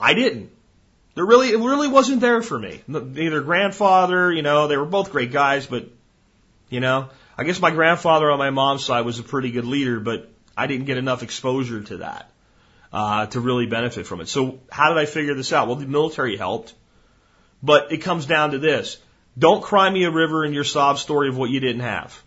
I 0.00 0.14
didn't. 0.14 0.50
There 1.14 1.24
really, 1.24 1.50
it 1.50 1.58
really 1.58 1.88
wasn't 1.88 2.20
there 2.20 2.40
for 2.40 2.58
me. 2.58 2.82
Neither 2.86 3.40
grandfather, 3.40 4.32
you 4.32 4.42
know, 4.42 4.68
they 4.68 4.76
were 4.76 4.84
both 4.86 5.10
great 5.10 5.32
guys, 5.32 5.66
but, 5.66 5.88
you 6.68 6.80
know, 6.80 7.08
I 7.36 7.44
guess 7.44 7.60
my 7.60 7.70
grandfather 7.70 8.30
on 8.30 8.38
my 8.38 8.50
mom's 8.50 8.84
side 8.84 9.04
was 9.04 9.18
a 9.18 9.22
pretty 9.22 9.50
good 9.50 9.64
leader, 9.64 9.98
but 9.98 10.30
I 10.56 10.66
didn't 10.66 10.86
get 10.86 10.98
enough 10.98 11.22
exposure 11.22 11.82
to 11.82 11.96
that, 11.98 12.30
uh, 12.92 13.26
to 13.26 13.40
really 13.40 13.66
benefit 13.66 14.06
from 14.06 14.20
it. 14.20 14.28
So 14.28 14.60
how 14.70 14.90
did 14.90 14.98
I 14.98 15.06
figure 15.06 15.34
this 15.34 15.52
out? 15.52 15.66
Well, 15.66 15.76
the 15.76 15.86
military 15.86 16.36
helped, 16.36 16.74
but 17.62 17.92
it 17.92 17.98
comes 17.98 18.26
down 18.26 18.52
to 18.52 18.58
this. 18.58 18.98
Don't 19.38 19.62
cry 19.62 19.90
me 19.90 20.04
a 20.04 20.10
river 20.10 20.44
in 20.44 20.52
your 20.52 20.64
sob 20.64 20.98
story 20.98 21.28
of 21.28 21.36
what 21.36 21.50
you 21.50 21.60
didn't 21.60 21.82
have. 21.82 22.22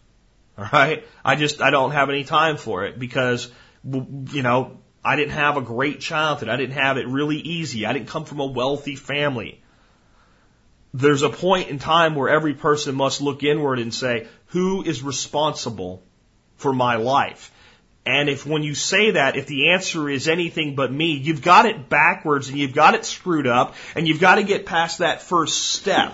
All 0.58 0.68
right. 0.72 1.06
I 1.24 1.36
just, 1.36 1.62
I 1.62 1.70
don't 1.70 1.92
have 1.92 2.10
any 2.10 2.24
time 2.24 2.58
for 2.58 2.86
it 2.86 3.00
because, 3.00 3.52
you 3.84 4.42
know, 4.42 4.78
I 5.06 5.16
didn't 5.16 5.34
have 5.34 5.58
a 5.58 5.62
great 5.62 6.00
childhood. 6.00 6.50
I 6.50 6.56
didn't 6.56 6.76
have 6.76 6.98
it 6.98 7.08
really 7.08 7.38
easy. 7.38 7.86
I 7.86 7.94
didn't 7.94 8.08
come 8.08 8.26
from 8.26 8.40
a 8.40 8.46
wealthy 8.46 8.96
family. 8.96 9.62
There's 10.94 11.24
a 11.24 11.30
point 11.30 11.70
in 11.70 11.80
time 11.80 12.16
where 12.16 12.30
every 12.30 12.54
person 12.54 12.96
must 12.96 13.22
look 13.22 13.44
inward 13.44 13.80
and 13.80 13.94
say, 13.94 14.28
who 14.48 14.84
is 14.84 15.02
responsible 15.02 16.04
for 16.56 16.72
my 16.72 16.96
life? 16.96 17.52
And 18.06 18.30
if 18.30 18.46
when 18.46 18.64
you 18.64 18.76
say 18.76 19.12
that, 19.12 19.38
if 19.38 19.48
the 19.48 19.72
answer 19.72 20.10
is 20.10 20.28
anything 20.28 20.76
but 20.76 20.92
me, 20.92 21.14
you've 21.14 21.42
got 21.42 21.66
it 21.66 21.90
backwards 21.90 22.50
and 22.50 22.58
you've 22.58 22.74
got 22.74 22.96
it 22.96 23.06
screwed 23.06 23.48
up 23.48 23.76
and 23.96 24.08
you've 24.08 24.20
got 24.20 24.36
to 24.36 24.44
get 24.44 24.66
past 24.66 25.00
that 25.00 25.22
first 25.22 25.58
step. 25.58 26.14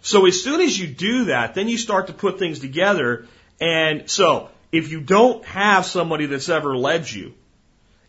So 0.00 0.26
as 0.26 0.42
soon 0.42 0.60
as 0.60 0.78
you 0.78 0.86
do 0.86 1.24
that, 1.26 1.54
then 1.54 1.68
you 1.68 1.76
start 1.76 2.06
to 2.06 2.12
put 2.12 2.38
things 2.38 2.60
together. 2.60 3.26
And 3.60 4.08
so 4.08 4.48
if 4.72 4.90
you 4.90 5.00
don't 5.00 5.44
have 5.44 5.84
somebody 5.86 6.26
that's 6.26 6.48
ever 6.48 6.76
led 6.76 7.10
you, 7.10 7.34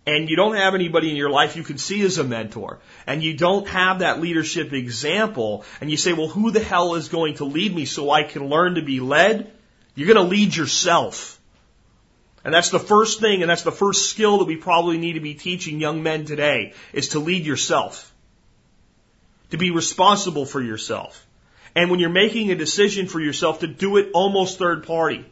and 0.05 0.29
you 0.29 0.35
don't 0.35 0.55
have 0.55 0.73
anybody 0.73 1.09
in 1.09 1.15
your 1.15 1.29
life 1.29 1.55
you 1.55 1.63
can 1.63 1.77
see 1.77 2.01
as 2.01 2.17
a 2.17 2.23
mentor, 2.23 2.79
and 3.05 3.23
you 3.23 3.37
don't 3.37 3.67
have 3.67 3.99
that 3.99 4.19
leadership 4.19 4.73
example, 4.73 5.63
and 5.79 5.91
you 5.91 5.97
say, 5.97 6.13
well, 6.13 6.27
who 6.27 6.51
the 6.51 6.63
hell 6.63 6.95
is 6.95 7.09
going 7.09 7.35
to 7.35 7.45
lead 7.45 7.75
me 7.75 7.85
so 7.85 8.09
I 8.09 8.23
can 8.23 8.49
learn 8.49 8.75
to 8.75 8.81
be 8.81 8.99
led? 8.99 9.51
You're 9.93 10.11
going 10.11 10.25
to 10.25 10.35
lead 10.35 10.55
yourself. 10.55 11.39
And 12.43 12.51
that's 12.51 12.71
the 12.71 12.79
first 12.79 13.19
thing, 13.19 13.41
and 13.41 13.49
that's 13.49 13.61
the 13.61 13.71
first 13.71 14.09
skill 14.09 14.39
that 14.39 14.45
we 14.45 14.55
probably 14.55 14.97
need 14.97 15.13
to 15.13 15.19
be 15.19 15.35
teaching 15.35 15.79
young 15.79 16.01
men 16.01 16.25
today, 16.25 16.73
is 16.93 17.09
to 17.09 17.19
lead 17.19 17.45
yourself. 17.45 18.11
To 19.51 19.57
be 19.57 19.69
responsible 19.69 20.45
for 20.45 20.61
yourself. 20.61 21.27
And 21.75 21.91
when 21.91 21.99
you're 21.99 22.09
making 22.09 22.51
a 22.51 22.55
decision 22.55 23.05
for 23.05 23.19
yourself, 23.19 23.59
to 23.59 23.67
do 23.67 23.97
it 23.97 24.09
almost 24.13 24.57
third 24.57 24.87
party. 24.87 25.25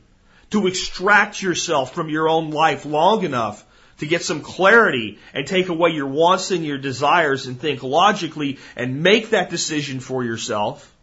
To 0.51 0.67
extract 0.67 1.41
yourself 1.41 1.93
from 1.93 2.09
your 2.09 2.29
own 2.29 2.51
life 2.51 2.85
long 2.85 3.23
enough 3.23 3.65
to 3.99 4.07
get 4.07 4.23
some 4.23 4.41
clarity 4.41 5.19
and 5.33 5.45
take 5.45 5.69
away 5.69 5.91
your 5.91 6.07
wants 6.07 6.51
and 6.51 6.65
your 6.65 6.77
desires 6.77 7.47
and 7.47 7.59
think 7.59 7.83
logically 7.83 8.57
and 8.75 9.03
make 9.03 9.29
that 9.31 9.49
decision 9.49 9.99
for 9.99 10.23
yourself. 10.23 10.93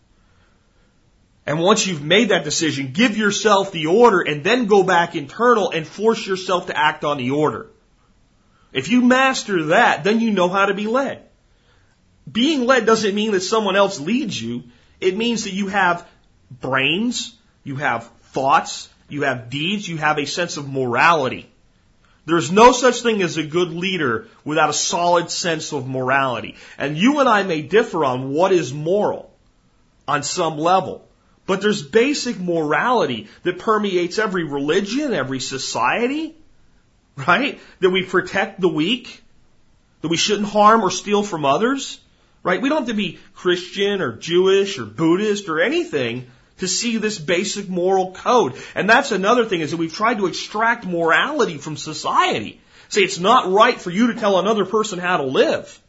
And 1.46 1.60
once 1.60 1.86
you've 1.86 2.02
made 2.02 2.30
that 2.30 2.44
decision, 2.44 2.92
give 2.92 3.16
yourself 3.16 3.70
the 3.70 3.86
order 3.86 4.20
and 4.20 4.42
then 4.42 4.66
go 4.66 4.82
back 4.82 5.14
internal 5.14 5.70
and 5.70 5.86
force 5.86 6.26
yourself 6.26 6.66
to 6.66 6.76
act 6.76 7.04
on 7.04 7.18
the 7.18 7.30
order. 7.30 7.68
If 8.72 8.88
you 8.88 9.02
master 9.02 9.66
that, 9.66 10.02
then 10.02 10.20
you 10.20 10.32
know 10.32 10.48
how 10.48 10.66
to 10.66 10.74
be 10.74 10.86
led. 10.86 11.22
Being 12.30 12.66
led 12.66 12.84
doesn't 12.84 13.14
mean 13.14 13.32
that 13.32 13.42
someone 13.42 13.76
else 13.76 14.00
leads 14.00 14.40
you. 14.40 14.64
It 15.00 15.16
means 15.16 15.44
that 15.44 15.52
you 15.52 15.68
have 15.68 16.06
brains, 16.50 17.36
you 17.62 17.76
have 17.76 18.10
thoughts, 18.32 18.88
you 19.08 19.22
have 19.22 19.50
deeds, 19.50 19.88
you 19.88 19.98
have 19.98 20.18
a 20.18 20.26
sense 20.26 20.56
of 20.56 20.68
morality. 20.68 21.48
There's 22.26 22.50
no 22.50 22.72
such 22.72 23.02
thing 23.02 23.22
as 23.22 23.36
a 23.36 23.44
good 23.44 23.70
leader 23.70 24.26
without 24.44 24.68
a 24.68 24.74
solid 24.74 25.30
sense 25.30 25.72
of 25.72 25.88
morality. 25.88 26.56
And 26.76 26.98
you 26.98 27.20
and 27.20 27.28
I 27.28 27.44
may 27.44 27.62
differ 27.62 28.04
on 28.04 28.30
what 28.30 28.52
is 28.52 28.74
moral 28.74 29.32
on 30.08 30.24
some 30.24 30.58
level. 30.58 31.08
But 31.46 31.60
there's 31.60 31.82
basic 31.82 32.40
morality 32.40 33.28
that 33.44 33.60
permeates 33.60 34.18
every 34.18 34.42
religion, 34.42 35.14
every 35.14 35.38
society, 35.38 36.34
right? 37.14 37.60
That 37.78 37.90
we 37.90 38.02
protect 38.02 38.60
the 38.60 38.68
weak, 38.68 39.22
that 40.02 40.08
we 40.08 40.16
shouldn't 40.16 40.48
harm 40.48 40.82
or 40.82 40.90
steal 40.90 41.22
from 41.22 41.44
others, 41.44 42.00
right? 42.42 42.60
We 42.60 42.68
don't 42.68 42.78
have 42.78 42.88
to 42.88 42.94
be 42.94 43.20
Christian 43.36 44.02
or 44.02 44.16
Jewish 44.16 44.80
or 44.80 44.84
Buddhist 44.84 45.48
or 45.48 45.60
anything 45.60 46.26
to 46.58 46.68
see 46.68 46.96
this 46.96 47.18
basic 47.18 47.68
moral 47.68 48.12
code. 48.12 48.54
And 48.74 48.88
that's 48.88 49.12
another 49.12 49.44
thing 49.44 49.60
is 49.60 49.70
that 49.70 49.76
we've 49.76 49.92
tried 49.92 50.18
to 50.18 50.26
extract 50.26 50.86
morality 50.86 51.58
from 51.58 51.76
society. 51.76 52.60
Say 52.88 53.02
it's 53.02 53.18
not 53.18 53.50
right 53.50 53.80
for 53.80 53.90
you 53.90 54.12
to 54.12 54.18
tell 54.18 54.38
another 54.38 54.64
person 54.64 54.98
how 54.98 55.18
to 55.18 55.24
live. 55.24 55.80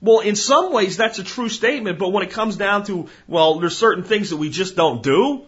Well, 0.00 0.20
in 0.20 0.36
some 0.36 0.72
ways 0.72 0.96
that's 0.96 1.18
a 1.18 1.24
true 1.24 1.48
statement, 1.48 1.98
but 1.98 2.12
when 2.12 2.22
it 2.22 2.30
comes 2.30 2.56
down 2.56 2.84
to, 2.84 3.08
well, 3.26 3.60
there's 3.60 3.76
certain 3.76 4.04
things 4.04 4.30
that 4.30 4.36
we 4.36 4.50
just 4.50 4.76
don't 4.76 5.02
do. 5.02 5.46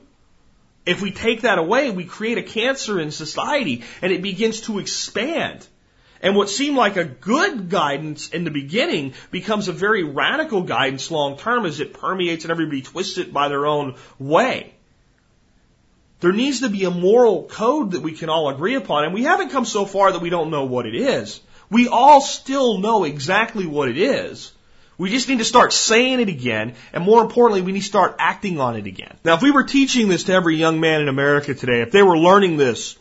If 0.87 1.03
we 1.03 1.11
take 1.11 1.43
that 1.43 1.59
away, 1.59 1.91
we 1.91 2.05
create 2.05 2.39
a 2.39 2.43
cancer 2.43 2.99
in 2.99 3.11
society 3.11 3.83
and 4.01 4.13
it 4.13 4.23
begins 4.23 4.63
to 4.63 4.79
expand. 4.79 5.67
And 6.23 6.35
what 6.35 6.49
seemed 6.49 6.77
like 6.77 6.97
a 6.97 7.05
good 7.05 7.69
guidance 7.69 8.31
in 8.31 8.45
the 8.45 8.51
beginning 8.51 9.15
becomes 9.31 9.69
a 9.69 9.73
very 9.73 10.03
radical 10.03 10.63
guidance 10.63 11.11
long 11.11 11.37
term 11.37 11.67
as 11.67 11.81
it 11.81 11.95
permeates 11.95 12.45
and 12.45 12.51
everybody 12.51 12.83
twists 12.83 13.19
it 13.19 13.33
by 13.33 13.49
their 13.49 13.67
own 13.67 13.97
way. 14.19 14.73
There 16.21 16.33
needs 16.33 16.61
to 16.61 16.71
be 16.71 16.85
a 16.85 16.91
moral 16.91 17.45
code 17.45 17.93
that 17.93 18.03
we 18.03 18.13
can 18.13 18.31
all 18.31 18.49
agree 18.49 18.75
upon, 18.75 19.05
and 19.05 19.13
we 19.13 19.25
haven't 19.25 19.51
come 19.51 19.67
so 19.67 19.85
far 19.85 20.13
that 20.13 20.23
we 20.23 20.31
don't 20.31 20.51
know 20.51 20.65
what 20.65 20.87
it 20.87 20.95
is. 20.95 21.41
We 21.71 21.89
all 21.89 22.21
still 22.21 22.79
know 22.79 23.05
exactly 23.05 23.67
what 23.67 23.89
it 23.89 23.99
is. 23.99 24.53
We 24.99 25.11
just 25.11 25.29
need 25.29 25.41
to 25.41 25.45
start 25.45 25.75
saying 25.75 26.21
it 26.21 26.31
again, 26.31 26.75
and 26.95 27.05
more 27.05 27.21
importantly, 27.21 27.61
we 27.61 27.73
need 27.73 27.81
to 27.81 27.87
start 27.87 28.17
acting 28.19 28.61
on 28.61 28.77
it 28.77 28.87
again. 28.87 29.15
Now, 29.25 29.35
if 29.35 29.43
we 29.43 29.51
were 29.51 29.65
teaching 29.65 30.09
this 30.09 30.25
to 30.25 30.33
every 30.33 30.57
young 30.57 30.81
man 30.81 31.03
in 31.03 31.09
America 31.09 31.55
today, 31.55 31.83
if 31.83 31.91
they 31.91 32.03
were 32.03 32.17
learning 32.17 32.57
this 32.57 32.97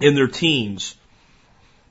in 0.00 0.14
their 0.14 0.28
teens, 0.28 0.94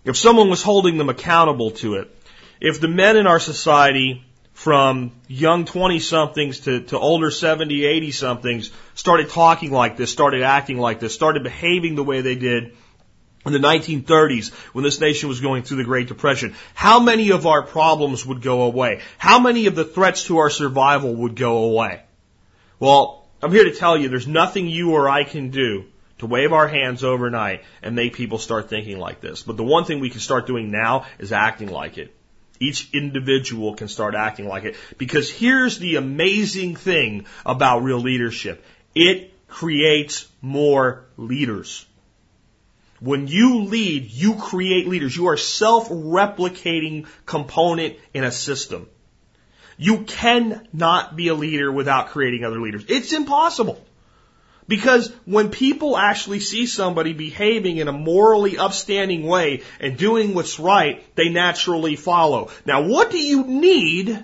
if 0.07 0.17
someone 0.17 0.49
was 0.49 0.63
holding 0.63 0.97
them 0.97 1.09
accountable 1.09 1.71
to 1.71 1.95
it, 1.95 2.13
if 2.61 2.79
the 2.79 2.87
men 2.87 3.17
in 3.17 3.27
our 3.27 3.39
society 3.39 4.23
from 4.53 5.11
young 5.27 5.65
20 5.65 5.99
somethings 5.99 6.61
to, 6.61 6.81
to 6.81 6.97
older 6.97 7.29
70, 7.29 7.85
80 7.85 8.11
somethings 8.11 8.71
started 8.95 9.29
talking 9.29 9.71
like 9.71 9.97
this, 9.97 10.11
started 10.11 10.41
acting 10.41 10.79
like 10.79 10.99
this, 10.99 11.13
started 11.13 11.43
behaving 11.43 11.95
the 11.95 12.03
way 12.03 12.21
they 12.21 12.35
did 12.35 12.73
in 13.45 13.53
the 13.53 13.59
1930s 13.59 14.53
when 14.73 14.83
this 14.83 14.99
nation 14.99 15.29
was 15.29 15.41
going 15.41 15.63
through 15.63 15.77
the 15.77 15.83
Great 15.83 16.07
Depression, 16.07 16.55
how 16.73 16.99
many 16.99 17.31
of 17.31 17.45
our 17.45 17.61
problems 17.61 18.25
would 18.25 18.41
go 18.41 18.63
away? 18.63 19.01
How 19.17 19.39
many 19.39 19.67
of 19.67 19.75
the 19.75 19.85
threats 19.85 20.25
to 20.25 20.37
our 20.37 20.49
survival 20.49 21.13
would 21.13 21.35
go 21.35 21.65
away? 21.65 22.01
Well, 22.79 23.27
I'm 23.41 23.51
here 23.51 23.65
to 23.65 23.75
tell 23.75 23.97
you 23.97 24.09
there's 24.09 24.27
nothing 24.27 24.67
you 24.67 24.93
or 24.93 25.07
I 25.07 25.23
can 25.23 25.49
do 25.49 25.85
to 26.19 26.25
wave 26.25 26.53
our 26.53 26.67
hands 26.67 27.03
overnight 27.03 27.63
and 27.81 27.95
make 27.95 28.13
people 28.13 28.37
start 28.37 28.69
thinking 28.69 28.97
like 28.97 29.21
this. 29.21 29.43
But 29.43 29.57
the 29.57 29.63
one 29.63 29.85
thing 29.85 29.99
we 29.99 30.09
can 30.09 30.19
start 30.19 30.47
doing 30.47 30.71
now 30.71 31.05
is 31.19 31.31
acting 31.31 31.69
like 31.69 31.97
it. 31.97 32.13
Each 32.59 32.89
individual 32.93 33.75
can 33.75 33.87
start 33.87 34.15
acting 34.15 34.47
like 34.47 34.63
it. 34.63 34.75
Because 34.97 35.29
here's 35.29 35.77
the 35.77 35.95
amazing 35.97 36.75
thing 36.75 37.25
about 37.45 37.83
real 37.83 37.99
leadership. 37.99 38.65
It 38.95 39.33
creates 39.47 40.27
more 40.41 41.05
leaders. 41.17 41.85
When 42.99 43.27
you 43.27 43.65
lead, 43.65 44.09
you 44.09 44.35
create 44.35 44.87
leaders. 44.87 45.15
You 45.15 45.27
are 45.27 45.37
self-replicating 45.37 47.05
component 47.27 47.97
in 48.13 48.23
a 48.23 48.31
system. 48.31 48.89
You 49.77 49.99
cannot 49.99 51.15
be 51.15 51.27
a 51.27 51.35
leader 51.35 51.71
without 51.71 52.09
creating 52.09 52.43
other 52.43 52.59
leaders. 52.59 52.85
It's 52.87 53.13
impossible. 53.13 53.79
Because 54.67 55.11
when 55.25 55.49
people 55.49 55.97
actually 55.97 56.41
see 56.41 56.65
somebody 56.65 57.13
behaving 57.13 57.77
in 57.77 57.87
a 57.87 57.93
morally 57.93 58.57
upstanding 58.57 59.25
way 59.25 59.63
and 59.79 59.97
doing 59.97 60.33
what's 60.33 60.59
right, 60.59 61.03
they 61.15 61.29
naturally 61.29 61.95
follow. 61.95 62.49
Now, 62.65 62.81
what 62.81 63.09
do 63.09 63.17
you 63.17 63.45
need 63.45 64.23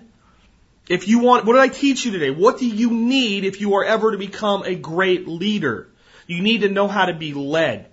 if 0.90 1.08
you 1.08 1.20
want, 1.20 1.46
what 1.46 1.54
did 1.54 1.62
I 1.62 1.70
teach 1.70 2.06
you 2.06 2.12
today? 2.12 2.30
What 2.30 2.60
do 2.60 2.68
you 2.68 2.92
need 2.92 3.46
if 3.46 3.62
you 3.62 3.76
are 3.76 3.86
ever 3.86 4.12
to 4.12 4.18
become 4.18 4.64
a 4.64 4.76
great 4.76 5.28
leader? 5.28 5.88
You 6.28 6.42
need 6.42 6.62
to 6.62 6.70
know 6.70 6.88
how 6.88 7.06
to 7.06 7.14
be 7.14 7.34
led. 7.34 7.88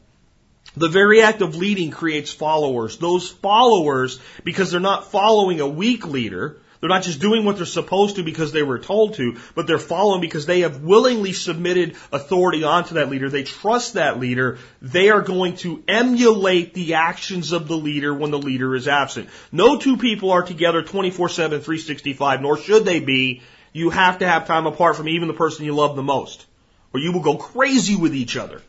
The 0.76 0.88
very 0.88 1.22
act 1.22 1.40
of 1.40 1.57
leading 1.57 1.90
creates 1.90 2.32
followers. 2.32 2.96
Those 2.96 3.28
followers, 3.28 4.20
because 4.44 4.70
they're 4.70 4.80
not 4.80 5.11
following 5.11 5.61
a 5.61 5.68
weak 5.68 6.07
leader, 6.07 6.59
they're 6.80 6.88
not 6.88 7.02
just 7.02 7.20
doing 7.20 7.44
what 7.44 7.56
they're 7.56 7.66
supposed 7.66 8.16
to 8.16 8.22
because 8.22 8.52
they 8.52 8.62
were 8.62 8.78
told 8.78 9.14
to, 9.14 9.38
but 9.54 9.66
they're 9.66 9.78
following 9.78 10.22
because 10.22 10.46
they 10.46 10.60
have 10.60 10.80
willingly 10.80 11.34
submitted 11.34 11.96
authority 12.10 12.64
onto 12.64 12.94
that 12.94 13.10
leader. 13.10 13.28
They 13.28 13.42
trust 13.42 13.94
that 13.94 14.18
leader. 14.18 14.58
They 14.80 15.10
are 15.10 15.20
going 15.20 15.56
to 15.56 15.84
emulate 15.86 16.72
the 16.72 16.94
actions 16.94 17.52
of 17.52 17.68
the 17.68 17.76
leader 17.76 18.14
when 18.14 18.30
the 18.30 18.38
leader 18.38 18.74
is 18.74 18.88
absent. 18.88 19.28
No 19.52 19.78
two 19.78 19.98
people 19.98 20.30
are 20.30 20.42
together 20.42 20.82
24-7, 20.82 21.14
365, 21.36 22.40
nor 22.40 22.56
should 22.56 22.86
they 22.86 23.00
be. 23.00 23.42
You 23.72 23.90
have 23.90 24.18
to 24.18 24.26
have 24.26 24.46
time 24.46 24.66
apart 24.66 24.96
from 24.96 25.08
even 25.08 25.28
the 25.28 25.34
person 25.34 25.66
you 25.66 25.74
love 25.74 25.96
the 25.96 26.02
most, 26.02 26.46
or 26.92 27.00
you 27.00 27.12
will 27.12 27.20
go 27.20 27.36
crazy 27.36 27.94
with 27.94 28.14
each 28.14 28.36
other. 28.36 28.62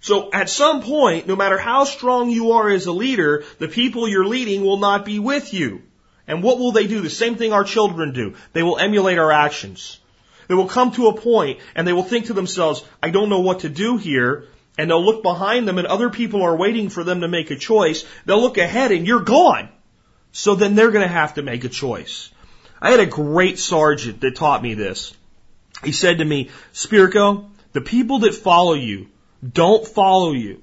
So 0.00 0.30
at 0.32 0.48
some 0.48 0.82
point, 0.82 1.26
no 1.26 1.36
matter 1.36 1.58
how 1.58 1.84
strong 1.84 2.30
you 2.30 2.52
are 2.52 2.70
as 2.70 2.86
a 2.86 2.92
leader, 2.92 3.44
the 3.58 3.68
people 3.68 4.08
you're 4.08 4.24
leading 4.24 4.64
will 4.64 4.78
not 4.78 5.04
be 5.04 5.18
with 5.18 5.52
you. 5.52 5.82
And 6.28 6.42
what 6.42 6.58
will 6.58 6.72
they 6.72 6.86
do? 6.86 7.00
The 7.00 7.10
same 7.10 7.36
thing 7.36 7.52
our 7.52 7.64
children 7.64 8.12
do. 8.12 8.34
They 8.52 8.62
will 8.62 8.78
emulate 8.78 9.18
our 9.18 9.32
actions. 9.32 9.98
They 10.46 10.54
will 10.54 10.68
come 10.68 10.92
to 10.92 11.08
a 11.08 11.18
point 11.18 11.58
and 11.74 11.88
they 11.88 11.92
will 11.92 12.02
think 12.02 12.26
to 12.26 12.34
themselves, 12.34 12.84
I 13.02 13.10
don't 13.10 13.30
know 13.30 13.40
what 13.40 13.60
to 13.60 13.68
do 13.68 13.96
here. 13.96 14.44
And 14.76 14.90
they'll 14.90 15.04
look 15.04 15.24
behind 15.24 15.66
them 15.66 15.78
and 15.78 15.86
other 15.86 16.10
people 16.10 16.42
are 16.42 16.54
waiting 16.54 16.90
for 16.90 17.02
them 17.02 17.22
to 17.22 17.28
make 17.28 17.50
a 17.50 17.56
choice. 17.56 18.04
They'll 18.26 18.40
look 18.40 18.58
ahead 18.58 18.92
and 18.92 19.06
you're 19.06 19.22
gone. 19.22 19.70
So 20.30 20.54
then 20.54 20.74
they're 20.74 20.92
going 20.92 21.02
to 21.02 21.12
have 21.12 21.34
to 21.34 21.42
make 21.42 21.64
a 21.64 21.68
choice. 21.68 22.30
I 22.80 22.90
had 22.90 23.00
a 23.00 23.06
great 23.06 23.58
sergeant 23.58 24.20
that 24.20 24.36
taught 24.36 24.62
me 24.62 24.74
this. 24.74 25.14
He 25.82 25.92
said 25.92 26.18
to 26.18 26.24
me, 26.24 26.50
Spirko, 26.72 27.50
the 27.72 27.80
people 27.80 28.20
that 28.20 28.34
follow 28.34 28.74
you 28.74 29.08
don't 29.52 29.86
follow 29.86 30.32
you. 30.32 30.62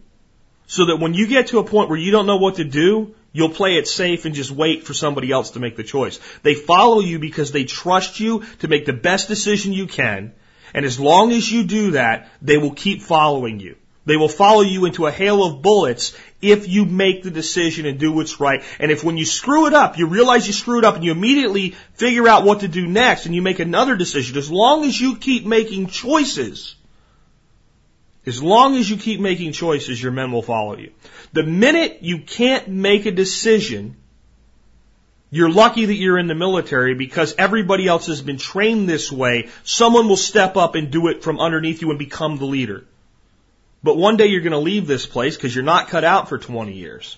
So 0.67 0.87
that 0.87 0.97
when 0.97 1.13
you 1.13 1.27
get 1.27 1.47
to 1.47 1.59
a 1.59 1.63
point 1.63 1.89
where 1.89 1.99
you 1.99 2.11
don't 2.11 2.25
know 2.25 2.37
what 2.37 2.55
to 2.55 2.63
do, 2.63 3.15
You'll 3.35 3.49
play 3.49 3.75
it 3.75 3.85
safe 3.85 4.23
and 4.23 4.33
just 4.33 4.49
wait 4.49 4.85
for 4.85 4.93
somebody 4.93 5.29
else 5.29 5.51
to 5.51 5.59
make 5.59 5.75
the 5.75 5.83
choice. 5.83 6.21
They 6.41 6.53
follow 6.53 7.01
you 7.01 7.19
because 7.19 7.51
they 7.51 7.65
trust 7.65 8.21
you 8.21 8.45
to 8.59 8.69
make 8.69 8.85
the 8.85 8.93
best 8.93 9.27
decision 9.27 9.73
you 9.73 9.87
can. 9.87 10.31
And 10.73 10.85
as 10.85 11.01
long 11.01 11.33
as 11.33 11.51
you 11.51 11.65
do 11.65 11.91
that, 11.91 12.29
they 12.41 12.57
will 12.57 12.71
keep 12.73 13.01
following 13.01 13.59
you. 13.59 13.75
They 14.05 14.15
will 14.15 14.29
follow 14.29 14.61
you 14.61 14.85
into 14.85 15.05
a 15.05 15.11
hail 15.11 15.43
of 15.43 15.61
bullets 15.61 16.15
if 16.41 16.69
you 16.69 16.85
make 16.85 17.23
the 17.23 17.29
decision 17.29 17.85
and 17.85 17.99
do 17.99 18.13
what's 18.13 18.39
right. 18.39 18.63
And 18.79 18.89
if 18.89 19.03
when 19.03 19.17
you 19.17 19.25
screw 19.25 19.67
it 19.67 19.73
up, 19.73 19.97
you 19.97 20.07
realize 20.07 20.47
you 20.47 20.53
screwed 20.53 20.85
up 20.85 20.95
and 20.95 21.03
you 21.03 21.11
immediately 21.11 21.71
figure 21.95 22.29
out 22.29 22.45
what 22.45 22.61
to 22.61 22.69
do 22.69 22.87
next 22.87 23.25
and 23.25 23.35
you 23.35 23.41
make 23.41 23.59
another 23.59 23.97
decision, 23.97 24.37
as 24.37 24.49
long 24.49 24.85
as 24.85 25.01
you 25.01 25.17
keep 25.17 25.45
making 25.45 25.87
choices, 25.87 26.75
as 28.25 28.41
long 28.41 28.75
as 28.75 28.89
you 28.89 28.97
keep 28.97 29.19
making 29.19 29.51
choices, 29.51 30.01
your 30.01 30.11
men 30.11 30.31
will 30.31 30.41
follow 30.41 30.77
you. 30.77 30.91
The 31.33 31.43
minute 31.43 31.99
you 32.01 32.19
can't 32.19 32.67
make 32.67 33.05
a 33.05 33.11
decision, 33.11 33.97
you're 35.29 35.51
lucky 35.51 35.85
that 35.85 35.93
you're 35.93 36.17
in 36.17 36.27
the 36.27 36.35
military 36.35 36.95
because 36.95 37.35
everybody 37.37 37.87
else 37.87 38.07
has 38.07 38.21
been 38.21 38.37
trained 38.37 38.89
this 38.89 39.11
way. 39.11 39.49
Someone 39.63 40.07
will 40.07 40.17
step 40.17 40.57
up 40.57 40.75
and 40.75 40.91
do 40.91 41.07
it 41.07 41.23
from 41.23 41.39
underneath 41.39 41.81
you 41.81 41.89
and 41.89 41.99
become 41.99 42.37
the 42.37 42.45
leader. 42.45 42.85
But 43.83 43.97
one 43.97 44.17
day 44.17 44.27
you're 44.27 44.41
going 44.41 44.51
to 44.53 44.57
leave 44.57 44.87
this 44.87 45.05
place 45.05 45.35
because 45.35 45.53
you're 45.53 45.63
not 45.63 45.89
cut 45.89 46.03
out 46.03 46.27
for 46.27 46.39
20 46.39 46.73
years. 46.73 47.17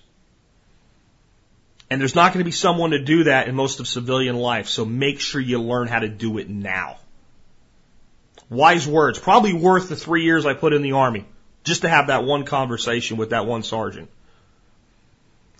And 1.89 2.01
there's 2.01 2.15
not 2.15 2.33
going 2.33 2.41
to 2.41 2.45
be 2.45 2.51
someone 2.51 2.91
to 2.91 3.01
do 3.01 3.23
that 3.25 3.47
in 3.47 3.55
most 3.55 3.79
of 3.79 3.87
civilian 3.87 4.35
life, 4.35 4.67
so 4.67 4.83
make 4.83 5.21
sure 5.21 5.39
you 5.39 5.61
learn 5.61 5.87
how 5.87 5.99
to 5.99 6.09
do 6.09 6.37
it 6.37 6.49
now. 6.49 6.97
Wise 8.49 8.87
words. 8.87 9.19
Probably 9.19 9.53
worth 9.53 9.89
the 9.89 9.95
three 9.95 10.23
years 10.23 10.45
I 10.45 10.53
put 10.53 10.73
in 10.73 10.81
the 10.81 10.93
Army 10.93 11.25
just 11.63 11.81
to 11.81 11.89
have 11.89 12.07
that 12.07 12.23
one 12.23 12.45
conversation 12.45 13.17
with 13.17 13.31
that 13.31 13.45
one 13.45 13.63
sergeant. 13.63 14.09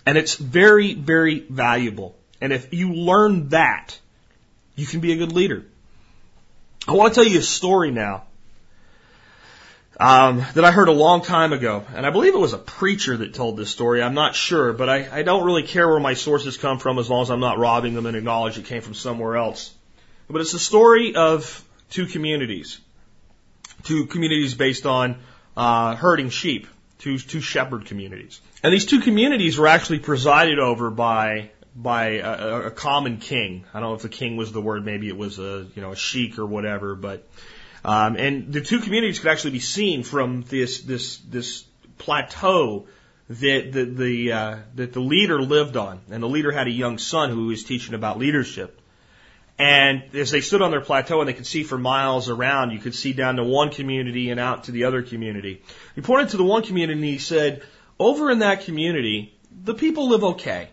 And 0.06 0.16
it's 0.16 0.36
very, 0.36 0.94
very 0.94 1.40
valuable. 1.40 2.16
And 2.40 2.52
if 2.52 2.72
you 2.72 2.94
learn 2.94 3.50
that, 3.50 3.98
you 4.74 4.86
can 4.86 5.00
be 5.00 5.12
a 5.12 5.16
good 5.16 5.32
leader. 5.32 5.66
I 6.86 6.92
want 6.92 7.12
to 7.12 7.20
tell 7.20 7.30
you 7.30 7.40
a 7.40 7.42
story 7.42 7.90
now 7.90 8.24
um, 10.00 10.44
that 10.54 10.64
I 10.64 10.70
heard 10.70 10.88
a 10.88 10.92
long 10.92 11.22
time 11.22 11.52
ago, 11.52 11.84
and 11.94 12.06
I 12.06 12.10
believe 12.10 12.34
it 12.34 12.38
was 12.38 12.52
a 12.52 12.58
preacher 12.58 13.16
that 13.16 13.34
told 13.34 13.56
this 13.56 13.70
story. 13.70 14.02
I'm 14.02 14.14
not 14.14 14.34
sure, 14.34 14.72
but 14.72 14.88
I, 14.88 15.08
I 15.18 15.22
don't 15.22 15.44
really 15.44 15.64
care 15.64 15.88
where 15.88 16.00
my 16.00 16.14
sources 16.14 16.56
come 16.56 16.78
from 16.78 16.98
as 16.98 17.10
long 17.10 17.22
as 17.22 17.30
I'm 17.30 17.40
not 17.40 17.58
robbing 17.58 17.94
them 17.94 18.06
and 18.06 18.16
acknowledge 18.16 18.56
it 18.58 18.66
came 18.66 18.80
from 18.80 18.94
somewhere 18.94 19.36
else. 19.36 19.74
But 20.30 20.40
it's 20.40 20.52
the 20.52 20.58
story 20.58 21.16
of 21.16 21.64
two 21.90 22.06
communities. 22.06 22.80
Two 23.84 24.06
communities 24.06 24.54
based 24.54 24.86
on 24.86 25.18
uh, 25.56 25.94
herding 25.94 26.30
sheep, 26.30 26.66
two, 26.98 27.18
two 27.18 27.40
shepherd 27.40 27.86
communities. 27.86 28.40
And 28.62 28.72
these 28.72 28.86
two 28.86 29.00
communities 29.00 29.58
were 29.58 29.68
actually 29.68 30.00
presided 30.00 30.58
over 30.58 30.90
by 30.90 31.50
by 31.74 32.16
a, 32.16 32.66
a 32.66 32.70
common 32.72 33.18
king. 33.18 33.64
I 33.72 33.78
don't 33.78 33.90
know 33.90 33.94
if 33.94 34.02
the 34.02 34.08
king 34.08 34.36
was 34.36 34.50
the 34.50 34.60
word, 34.60 34.84
maybe 34.84 35.06
it 35.06 35.16
was 35.16 35.38
a 35.38 35.66
you 35.74 35.82
know 35.82 35.92
a 35.92 35.96
sheik 35.96 36.38
or 36.38 36.46
whatever, 36.46 36.96
but 36.96 37.28
um, 37.84 38.16
and 38.16 38.52
the 38.52 38.60
two 38.60 38.80
communities 38.80 39.20
could 39.20 39.30
actually 39.30 39.52
be 39.52 39.60
seen 39.60 40.02
from 40.02 40.42
this 40.42 40.80
this 40.82 41.18
this 41.18 41.64
plateau 41.96 42.86
that 43.28 43.72
the 43.72 43.84
the 43.84 44.32
uh, 44.32 44.56
that 44.74 44.92
the 44.92 45.00
leader 45.00 45.40
lived 45.40 45.76
on, 45.76 46.00
and 46.10 46.22
the 46.22 46.28
leader 46.28 46.50
had 46.50 46.66
a 46.66 46.72
young 46.72 46.98
son 46.98 47.30
who 47.30 47.46
was 47.46 47.62
teaching 47.62 47.94
about 47.94 48.18
leadership. 48.18 48.77
And 49.58 50.14
as 50.14 50.30
they 50.30 50.40
stood 50.40 50.62
on 50.62 50.70
their 50.70 50.80
plateau 50.80 51.20
and 51.20 51.28
they 51.28 51.32
could 51.32 51.46
see 51.46 51.64
for 51.64 51.76
miles 51.76 52.28
around, 52.28 52.70
you 52.70 52.78
could 52.78 52.94
see 52.94 53.12
down 53.12 53.36
to 53.36 53.44
one 53.44 53.70
community 53.70 54.30
and 54.30 54.38
out 54.38 54.64
to 54.64 54.72
the 54.72 54.84
other 54.84 55.02
community. 55.02 55.62
He 55.96 56.00
pointed 56.00 56.30
to 56.30 56.36
the 56.36 56.44
one 56.44 56.62
community 56.62 56.98
and 56.98 57.04
he 57.04 57.18
said, 57.18 57.62
over 57.98 58.30
in 58.30 58.38
that 58.38 58.64
community, 58.64 59.34
the 59.64 59.74
people 59.74 60.10
live 60.10 60.22
okay. 60.22 60.68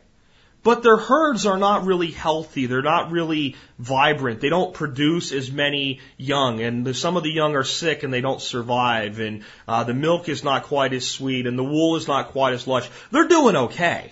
But 0.61 0.81
their 0.81 0.97
herds 0.97 1.45
are 1.45 1.57
not 1.57 1.85
really 1.85 2.09
healthy. 2.09 2.65
They're 2.65 2.81
not 2.81 3.11
really 3.11 3.55
vibrant. 3.77 4.41
They 4.41 4.49
don't 4.49 4.73
produce 4.73 5.31
as 5.31 5.51
many 5.51 5.99
young, 6.17 6.59
and 6.59 6.83
the, 6.83 6.95
some 6.95 7.17
of 7.17 7.23
the 7.23 7.31
young 7.31 7.55
are 7.55 7.63
sick 7.63 8.01
and 8.01 8.11
they 8.11 8.21
don't 8.21 8.41
survive. 8.41 9.19
And 9.19 9.43
uh, 9.67 9.83
the 9.83 9.93
milk 9.93 10.27
is 10.27 10.43
not 10.43 10.63
quite 10.63 10.91
as 10.93 11.07
sweet, 11.07 11.45
and 11.45 11.57
the 11.57 11.63
wool 11.63 11.97
is 11.97 12.07
not 12.07 12.29
quite 12.29 12.53
as 12.53 12.65
lush. 12.65 12.89
They're 13.11 13.27
doing 13.27 13.55
okay. 13.55 14.11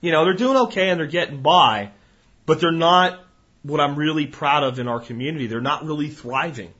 You 0.00 0.10
know, 0.10 0.24
they're 0.24 0.32
doing 0.32 0.56
okay 0.56 0.88
and 0.88 0.98
they're 0.98 1.06
getting 1.06 1.42
by, 1.42 1.90
but 2.46 2.60
they're 2.60 2.72
not 2.72 3.20
what 3.62 3.80
I'm 3.80 3.96
really 3.96 4.26
proud 4.26 4.64
of 4.64 4.78
in 4.78 4.88
our 4.88 5.00
community. 5.00 5.46
They're 5.46 5.60
not 5.60 5.84
really 5.84 6.08
thriving. 6.08 6.72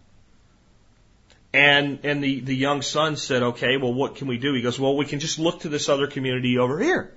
And 1.52 2.00
and 2.04 2.22
the 2.22 2.40
the 2.40 2.54
young 2.54 2.82
son 2.82 3.16
said, 3.16 3.42
"Okay, 3.42 3.78
well, 3.78 3.92
what 3.92 4.16
can 4.16 4.28
we 4.28 4.38
do?" 4.38 4.52
He 4.52 4.60
goes, 4.60 4.78
"Well, 4.78 4.96
we 4.96 5.06
can 5.06 5.18
just 5.18 5.38
look 5.38 5.60
to 5.60 5.68
this 5.68 5.88
other 5.88 6.06
community 6.06 6.58
over 6.58 6.78
here." 6.78 7.12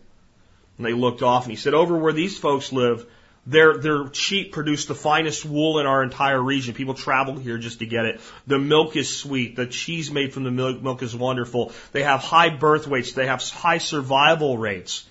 And 0.77 0.85
they 0.85 0.93
looked 0.93 1.21
off, 1.21 1.43
and 1.43 1.51
he 1.51 1.57
said, 1.57 1.73
"Over 1.73 1.97
where 1.97 2.13
these 2.13 2.37
folks 2.37 2.71
live, 2.71 3.05
their 3.45 3.77
their 3.77 4.13
sheep 4.13 4.53
produce 4.53 4.85
the 4.85 4.95
finest 4.95 5.43
wool 5.43 5.79
in 5.79 5.85
our 5.85 6.01
entire 6.01 6.41
region. 6.41 6.73
People 6.73 6.93
travel 6.93 7.35
here 7.37 7.57
just 7.57 7.79
to 7.79 7.85
get 7.85 8.05
it. 8.05 8.21
The 8.47 8.57
milk 8.57 8.95
is 8.95 9.15
sweet. 9.15 9.57
The 9.57 9.65
cheese 9.65 10.11
made 10.11 10.33
from 10.33 10.45
the 10.45 10.51
milk, 10.51 10.81
milk 10.81 11.03
is 11.03 11.13
wonderful. 11.13 11.73
They 11.91 12.03
have 12.03 12.21
high 12.21 12.49
birth 12.49 12.87
weights. 12.87 13.11
They 13.11 13.27
have 13.27 13.43
high 13.43 13.79
survival 13.79 14.57
rates." 14.57 15.05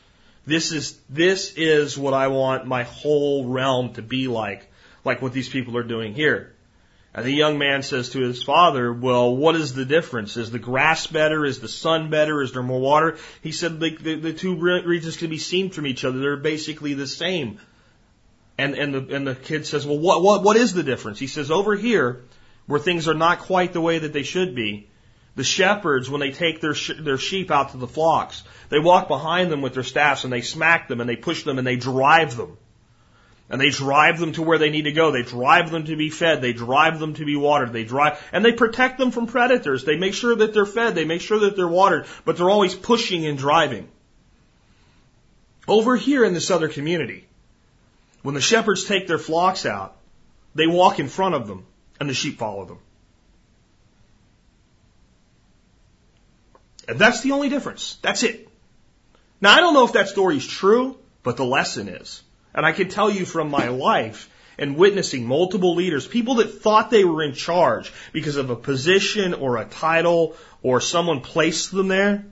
This 0.51 0.73
is, 0.73 0.99
this 1.09 1.55
is 1.57 1.97
what 1.97 2.13
I 2.13 2.27
want 2.27 2.67
my 2.67 2.83
whole 2.83 3.47
realm 3.47 3.93
to 3.95 4.03
be 4.03 4.27
like, 4.27 4.67
like 5.05 5.23
what 5.23 5.33
these 5.33 5.49
people 5.49 5.77
are 5.77 5.85
doing 5.85 6.13
here. 6.13 6.57
And 7.15 7.25
the 7.25 7.33
young 7.33 7.57
man 7.57 7.83
says 7.83 8.11
to 8.11 8.21
his 8.21 8.43
father, 8.43 8.93
well, 8.93 9.37
what 9.37 9.55
is 9.55 9.75
the 9.75 9.85
difference? 9.85 10.37
Is 10.37 10.51
the 10.51 10.59
grass 10.59 11.07
better? 11.07 11.45
Is 11.45 11.61
the 11.61 11.69
sun 11.69 12.11
better? 12.11 12.43
Is 12.43 12.53
there 12.53 12.65
more 12.65 12.81
water? 12.81 13.19
He 13.43 13.53
said 13.53 13.79
the, 13.79 13.97
the, 13.97 14.15
the 14.17 14.33
two 14.33 14.57
regions 14.57 15.17
can 15.17 15.31
be 15.31 15.39
seen 15.39 15.71
from 15.71 15.87
each 15.87 16.05
other. 16.05 16.19
They're 16.19 16.37
basically 16.37 16.95
the 16.95 17.07
same. 17.07 17.61
And, 18.59 18.75
and 18.75 18.93
the, 18.93 19.15
and 19.15 19.27
the 19.27 19.37
kid 19.37 19.67
says, 19.67 19.87
well, 19.87 20.01
what, 20.01 20.21
what, 20.21 20.43
what 20.43 20.57
is 20.57 20.73
the 20.73 20.83
difference? 20.83 21.21
He 21.21 21.29
says, 21.29 21.53
over 21.53 21.77
here, 21.77 22.23
where 22.67 22.81
things 22.81 23.07
are 23.07 23.15
not 23.15 23.39
quite 23.39 23.73
the 23.73 23.81
way 23.81 24.01
that 24.01 24.13
they 24.13 24.25
should 24.25 24.57
be, 24.57 24.90
the 25.41 25.45
shepherds, 25.45 26.11
when 26.11 26.21
they 26.21 26.33
take 26.33 26.61
their, 26.61 26.75
sh- 26.75 27.01
their 27.01 27.17
sheep 27.17 27.51
out 27.51 27.71
to 27.71 27.79
the 27.79 27.87
flocks, 27.87 28.43
they 28.69 28.79
walk 28.79 29.09
behind 29.09 29.51
them 29.51 29.63
with 29.63 29.73
their 29.73 29.83
staffs 29.83 30.25
and 30.25 30.31
they 30.31 30.43
smack 30.43 30.87
them 30.87 31.01
and 31.01 31.09
they 31.09 31.17
push 31.17 31.45
them 31.45 31.57
and 31.57 31.67
they 31.67 31.77
drive 31.77 32.37
them. 32.37 32.59
And 33.49 33.59
they 33.59 33.71
drive 33.71 34.19
them 34.19 34.33
to 34.33 34.43
where 34.43 34.59
they 34.59 34.69
need 34.69 34.83
to 34.83 34.93
go. 34.93 35.11
They 35.11 35.23
drive 35.23 35.71
them 35.71 35.87
to 35.87 35.97
be 35.97 36.11
fed. 36.11 36.43
They 36.43 36.53
drive 36.53 36.99
them 36.99 37.15
to 37.15 37.25
be 37.25 37.37
watered. 37.37 37.73
They 37.73 37.85
drive, 37.85 38.23
and 38.33 38.45
they 38.45 38.53
protect 38.53 38.99
them 38.99 39.13
from 39.13 39.29
predators. 39.29 39.83
They 39.83 39.97
make 39.97 40.13
sure 40.13 40.37
that 40.37 40.53
they're 40.53 40.67
fed. 40.67 40.95
They 40.95 41.07
make 41.07 41.23
sure 41.23 41.39
that 41.39 41.57
they're 41.57 41.67
watered, 41.67 42.05
but 42.27 42.37
they're 42.37 42.51
always 42.51 42.75
pushing 42.75 43.25
and 43.25 43.39
driving. 43.39 43.89
Over 45.67 45.97
here 45.97 46.23
in 46.23 46.35
this 46.35 46.51
other 46.51 46.69
community, 46.69 47.25
when 48.21 48.35
the 48.35 48.43
shepherds 48.43 48.85
take 48.85 49.09
their 49.09 49.19
flocks 49.19 49.65
out, 49.65 49.97
they 50.55 50.67
walk 50.67 50.99
in 51.01 51.09
front 51.09 51.35
of 51.35 51.49
them 51.49 51.65
and 51.99 52.11
the 52.11 52.15
sheep 52.15 52.39
follow 52.39 52.67
them. 52.67 52.79
And 56.89 56.99
that's 56.99 57.21
the 57.23 57.33
only 57.33 57.49
difference. 57.49 57.99
That's 58.03 58.23
it. 58.23 58.49
Now, 59.41 59.55
I 59.55 59.61
don't 59.61 59.75
know 59.75 59.85
if 59.85 59.93
that 59.95 60.09
story 60.09 60.37
is 60.37 60.47
true, 60.47 60.99
but 61.23 61.37
the 61.37 61.45
lesson 61.45 61.89
is. 61.89 62.23
And 62.55 62.67
I 62.67 62.73
can 62.73 62.89
tell 62.89 63.11
you 63.11 63.25
from 63.25 63.51
my 63.51 63.69
life 63.69 64.29
and 64.59 64.77
witnessing 64.77 65.27
multiple 65.27 65.75
leaders, 65.75 66.07
people 66.07 66.37
that 66.37 66.61
thought 66.61 66.91
they 66.91 67.05
were 67.05 67.23
in 67.23 67.33
charge 67.33 67.93
because 68.13 68.37
of 68.37 68.51
a 68.51 68.57
position 68.57 69.33
or 69.35 69.57
a 69.57 69.65
title 69.65 70.37
or 70.63 70.81
someone 70.81 71.21
placed 71.21 71.73
them 71.73 71.89
there, 71.89 72.27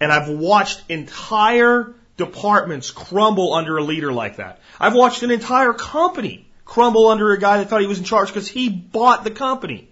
And 0.00 0.12
I've 0.12 0.28
watched 0.28 0.82
entire 0.88 1.94
departments 2.16 2.90
crumble 2.90 3.54
under 3.54 3.78
a 3.78 3.84
leader 3.84 4.12
like 4.12 4.36
that. 4.36 4.60
I've 4.80 4.94
watched 4.94 5.22
an 5.22 5.30
entire 5.30 5.72
company 5.72 6.48
crumble 6.64 7.08
under 7.08 7.32
a 7.32 7.38
guy 7.38 7.58
that 7.58 7.68
thought 7.68 7.80
he 7.80 7.86
was 7.86 7.98
in 7.98 8.04
charge 8.04 8.28
because 8.28 8.48
he 8.48 8.68
bought 8.68 9.22
the 9.22 9.30
company. 9.30 9.88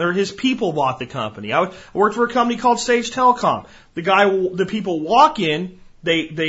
Or 0.00 0.12
his 0.12 0.32
people 0.32 0.72
bought 0.72 0.98
the 0.98 1.06
company. 1.06 1.52
I 1.52 1.72
worked 1.92 2.14
for 2.14 2.24
a 2.24 2.32
company 2.32 2.58
called 2.58 2.80
Sage 2.80 3.10
Telecom. 3.10 3.66
The 3.94 4.02
guy, 4.02 4.28
the 4.28 4.66
people 4.66 5.00
walk 5.00 5.38
in, 5.38 5.80
they, 6.02 6.28
they, 6.28 6.48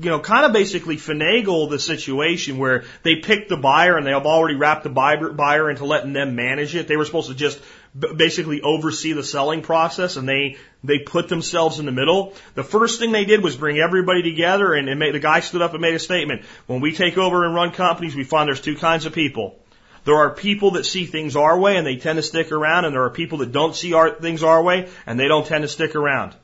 you 0.00 0.10
know, 0.10 0.20
kind 0.20 0.46
of 0.46 0.52
basically 0.52 0.96
finagle 0.96 1.68
the 1.68 1.78
situation 1.78 2.58
where 2.58 2.84
they 3.02 3.16
pick 3.16 3.48
the 3.48 3.56
buyer 3.56 3.96
and 3.96 4.06
they 4.06 4.12
have 4.12 4.26
already 4.26 4.54
wrapped 4.54 4.84
the 4.84 4.90
buyer 4.90 5.70
into 5.70 5.84
letting 5.84 6.12
them 6.12 6.34
manage 6.34 6.74
it. 6.74 6.88
They 6.88 6.96
were 6.96 7.04
supposed 7.04 7.28
to 7.28 7.34
just 7.34 7.60
basically 7.94 8.62
oversee 8.62 9.12
the 9.12 9.22
selling 9.22 9.60
process 9.60 10.16
and 10.16 10.26
they 10.26 10.56
they 10.82 11.00
put 11.00 11.28
themselves 11.28 11.78
in 11.78 11.84
the 11.86 11.92
middle. 11.92 12.34
The 12.54 12.64
first 12.64 12.98
thing 12.98 13.12
they 13.12 13.26
did 13.26 13.42
was 13.42 13.56
bring 13.56 13.78
everybody 13.78 14.22
together 14.22 14.72
and, 14.72 14.88
and 14.88 14.98
made, 14.98 15.14
the 15.14 15.20
guy 15.20 15.40
stood 15.40 15.62
up 15.62 15.72
and 15.72 15.82
made 15.82 15.94
a 15.94 15.98
statement. 15.98 16.42
When 16.66 16.80
we 16.80 16.92
take 16.94 17.18
over 17.18 17.44
and 17.44 17.54
run 17.54 17.72
companies, 17.72 18.16
we 18.16 18.24
find 18.24 18.48
there's 18.48 18.60
two 18.60 18.76
kinds 18.76 19.04
of 19.04 19.12
people. 19.12 19.61
There 20.04 20.16
are 20.16 20.30
people 20.30 20.72
that 20.72 20.84
see 20.84 21.06
things 21.06 21.36
our 21.36 21.58
way 21.58 21.76
and 21.76 21.86
they 21.86 21.96
tend 21.96 22.16
to 22.16 22.22
stick 22.22 22.50
around 22.50 22.84
and 22.84 22.94
there 22.94 23.04
are 23.04 23.10
people 23.10 23.38
that 23.38 23.52
don't 23.52 23.74
see 23.74 23.92
our, 23.94 24.10
things 24.10 24.42
our 24.42 24.62
way 24.62 24.88
and 25.06 25.18
they 25.18 25.28
don't 25.28 25.46
tend 25.46 25.62
to 25.62 25.68
stick 25.68 25.94
around. 25.94 26.34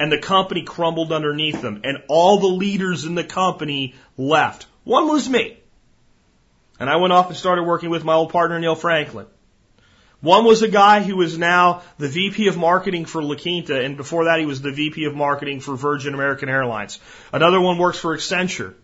And 0.00 0.10
the 0.10 0.18
company 0.18 0.62
crumbled 0.62 1.12
underneath 1.12 1.60
them 1.60 1.80
and 1.84 1.98
all 2.08 2.38
the 2.38 2.46
leaders 2.46 3.04
in 3.04 3.14
the 3.14 3.24
company 3.24 3.94
left. 4.16 4.66
One 4.84 5.08
was 5.08 5.28
me. 5.28 5.58
And 6.80 6.88
I 6.88 6.96
went 6.96 7.12
off 7.12 7.28
and 7.28 7.36
started 7.36 7.64
working 7.64 7.90
with 7.90 8.04
my 8.04 8.14
old 8.14 8.30
partner 8.30 8.58
Neil 8.58 8.74
Franklin. 8.74 9.26
One 10.20 10.44
was 10.44 10.62
a 10.62 10.68
guy 10.68 11.02
who 11.02 11.20
is 11.22 11.38
now 11.38 11.82
the 11.98 12.08
VP 12.08 12.48
of 12.48 12.56
marketing 12.56 13.04
for 13.04 13.22
La 13.22 13.36
Quinta, 13.36 13.80
and 13.80 13.96
before 13.96 14.24
that 14.24 14.40
he 14.40 14.46
was 14.46 14.60
the 14.60 14.72
VP 14.72 15.04
of 15.04 15.14
marketing 15.14 15.60
for 15.60 15.76
Virgin 15.76 16.12
American 16.12 16.48
Airlines. 16.48 16.98
Another 17.32 17.60
one 17.60 17.78
works 17.78 17.98
for 17.98 18.16
Accenture. 18.16 18.74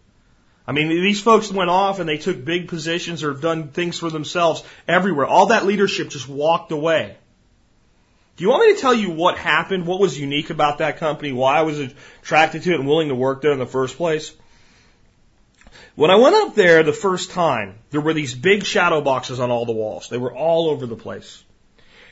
I 0.67 0.73
mean, 0.73 0.89
these 0.89 1.21
folks 1.21 1.53
went 1.53 1.69
off 1.69 2.01
and 2.01 2.09
they 2.09 2.17
took 2.17 2.43
big 2.43 2.69
positions 2.69 3.23
or 3.23 3.33
have 3.33 3.43
done 3.43 3.69
things 3.69 3.99
for 3.99 4.11
themselves 4.11 4.63
everywhere. 4.89 5.27
All 5.27 5.47
that 5.47 5.67
leadership 5.67 6.09
just 6.09 6.29
walked 6.29 6.73
away. 6.73 7.17
Do 8.37 8.43
you 8.45 8.51
want 8.51 8.67
me 8.67 8.75
to 8.75 8.81
tell 8.81 8.95
you 8.95 9.11
what 9.11 9.39
happened, 9.39 9.87
what 9.87 10.01
was 10.01 10.19
unique 10.19 10.51
about 10.51 10.79
that 10.79 10.97
company, 10.97 11.33
why 11.33 11.59
I 11.59 11.63
was 11.63 11.79
attracted 11.79 12.63
to 12.63 12.73
it 12.73 12.81
and 12.81 12.89
willing 12.89 13.09
to 13.09 13.15
work 13.15 13.43
there 13.43 13.53
in 13.53 13.59
the 13.59 13.67
first 13.67 13.97
place? 13.97 14.33
When 15.95 16.11
I 16.11 16.17
went 16.17 16.35
up 16.35 16.55
there 16.57 16.83
the 16.83 16.93
first 16.93 17.31
time, 17.31 17.77
there 17.91 18.01
were 18.01 18.15
these 18.15 18.35
big 18.35 18.65
shadow 18.65 19.01
boxes 19.01 19.39
on 19.39 19.53
all 19.53 19.67
the 19.67 19.73
walls. 19.73 20.09
They 20.09 20.19
were 20.19 20.35
all 20.35 20.69
over 20.71 20.87
the 20.87 20.97
place. 20.97 21.45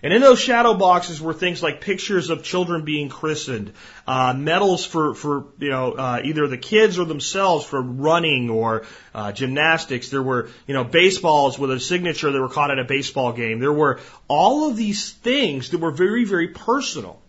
And 0.02 0.12
in 0.12 0.20
those 0.20 0.40
shadow 0.40 0.74
boxes 0.74 1.20
were 1.20 1.32
things 1.32 1.62
like 1.62 1.80
pictures 1.80 2.28
of 2.28 2.42
children 2.42 2.84
being 2.84 3.08
christened, 3.08 3.72
uh, 4.04 4.34
medals 4.36 4.84
for, 4.84 5.14
for 5.14 5.46
you 5.58 5.70
know, 5.70 5.92
uh, 5.92 6.20
either 6.24 6.48
the 6.48 6.58
kids 6.58 6.98
or 6.98 7.04
themselves 7.04 7.64
for 7.64 7.80
running 7.80 8.50
or 8.50 8.84
uh, 9.14 9.30
gymnastics. 9.30 10.08
There 10.08 10.22
were, 10.22 10.48
you 10.66 10.74
know, 10.74 10.82
baseballs 10.82 11.56
with 11.56 11.70
a 11.70 11.78
signature 11.78 12.32
that 12.32 12.40
were 12.40 12.48
caught 12.48 12.72
at 12.72 12.80
a 12.80 12.84
baseball 12.84 13.32
game. 13.32 13.60
There 13.60 13.72
were 13.72 14.00
all 14.26 14.68
of 14.68 14.76
these 14.76 15.12
things 15.12 15.70
that 15.70 15.78
were 15.78 15.92
very, 15.92 16.24
very 16.24 16.48
personal. 16.48 17.20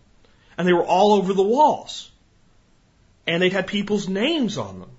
And 0.57 0.67
they 0.67 0.73
were 0.73 0.85
all 0.85 1.13
over 1.13 1.33
the 1.33 1.43
walls. 1.43 2.09
And 3.27 3.41
they 3.41 3.49
had 3.49 3.67
people's 3.67 4.09
names 4.09 4.57
on 4.57 4.79
them. 4.79 4.89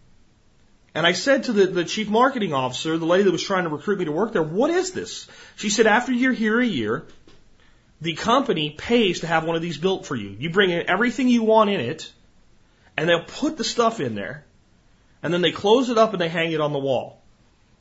And 0.95 1.05
I 1.05 1.13
said 1.13 1.45
to 1.45 1.53
the, 1.53 1.67
the 1.67 1.85
chief 1.85 2.09
marketing 2.09 2.55
officer, 2.55 2.97
the 2.97 3.05
lady 3.05 3.25
that 3.25 3.33
was 3.33 3.43
trying 3.43 3.65
to 3.65 3.71
recruit 3.71 3.99
me 3.99 4.05
to 4.05 4.13
work 4.13 4.33
there, 4.33 4.45
what 4.45 4.71
is 4.71 4.93
this? 4.93 5.27
She 5.57 5.69
said, 5.69 5.89
after 5.89 6.13
you're 6.13 6.33
here 6.33 6.61
a 6.61 6.67
year, 6.67 7.05
the 8.01 8.15
company 8.15 8.71
pays 8.71 9.21
to 9.21 9.27
have 9.27 9.45
one 9.45 9.57
of 9.57 9.63
these 9.63 9.79
built 9.79 10.07
for 10.07 10.17
you. 10.17 10.37
You 10.39 10.51
bring 10.51 10.71
in 10.71 10.89
everything 10.89 11.29
you 11.29 11.43
want 11.43 11.71
in 11.71 11.81
it, 11.81 12.13
and 12.97 13.09
they'll 13.09 13.25
put 13.25 13.57
the 13.57 13.65
stuff 13.65 14.01
in 14.01 14.15
there, 14.15 14.45
and 15.23 15.33
then 15.33 15.41
they 15.41 15.53
close 15.53 15.91
it 15.91 15.99
up 15.99 16.13
and 16.13 16.21
they 16.21 16.29
hang 16.29 16.53
it 16.53 16.61
on 16.61 16.73
the 16.73 16.79
wall. 16.79 17.23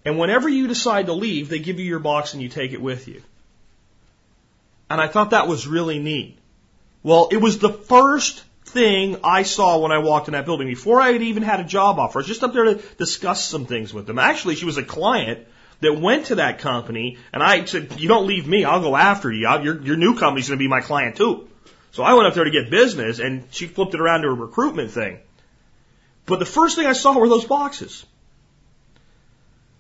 And 0.05 0.20
whenever 0.20 0.49
you 0.49 0.68
decide 0.68 1.05
to 1.05 1.14
leave, 1.14 1.49
they 1.49 1.59
give 1.59 1.80
you 1.80 1.86
your 1.86 1.99
box 1.99 2.34
and 2.34 2.41
you 2.41 2.49
take 2.49 2.74
it 2.74 2.82
with 2.82 3.07
you. 3.07 3.22
And 4.89 4.99
I 4.99 5.07
thought 5.07 5.32
that 5.32 5.47
was 5.47 5.66
really 5.66 5.99
neat. 5.99 6.38
Well, 7.03 7.30
it 7.32 7.38
was 7.38 7.59
the 7.59 7.72
first 7.72 8.43
thing 8.66 9.18
I 9.24 9.43
saw 9.43 9.78
when 9.80 9.91
I 9.91 9.99
walked 9.99 10.28
in 10.28 10.34
that 10.34 10.45
building 10.45 10.68
before 10.68 11.01
I 11.01 11.11
had 11.11 11.22
even 11.22 11.43
had 11.43 11.59
a 11.59 11.64
job 11.64 11.99
offer. 11.99 12.20
I 12.20 12.22
was 12.22 12.28
just 12.28 12.43
up 12.43 12.53
there 12.53 12.66
to 12.66 12.76
discuss 12.97 13.43
some 13.43 13.66
things 13.66 13.93
with 13.93 14.07
them. 14.07 14.20
Actually, 14.20 14.55
she 14.55 14.66
was 14.66 14.78
a 14.78 14.84
client 14.84 15.47
that 15.84 15.99
went 15.99 16.27
to 16.27 16.36
that 16.36 16.59
company 16.59 17.17
and 17.31 17.41
I 17.41 17.63
said, 17.65 17.99
you 17.99 18.07
don't 18.07 18.27
leave 18.27 18.47
me, 18.47 18.65
I'll 18.65 18.81
go 18.81 18.95
after 18.95 19.31
you. 19.31 19.47
I'll, 19.47 19.63
your, 19.63 19.81
your 19.81 19.95
new 19.95 20.17
company's 20.17 20.47
going 20.47 20.57
to 20.57 20.63
be 20.63 20.67
my 20.67 20.81
client 20.81 21.15
too. 21.15 21.47
So 21.91 22.03
I 22.03 22.13
went 22.15 22.27
up 22.27 22.34
there 22.34 22.43
to 22.43 22.51
get 22.51 22.69
business 22.69 23.19
and 23.19 23.45
she 23.51 23.67
flipped 23.67 23.93
it 23.93 24.01
around 24.01 24.23
to 24.23 24.29
a 24.29 24.34
recruitment 24.34 24.91
thing. 24.91 25.19
But 26.25 26.39
the 26.39 26.45
first 26.45 26.75
thing 26.75 26.88
I 26.88 26.93
saw 26.93 27.17
were 27.17 27.29
those 27.29 27.45
boxes. 27.45 28.05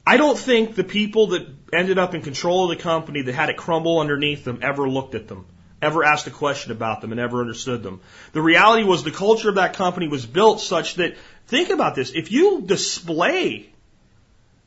I 0.05 0.17
don't 0.17 0.37
think 0.37 0.75
the 0.75 0.83
people 0.83 1.27
that 1.27 1.47
ended 1.71 1.97
up 1.97 2.13
in 2.13 2.21
control 2.21 2.69
of 2.69 2.77
the 2.77 2.83
company 2.83 3.21
that 3.21 3.33
had 3.33 3.49
it 3.49 3.57
crumble 3.57 3.99
underneath 3.99 4.43
them 4.43 4.59
ever 4.61 4.87
looked 4.87 5.15
at 5.15 5.27
them 5.27 5.45
ever 5.83 6.03
asked 6.03 6.25
a 6.27 6.31
question 6.31 6.71
about 6.71 7.01
them 7.01 7.11
and 7.11 7.19
ever 7.19 7.41
understood 7.41 7.83
them. 7.83 7.99
The 8.31 8.41
reality 8.41 8.83
was 8.83 9.03
the 9.03 9.11
culture 9.11 9.49
of 9.49 9.55
that 9.55 9.73
company 9.73 10.07
was 10.07 10.25
built 10.25 10.61
such 10.61 10.95
that, 10.95 11.15
think 11.47 11.69
about 11.69 11.93
this, 11.93 12.11
if 12.11 12.31
you 12.31 12.61
display 12.61 13.69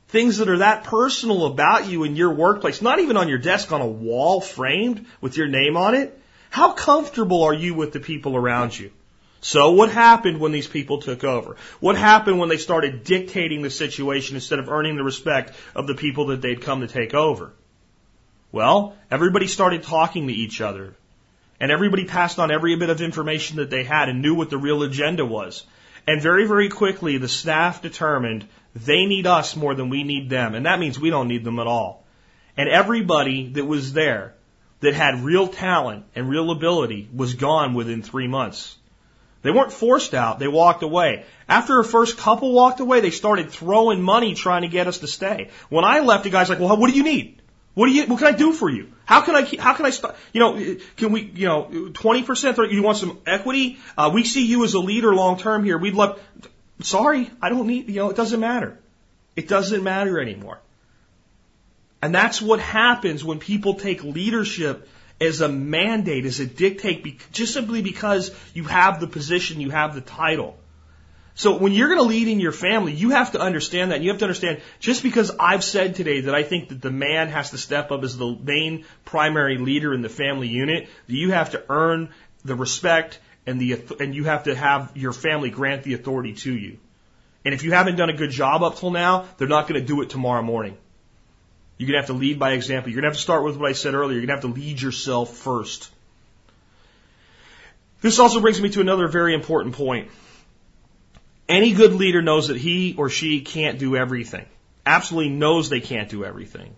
things 0.09 0.39
that 0.39 0.49
are 0.49 0.59
that 0.59 0.85
personal 0.85 1.47
about 1.47 1.89
you 1.89 2.05
in 2.05 2.17
your 2.17 2.33
workplace, 2.33 2.81
not 2.81 3.01
even 3.01 3.17
on 3.17 3.29
your 3.29 3.39
desk 3.39 3.73
on 3.73 3.81
a 3.81 3.87
wall 3.87 4.41
framed 4.41 5.07
with 5.21 5.37
your 5.37 5.49
name 5.49 5.77
on 5.77 5.95
it, 5.95 6.19
how 6.51 6.73
comfortable 6.73 7.43
are 7.43 7.55
you 7.55 7.75
with 7.75 7.93
the 7.93 8.01
people 8.01 8.37
around 8.37 8.79
you? 8.79 8.91
So 9.41 9.73
what 9.73 9.91
happened 9.91 10.41
when 10.41 10.53
these 10.53 10.67
people 10.67 11.01
took 11.01 11.23
over? 11.23 11.57
What 11.81 11.97
happened 11.97 12.39
when 12.39 12.49
they 12.49 12.57
started 12.57 13.05
dictating 13.05 13.63
the 13.63 13.71
situation 13.71 14.37
instead 14.37 14.59
of 14.59 14.69
earning 14.69 14.97
the 14.97 15.05
respect 15.05 15.53
of 15.75 15.87
the 15.87 15.95
people 15.95 16.27
that 16.27 16.41
they'd 16.41 16.63
come 16.63 16.81
to 16.81 16.89
take 16.89 17.15
over? 17.15 17.53
Well, 18.53 18.97
everybody 19.11 19.47
started 19.47 19.83
talking 19.83 20.29
to 20.29 20.33
each 20.33 20.61
other. 20.61 20.95
And 21.61 21.71
everybody 21.71 22.05
passed 22.05 22.39
on 22.39 22.51
every 22.51 22.77
bit 22.77 22.91
of 22.91 23.01
information 23.01 23.59
that 23.59 23.71
they 23.71 23.85
had 23.85 24.09
and 24.09 24.21
knew 24.21 24.35
what 24.35 24.51
the 24.51 24.59
real 24.59 24.83
agenda 24.83 25.25
was. 25.25 25.65
And 26.07 26.23
very, 26.23 26.47
very 26.47 26.69
quickly, 26.69 27.19
the 27.19 27.29
staff 27.29 27.83
determined 27.83 28.47
they 28.75 29.07
need 29.07 29.27
us 29.27 29.57
more 29.57 29.75
than 29.75 29.89
we 29.89 30.05
need 30.05 30.31
them. 30.31 30.55
And 30.55 30.67
that 30.67 30.79
means 30.79 30.99
we 30.99 31.11
don't 31.11 31.29
need 31.29 31.45
them 31.45 31.59
at 31.59 31.67
all. 31.67 32.05
And 32.57 32.69
everybody 32.69 33.49
that 33.51 33.65
was 33.65 33.93
there 33.93 34.35
that 34.81 34.95
had 34.95 35.25
real 35.25 35.49
talent 35.49 36.05
and 36.15 36.29
real 36.29 36.51
ability 36.51 37.09
was 37.15 37.35
gone 37.35 37.75
within 37.75 38.03
three 38.03 38.29
months. 38.29 38.77
They 39.43 39.51
weren't 39.51 39.73
forced 39.73 40.15
out, 40.15 40.39
they 40.39 40.49
walked 40.49 40.83
away. 40.83 41.25
After 41.49 41.79
a 41.79 41.85
first 41.85 42.19
couple 42.19 42.53
walked 42.53 42.81
away, 42.81 43.01
they 43.01 43.11
started 43.11 43.51
throwing 43.51 44.03
money 44.03 44.35
trying 44.35 44.63
to 44.63 44.69
get 44.69 44.89
us 44.89 44.99
to 44.99 45.07
stay. 45.07 45.51
When 45.69 45.85
I 45.85 46.01
left, 46.01 46.25
the 46.25 46.31
guy's 46.31 46.49
like, 46.49 46.59
well, 46.59 46.77
what 46.77 46.91
do 46.91 46.97
you 46.97 47.05
need? 47.05 47.41
What 47.77 47.89
do 47.89 47.93
you, 47.93 48.07
what 48.07 48.21
can 48.21 48.29
I 48.29 48.33
do 48.33 48.55
for 48.55 48.71
you? 48.71 48.91
How 49.05 49.21
can 49.21 49.35
I, 49.37 49.43
how 49.59 49.75
can 49.75 49.85
I 49.85 49.91
start, 49.91 50.17
you 50.33 50.41
know, 50.41 50.77
can 50.97 51.13
we, 51.13 51.21
you 51.35 51.47
know, 51.47 51.65
20%, 51.65 52.73
you 52.73 52.83
want 52.83 52.97
some 52.97 53.21
equity? 53.27 53.79
Uh, 53.99 54.11
we 54.15 54.25
see 54.25 54.47
you 54.47 54.65
as 54.65 54.73
a 54.73 54.79
leader 54.79 55.15
long 55.15 55.39
term 55.39 55.63
here. 55.63 55.77
We'd 55.77 55.93
love, 55.93 56.19
sorry, 56.81 57.31
I 57.43 57.51
don't 57.51 57.67
need, 57.67 57.91
you 57.91 57.97
know, 57.97 58.09
it 58.09 58.17
doesn't 58.17 58.41
matter. 58.41 58.79
It 59.37 59.47
doesn't 59.47 59.83
matter 59.83 60.19
anymore. 60.19 60.59
And 62.01 62.15
that's 62.15 62.41
what 62.41 62.61
happens 62.61 63.23
when 63.23 63.41
people 63.41 63.75
take 63.75 64.03
leadership 64.03 64.89
as 65.21 65.43
a 65.43 65.49
mandate, 65.51 66.25
as 66.25 66.41
a 66.41 66.47
dictate, 66.47 67.31
just 67.31 67.53
simply 67.53 67.83
because 67.83 68.35
you 68.55 68.65
have 68.65 69.01
the 69.01 69.07
position, 69.07 69.61
you 69.61 69.69
have 69.69 69.95
the 69.95 70.01
title. 70.01 70.57
So 71.37 71.59
when 71.59 71.73
you're 71.73 71.89
going 71.89 72.01
to 72.01 72.09
lead 72.09 72.29
in 72.29 72.41
your 72.41 72.51
family, 72.51 72.95
you 72.95 73.11
have 73.11 73.33
to 73.33 73.41
understand 73.41 73.93
that. 73.93 74.01
You 74.01 74.09
have 74.09 74.19
to 74.21 74.25
understand 74.25 74.63
just 74.81 75.03
because 75.03 75.31
I've 75.39 75.63
said 75.63 75.95
today 75.95 76.23
that 76.23 76.35
I 76.35 76.43
think 76.43 76.71
that 76.71 76.81
the 76.81 76.91
man 76.91 77.29
has 77.29 77.51
to 77.51 77.59
step 77.59 77.93
up 77.93 78.03
as 78.05 78.17
the 78.17 78.35
main 78.43 78.87
primary 79.05 79.59
leader 79.59 79.93
in 79.93 80.01
the 80.01 80.09
family 80.09 80.49
unit, 80.49 80.89
that 81.07 81.15
you 81.15 81.33
have 81.33 81.51
to 81.51 81.63
earn 81.69 82.09
the 82.47 82.55
respect 82.55 83.19
and 83.47 83.61
the 83.61 83.85
and 84.01 84.15
you 84.15 84.25
have 84.25 84.45
to 84.45 84.55
have 84.55 84.93
your 84.95 85.13
family 85.13 85.51
grant 85.51 85.83
the 85.83 85.93
authority 85.93 86.33
to 86.33 86.57
you. 86.57 86.79
And 87.45 87.53
if 87.53 87.65
you 87.65 87.73
haven't 87.73 87.97
done 87.97 88.09
a 88.09 88.17
good 88.17 88.31
job 88.31 88.63
up 88.63 88.79
till 88.79 88.91
now, 88.91 89.27
they're 89.37 89.47
not 89.47 89.69
going 89.69 89.79
to 89.79 89.87
do 89.87 90.01
it 90.01 90.09
tomorrow 90.09 90.43
morning. 90.43 90.79
You're 91.77 91.89
going 91.89 91.97
to 91.97 92.01
have 92.01 92.17
to 92.17 92.19
lead 92.19 92.39
by 92.39 92.53
example. 92.53 92.91
You're 92.91 93.03
going 93.03 93.11
to 93.11 93.15
have 93.15 93.19
to 93.19 93.23
start 93.23 93.45
with 93.45 93.59
what 93.59 93.69
I 93.69 93.75
said 93.75 93.93
earlier. 93.93 94.19
You're 94.19 94.27
going 94.27 94.41
to 94.41 94.47
have 94.47 94.55
to 94.55 94.61
lead 94.61 94.81
yourself 94.81 95.37
first. 95.37 95.91
This 98.01 98.19
also 98.19 98.41
brings 98.41 98.59
me 98.59 98.71
to 98.71 98.81
another 98.81 99.07
very 99.07 99.35
important 99.35 99.75
point. 99.75 100.11
Any 101.49 101.73
good 101.73 101.93
leader 101.93 102.23
knows 102.23 102.49
that 102.49 102.57
he 102.57 102.95
or 102.99 103.09
she 103.09 103.41
can't 103.41 103.79
do 103.79 103.97
everything. 103.97 104.47
Absolutely 104.85 105.31
knows 105.31 105.69
they 105.69 105.81
can't 105.81 106.09
do 106.09 106.25
everything. 106.25 106.75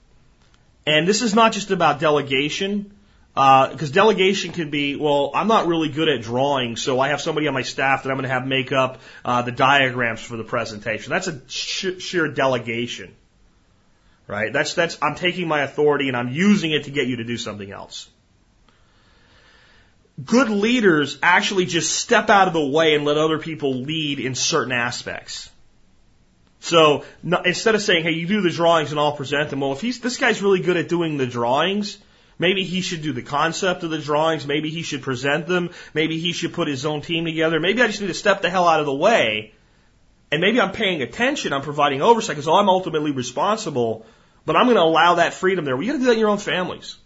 And 0.86 1.06
this 1.06 1.22
is 1.22 1.34
not 1.34 1.52
just 1.52 1.70
about 1.70 2.00
delegation, 2.00 2.92
because 3.34 3.90
uh, 3.90 3.94
delegation 3.94 4.52
can 4.52 4.70
be, 4.70 4.96
well, 4.96 5.30
I'm 5.34 5.46
not 5.46 5.68
really 5.68 5.90
good 5.90 6.08
at 6.08 6.22
drawing, 6.22 6.76
so 6.76 6.98
I 6.98 7.08
have 7.08 7.20
somebody 7.20 7.46
on 7.46 7.54
my 7.54 7.62
staff 7.62 8.02
that 8.02 8.10
I'm 8.10 8.16
going 8.16 8.28
to 8.28 8.34
have 8.34 8.46
make 8.46 8.72
up 8.72 8.98
uh, 9.24 9.42
the 9.42 9.52
diagrams 9.52 10.20
for 10.20 10.36
the 10.36 10.44
presentation. 10.44 11.10
That's 11.10 11.28
a 11.28 11.40
sh- 11.46 12.00
sheer 12.00 12.26
delegation, 12.26 13.14
right? 14.26 14.52
That's 14.52 14.74
that's 14.74 14.98
I'm 15.00 15.14
taking 15.14 15.46
my 15.46 15.62
authority 15.62 16.08
and 16.08 16.16
I'm 16.16 16.30
using 16.30 16.72
it 16.72 16.84
to 16.84 16.90
get 16.90 17.06
you 17.06 17.16
to 17.16 17.24
do 17.24 17.36
something 17.36 17.70
else. 17.70 18.08
Good 20.24 20.50
leaders 20.50 21.18
actually 21.22 21.66
just 21.66 21.96
step 21.96 22.30
out 22.30 22.48
of 22.48 22.54
the 22.54 22.66
way 22.66 22.94
and 22.94 23.04
let 23.04 23.16
other 23.16 23.38
people 23.38 23.74
lead 23.82 24.18
in 24.18 24.34
certain 24.34 24.72
aspects. 24.72 25.50
So 26.60 27.04
no, 27.22 27.40
instead 27.42 27.74
of 27.74 27.82
saying, 27.82 28.02
"Hey, 28.02 28.12
you 28.12 28.26
do 28.26 28.40
the 28.40 28.50
drawings 28.50 28.90
and 28.90 28.98
I'll 28.98 29.12
present 29.12 29.50
them," 29.50 29.60
well, 29.60 29.72
if 29.72 29.80
he's 29.80 30.00
this 30.00 30.16
guy's 30.16 30.42
really 30.42 30.60
good 30.60 30.76
at 30.76 30.88
doing 30.88 31.16
the 31.16 31.26
drawings, 31.26 31.98
maybe 32.38 32.64
he 32.64 32.80
should 32.80 33.02
do 33.02 33.12
the 33.12 33.22
concept 33.22 33.84
of 33.84 33.90
the 33.90 33.98
drawings. 33.98 34.46
Maybe 34.46 34.70
he 34.70 34.82
should 34.82 35.02
present 35.02 35.46
them. 35.46 35.70
Maybe 35.94 36.18
he 36.18 36.32
should 36.32 36.52
put 36.52 36.66
his 36.66 36.84
own 36.84 37.00
team 37.00 37.24
together. 37.24 37.60
Maybe 37.60 37.80
I 37.80 37.86
just 37.86 38.00
need 38.00 38.08
to 38.08 38.14
step 38.14 38.42
the 38.42 38.50
hell 38.50 38.66
out 38.66 38.80
of 38.80 38.86
the 38.86 38.94
way, 38.94 39.52
and 40.32 40.40
maybe 40.40 40.60
I'm 40.60 40.72
paying 40.72 41.00
attention. 41.00 41.52
I'm 41.52 41.62
providing 41.62 42.02
oversight 42.02 42.34
because 42.36 42.48
I'm 42.48 42.68
ultimately 42.68 43.12
responsible. 43.12 44.04
But 44.44 44.56
I'm 44.56 44.64
going 44.64 44.76
to 44.76 44.82
allow 44.82 45.16
that 45.16 45.34
freedom 45.34 45.66
there. 45.66 45.76
Well, 45.76 45.84
you 45.84 45.92
got 45.92 45.98
to 45.98 46.04
do 46.04 46.06
that 46.06 46.14
in 46.14 46.18
your 46.18 46.30
own 46.30 46.38
families, 46.38 46.96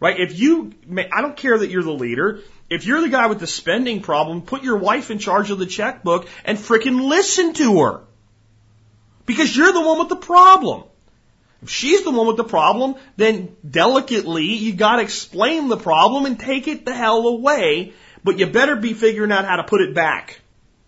right? 0.00 0.20
If 0.20 0.38
you, 0.38 0.72
I 1.10 1.22
don't 1.22 1.34
care 1.34 1.56
that 1.56 1.70
you're 1.70 1.82
the 1.82 1.94
leader. 1.94 2.40
If 2.70 2.86
you're 2.86 3.00
the 3.00 3.08
guy 3.08 3.26
with 3.26 3.40
the 3.40 3.48
spending 3.48 4.00
problem, 4.00 4.42
put 4.42 4.62
your 4.62 4.76
wife 4.76 5.10
in 5.10 5.18
charge 5.18 5.50
of 5.50 5.58
the 5.58 5.66
checkbook 5.66 6.28
and 6.44 6.56
frickin' 6.56 7.08
listen 7.08 7.52
to 7.54 7.80
her. 7.80 8.00
Because 9.26 9.54
you're 9.54 9.72
the 9.72 9.80
one 9.80 9.98
with 9.98 10.08
the 10.08 10.16
problem. 10.16 10.84
If 11.62 11.68
she's 11.68 12.04
the 12.04 12.12
one 12.12 12.28
with 12.28 12.36
the 12.36 12.44
problem, 12.44 12.94
then 13.16 13.56
delicately 13.68 14.44
you 14.44 14.72
gotta 14.72 15.02
explain 15.02 15.68
the 15.68 15.76
problem 15.76 16.26
and 16.26 16.38
take 16.38 16.68
it 16.68 16.86
the 16.86 16.94
hell 16.94 17.26
away, 17.26 17.92
but 18.22 18.38
you 18.38 18.46
better 18.46 18.76
be 18.76 18.94
figuring 18.94 19.32
out 19.32 19.44
how 19.44 19.56
to 19.56 19.64
put 19.64 19.82
it 19.82 19.92
back. 19.92 20.40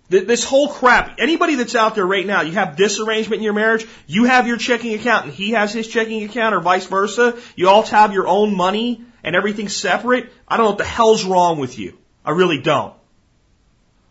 This 0.09 0.45
whole 0.45 0.69
crap, 0.69 1.17
anybody 1.19 1.57
that's 1.57 1.75
out 1.75 1.95
there 1.95 2.07
right 2.07 2.27
now, 2.27 2.43
you 2.43 2.53
have 2.53 2.77
this 2.77 3.01
arrangement 3.01 3.41
in 3.41 3.45
your 3.45 3.55
marriage, 3.55 3.87
you 4.07 4.25
have 4.25 4.47
your 4.47 4.59
checking 4.59 4.95
account 4.95 5.25
and 5.25 5.35
he 5.35 5.53
has 5.53 5.73
his 5.73 5.89
checking 5.89 6.23
account 6.25 6.55
or 6.55 6.61
vice 6.61 6.87
versa, 6.87 7.37
you 7.57 7.69
all 7.69 7.83
have 7.83 8.13
your 8.13 8.29
own 8.29 8.55
money, 8.55 9.03
and 9.25 9.37
everything's 9.37 9.77
separate, 9.77 10.33
I 10.47 10.57
don't 10.57 10.67
know 10.67 10.71
what 10.71 10.79
the 10.79 10.85
hell's 10.85 11.25
wrong 11.25 11.59
with 11.59 11.79
you. 11.79 11.99
I 12.25 12.33
really 12.33 12.61
don't. 12.61 12.95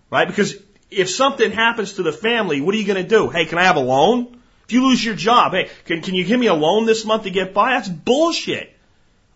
Right? 0.10 0.28
Because 0.28 0.56
if 0.90 1.10
something 1.10 1.52
happens 1.52 1.94
to 1.94 2.04
the 2.04 2.12
family, 2.12 2.62
what 2.62 2.76
are 2.76 2.78
you 2.78 2.86
going 2.86 3.02
to 3.02 3.08
do? 3.08 3.30
Hey, 3.30 3.46
can 3.46 3.58
I 3.58 3.64
have 3.64 3.78
a 3.78 3.82
loan? 3.82 4.42
If 4.66 4.74
you 4.74 4.88
lose 4.88 5.04
your 5.04 5.16
job, 5.16 5.54
hey, 5.54 5.70
can, 5.86 6.02
can 6.02 6.16
you 6.16 6.26
give 6.26 6.40
me 6.40 6.48
a 6.48 6.54
loan 6.54 6.86
this 6.86 7.06
month 7.06 7.24
to 7.24 7.30
get 7.30 7.54
by? 7.54 7.72
That's 7.72 7.90
bullshit. 7.90 8.76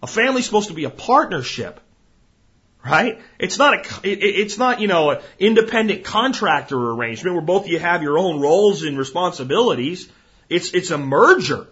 A 0.03 0.07
family's 0.07 0.45
supposed 0.45 0.67
to 0.67 0.73
be 0.73 0.83
a 0.83 0.89
partnership. 0.89 1.79
Right? 2.85 3.19
It's 3.39 3.57
not 3.57 3.73
a, 3.73 4.07
it, 4.07 4.19
it's 4.23 4.57
not, 4.57 4.79
you 4.79 4.87
know, 4.87 5.09
an 5.11 5.21
independent 5.39 6.03
contractor 6.03 6.77
arrangement 6.77 7.35
where 7.35 7.43
both 7.43 7.63
of 7.63 7.69
you 7.69 7.79
have 7.79 8.03
your 8.03 8.19
own 8.19 8.39
roles 8.39 8.83
and 8.83 8.97
responsibilities. 8.97 10.07
It's, 10.49 10.71
it's 10.73 10.91
a 10.91 10.97
merger. 10.97 11.67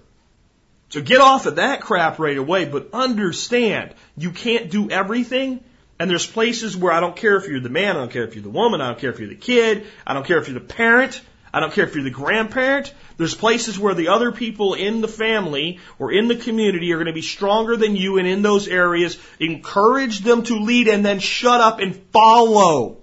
So 0.93 1.01
get 1.01 1.21
off 1.21 1.47
of 1.47 1.55
that 1.55 1.81
crap 1.81 2.19
right 2.19 2.37
away, 2.37 2.65
but 2.65 2.89
understand 2.93 3.95
you 4.15 4.29
can't 4.29 4.69
do 4.69 4.91
everything. 4.91 5.63
And 5.97 6.07
there's 6.07 6.27
places 6.27 6.77
where 6.77 6.93
I 6.93 6.99
don't 6.99 7.15
care 7.15 7.35
if 7.35 7.47
you're 7.47 7.59
the 7.59 7.69
man, 7.69 7.95
I 7.95 8.01
don't 8.01 8.11
care 8.11 8.25
if 8.25 8.35
you're 8.35 8.43
the 8.43 8.51
woman, 8.51 8.79
I 8.79 8.89
don't 8.89 8.99
care 8.99 9.09
if 9.09 9.17
you're 9.17 9.29
the 9.29 9.33
kid, 9.33 9.87
I 10.05 10.13
don't 10.13 10.23
care 10.23 10.37
if 10.37 10.47
you're 10.47 10.59
the 10.59 10.65
parent, 10.65 11.19
I 11.51 11.61
don't 11.61 11.73
care 11.73 11.85
if 11.85 11.95
you're 11.95 12.03
the 12.03 12.11
grandparent. 12.11 12.93
There's 13.17 13.33
places 13.33 13.79
where 13.79 13.95
the 13.95 14.09
other 14.09 14.31
people 14.31 14.75
in 14.75 15.01
the 15.01 15.07
family 15.07 15.79
or 15.97 16.11
in 16.11 16.27
the 16.27 16.35
community 16.35 16.93
are 16.93 16.97
going 16.97 17.07
to 17.07 17.13
be 17.13 17.23
stronger 17.23 17.75
than 17.75 17.95
you, 17.95 18.19
and 18.19 18.27
in 18.27 18.43
those 18.43 18.67
areas, 18.67 19.17
encourage 19.39 20.19
them 20.19 20.43
to 20.43 20.59
lead 20.59 20.87
and 20.87 21.03
then 21.03 21.17
shut 21.17 21.59
up 21.59 21.79
and 21.79 21.95
follow. 22.13 22.97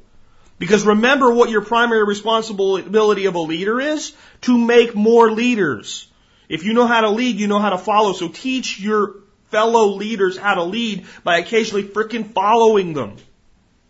Because 0.61 0.86
remember 0.86 1.32
what 1.34 1.51
your 1.51 1.62
primary 1.62 2.05
responsibility 2.05 3.24
of 3.24 3.34
a 3.34 3.41
leader 3.41 3.80
is? 3.80 4.12
To 4.43 4.57
make 4.57 4.95
more 4.95 5.32
leaders. 5.32 6.07
If 6.51 6.64
you 6.64 6.74
know 6.74 6.86
how 6.86 7.03
to 7.03 7.11
lead, 7.11 7.38
you 7.38 7.46
know 7.46 7.61
how 7.61 7.70
to 7.70 7.78
follow. 7.78 8.12
So 8.12 8.28
teach 8.28 8.80
your 8.80 9.14
fellow 9.51 9.86
leaders 9.94 10.36
how 10.36 10.57
to 10.57 10.64
lead 10.64 11.07
by 11.22 11.38
occasionally 11.38 11.84
frickin' 11.84 12.32
following 12.32 12.92
them. 12.92 13.16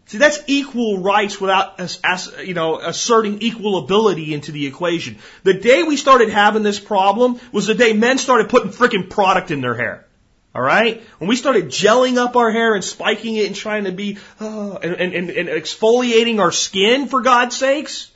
See, 0.07 0.19
that's 0.19 0.41
equal 0.47 0.99
rights 0.99 1.41
without, 1.41 1.81
as 1.81 2.33
you 2.45 2.53
know, 2.53 2.79
asserting 2.79 3.41
equal 3.41 3.79
ability 3.79 4.35
into 4.35 4.53
the 4.53 4.67
equation. 4.67 5.17
The 5.43 5.55
day 5.55 5.85
we 5.85 5.97
started 5.97 6.29
having 6.29 6.63
this 6.63 6.79
problem 6.79 7.41
was 7.51 7.67
the 7.67 7.75
day 7.75 7.95
men 7.95 8.19
started 8.19 8.51
putting 8.51 8.73
frickin' 8.73 9.09
product 9.09 9.51
in 9.51 9.63
their 9.63 9.75
hair. 9.75 10.07
All 10.55 10.61
right? 10.61 11.03
When 11.19 11.29
we 11.29 11.37
started 11.37 11.67
gelling 11.67 12.19
up 12.19 12.37
our 12.37 12.51
hair 12.51 12.75
and 12.75 12.85
spiking 12.85 13.37
it 13.37 13.47
and 13.47 13.57
trying 13.57 13.85
to 13.85 13.93
be, 13.93 14.19
uh, 14.41 14.75
and, 14.83 15.15
and, 15.15 15.31
and 15.31 15.49
exfoliating 15.49 16.41
our 16.41 16.53
skin, 16.53 17.07
for 17.07 17.23
God's 17.23 17.57
sakes, 17.57 18.11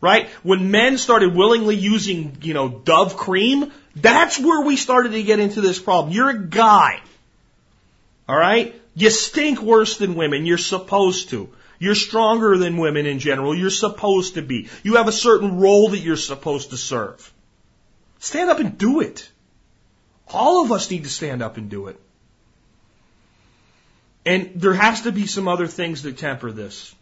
right? 0.00 0.28
When 0.42 0.70
men 0.70 0.98
started 0.98 1.34
willingly 1.34 1.76
using, 1.76 2.38
you 2.42 2.54
know, 2.54 2.68
Dove 2.68 3.16
cream, 3.16 3.72
that's 3.96 4.38
where 4.38 4.62
we 4.62 4.76
started 4.76 5.12
to 5.12 5.22
get 5.22 5.38
into 5.38 5.60
this 5.60 5.78
problem. 5.78 6.12
You're 6.14 6.30
a 6.30 6.38
guy. 6.38 7.00
All 8.28 8.36
right? 8.36 8.80
You 8.94 9.10
stink 9.10 9.60
worse 9.60 9.98
than 9.98 10.14
women. 10.14 10.46
You're 10.46 10.58
supposed 10.58 11.30
to. 11.30 11.50
You're 11.78 11.94
stronger 11.94 12.58
than 12.58 12.76
women 12.76 13.06
in 13.06 13.18
general. 13.18 13.54
You're 13.54 13.70
supposed 13.70 14.34
to 14.34 14.42
be. 14.42 14.68
You 14.82 14.96
have 14.96 15.08
a 15.08 15.12
certain 15.12 15.58
role 15.58 15.88
that 15.90 15.98
you're 15.98 16.16
supposed 16.16 16.70
to 16.70 16.76
serve. 16.76 17.32
Stand 18.18 18.50
up 18.50 18.58
and 18.58 18.76
do 18.76 19.00
it. 19.00 19.28
All 20.28 20.62
of 20.62 20.72
us 20.72 20.90
need 20.90 21.04
to 21.04 21.10
stand 21.10 21.42
up 21.42 21.56
and 21.56 21.70
do 21.70 21.88
it. 21.88 21.98
And 24.26 24.52
there 24.56 24.74
has 24.74 25.02
to 25.02 25.12
be 25.12 25.26
some 25.26 25.48
other 25.48 25.66
things 25.66 26.02
that 26.02 26.18
temper 26.18 26.52
this. 26.52 26.94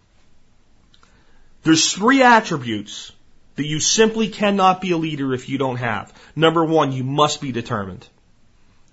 There's 1.62 1.92
three 1.92 2.22
attributes 2.22 3.12
that 3.56 3.66
you 3.66 3.80
simply 3.80 4.28
cannot 4.28 4.80
be 4.80 4.92
a 4.92 4.96
leader 4.96 5.34
if 5.34 5.48
you 5.48 5.58
don't 5.58 5.76
have. 5.76 6.12
Number 6.36 6.64
one, 6.64 6.92
you 6.92 7.02
must 7.02 7.40
be 7.40 7.50
determined. 7.50 8.06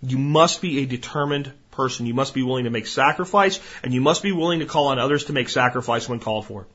You 0.01 0.17
must 0.17 0.61
be 0.61 0.79
a 0.79 0.85
determined 0.85 1.51
person. 1.71 2.05
You 2.05 2.13
must 2.13 2.33
be 2.33 2.43
willing 2.43 2.63
to 2.63 2.71
make 2.71 2.87
sacrifice 2.87 3.59
and 3.83 3.93
you 3.93 4.01
must 4.01 4.23
be 4.23 4.31
willing 4.31 4.59
to 4.59 4.65
call 4.65 4.87
on 4.87 4.99
others 4.99 5.25
to 5.25 5.33
make 5.33 5.49
sacrifice 5.49 6.09
when 6.09 6.19
called 6.19 6.47
for. 6.47 6.65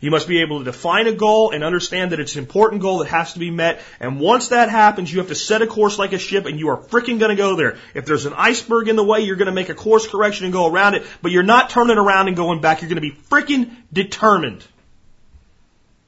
You 0.00 0.10
must 0.10 0.28
be 0.28 0.42
able 0.42 0.58
to 0.58 0.64
define 0.64 1.06
a 1.06 1.12
goal 1.12 1.52
and 1.52 1.64
understand 1.64 2.12
that 2.12 2.20
it's 2.20 2.34
an 2.34 2.40
important 2.40 2.82
goal 2.82 2.98
that 2.98 3.08
has 3.08 3.32
to 3.34 3.38
be 3.38 3.50
met. 3.50 3.80
And 4.00 4.20
once 4.20 4.48
that 4.48 4.68
happens, 4.68 5.10
you 5.10 5.20
have 5.20 5.28
to 5.28 5.34
set 5.34 5.62
a 5.62 5.66
course 5.66 5.98
like 5.98 6.12
a 6.12 6.18
ship 6.18 6.44
and 6.44 6.58
you 6.58 6.68
are 6.68 6.76
freaking 6.76 7.18
going 7.18 7.30
to 7.30 7.36
go 7.36 7.56
there. 7.56 7.78
If 7.94 8.04
there's 8.04 8.26
an 8.26 8.34
iceberg 8.34 8.88
in 8.88 8.96
the 8.96 9.04
way, 9.04 9.20
you're 9.20 9.36
going 9.36 9.46
to 9.46 9.52
make 9.52 9.70
a 9.70 9.74
course 9.74 10.06
correction 10.06 10.44
and 10.44 10.52
go 10.52 10.66
around 10.70 10.94
it, 10.94 11.06
but 11.22 11.32
you're 11.32 11.42
not 11.42 11.70
turning 11.70 11.96
around 11.96 12.28
and 12.28 12.36
going 12.36 12.60
back. 12.60 12.82
You're 12.82 12.90
going 12.90 13.02
to 13.02 13.08
be 13.08 13.16
freaking 13.30 13.74
determined. 13.92 14.64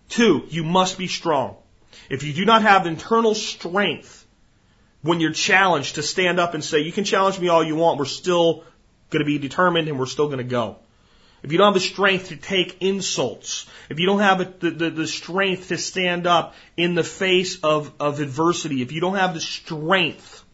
Two, 0.08 0.46
you 0.48 0.64
must 0.64 0.98
be 0.98 1.08
strong. 1.08 1.56
If 2.08 2.22
you 2.22 2.32
do 2.32 2.44
not 2.44 2.62
have 2.62 2.86
internal 2.86 3.34
strength 3.34 4.26
when 5.02 5.20
you're 5.20 5.32
challenged 5.32 5.96
to 5.96 6.02
stand 6.02 6.40
up 6.40 6.54
and 6.54 6.64
say, 6.64 6.80
you 6.80 6.92
can 6.92 7.04
challenge 7.04 7.38
me 7.38 7.48
all 7.48 7.64
you 7.64 7.76
want, 7.76 7.98
we're 7.98 8.04
still 8.04 8.64
going 9.10 9.20
to 9.20 9.24
be 9.24 9.38
determined 9.38 9.88
and 9.88 9.98
we're 9.98 10.06
still 10.06 10.26
going 10.26 10.38
to 10.38 10.44
go. 10.44 10.76
If 11.42 11.52
you 11.52 11.58
don't 11.58 11.66
have 11.66 11.74
the 11.74 11.80
strength 11.80 12.28
to 12.28 12.36
take 12.36 12.78
insults, 12.80 13.66
if 13.88 14.00
you 14.00 14.06
don't 14.06 14.20
have 14.20 14.60
the, 14.60 14.70
the, 14.70 14.90
the 14.90 15.06
strength 15.06 15.68
to 15.68 15.78
stand 15.78 16.26
up 16.26 16.54
in 16.76 16.94
the 16.94 17.04
face 17.04 17.60
of, 17.62 17.92
of 18.00 18.20
adversity, 18.20 18.82
if 18.82 18.90
you 18.90 19.00
don't 19.00 19.16
have 19.16 19.34
the 19.34 19.40
strength 19.40 20.44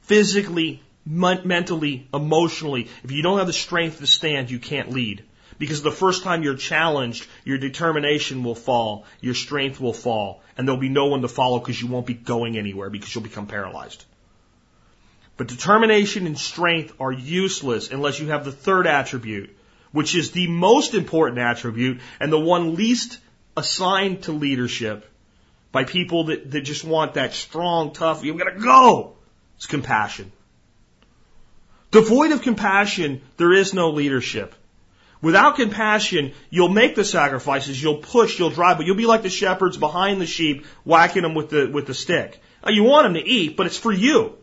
physically, 0.00 0.82
mentally, 1.04 2.08
emotionally, 2.12 2.88
if 3.04 3.12
you 3.12 3.22
don't 3.22 3.38
have 3.38 3.46
the 3.46 3.52
strength 3.52 3.98
to 3.98 4.06
stand, 4.06 4.50
you 4.50 4.58
can't 4.58 4.90
lead. 4.90 5.22
Because 5.58 5.82
the 5.82 5.90
first 5.90 6.22
time 6.22 6.42
you're 6.42 6.56
challenged, 6.56 7.26
your 7.44 7.58
determination 7.58 8.44
will 8.44 8.54
fall, 8.54 9.04
your 9.20 9.34
strength 9.34 9.80
will 9.80 9.92
fall, 9.92 10.42
and 10.56 10.66
there'll 10.66 10.80
be 10.80 10.88
no 10.88 11.06
one 11.06 11.22
to 11.22 11.28
follow 11.28 11.58
because 11.58 11.80
you 11.80 11.88
won't 11.88 12.06
be 12.06 12.14
going 12.14 12.58
anywhere 12.58 12.90
because 12.90 13.14
you'll 13.14 13.24
become 13.24 13.46
paralyzed. 13.46 14.04
But 15.36 15.48
determination 15.48 16.26
and 16.26 16.38
strength 16.38 16.94
are 16.98 17.12
useless 17.12 17.90
unless 17.90 18.18
you 18.18 18.28
have 18.28 18.44
the 18.44 18.52
third 18.52 18.86
attribute, 18.86 19.56
which 19.92 20.14
is 20.14 20.30
the 20.30 20.46
most 20.46 20.94
important 20.94 21.38
attribute 21.38 22.00
and 22.20 22.32
the 22.32 22.38
one 22.38 22.74
least 22.74 23.18
assigned 23.56 24.24
to 24.24 24.32
leadership 24.32 25.10
by 25.72 25.84
people 25.84 26.24
that, 26.24 26.50
that 26.50 26.62
just 26.62 26.84
want 26.84 27.14
that 27.14 27.34
strong, 27.34 27.92
tough, 27.92 28.24
you've 28.24 28.38
got 28.38 28.50
to 28.50 28.60
go. 28.60 29.16
It's 29.56 29.66
compassion. 29.66 30.32
Devoid 31.90 32.32
of 32.32 32.42
compassion, 32.42 33.22
there 33.36 33.52
is 33.52 33.74
no 33.74 33.90
leadership. 33.90 34.54
Without 35.22 35.56
compassion, 35.56 36.32
you'll 36.50 36.68
make 36.68 36.94
the 36.94 37.04
sacrifices, 37.04 37.82
you'll 37.82 37.98
push, 37.98 38.38
you'll 38.38 38.50
drive, 38.50 38.76
but 38.76 38.86
you'll 38.86 38.96
be 38.96 39.06
like 39.06 39.22
the 39.22 39.30
shepherds 39.30 39.76
behind 39.76 40.20
the 40.20 40.26
sheep, 40.26 40.66
whacking 40.84 41.22
them 41.22 41.34
with 41.34 41.50
the, 41.50 41.66
with 41.66 41.86
the 41.86 41.94
stick. 41.94 42.40
You 42.66 42.82
want 42.82 43.06
them 43.06 43.14
to 43.14 43.26
eat, 43.26 43.56
but 43.56 43.66
it's 43.66 43.78
for 43.78 43.92
you. 43.92 44.36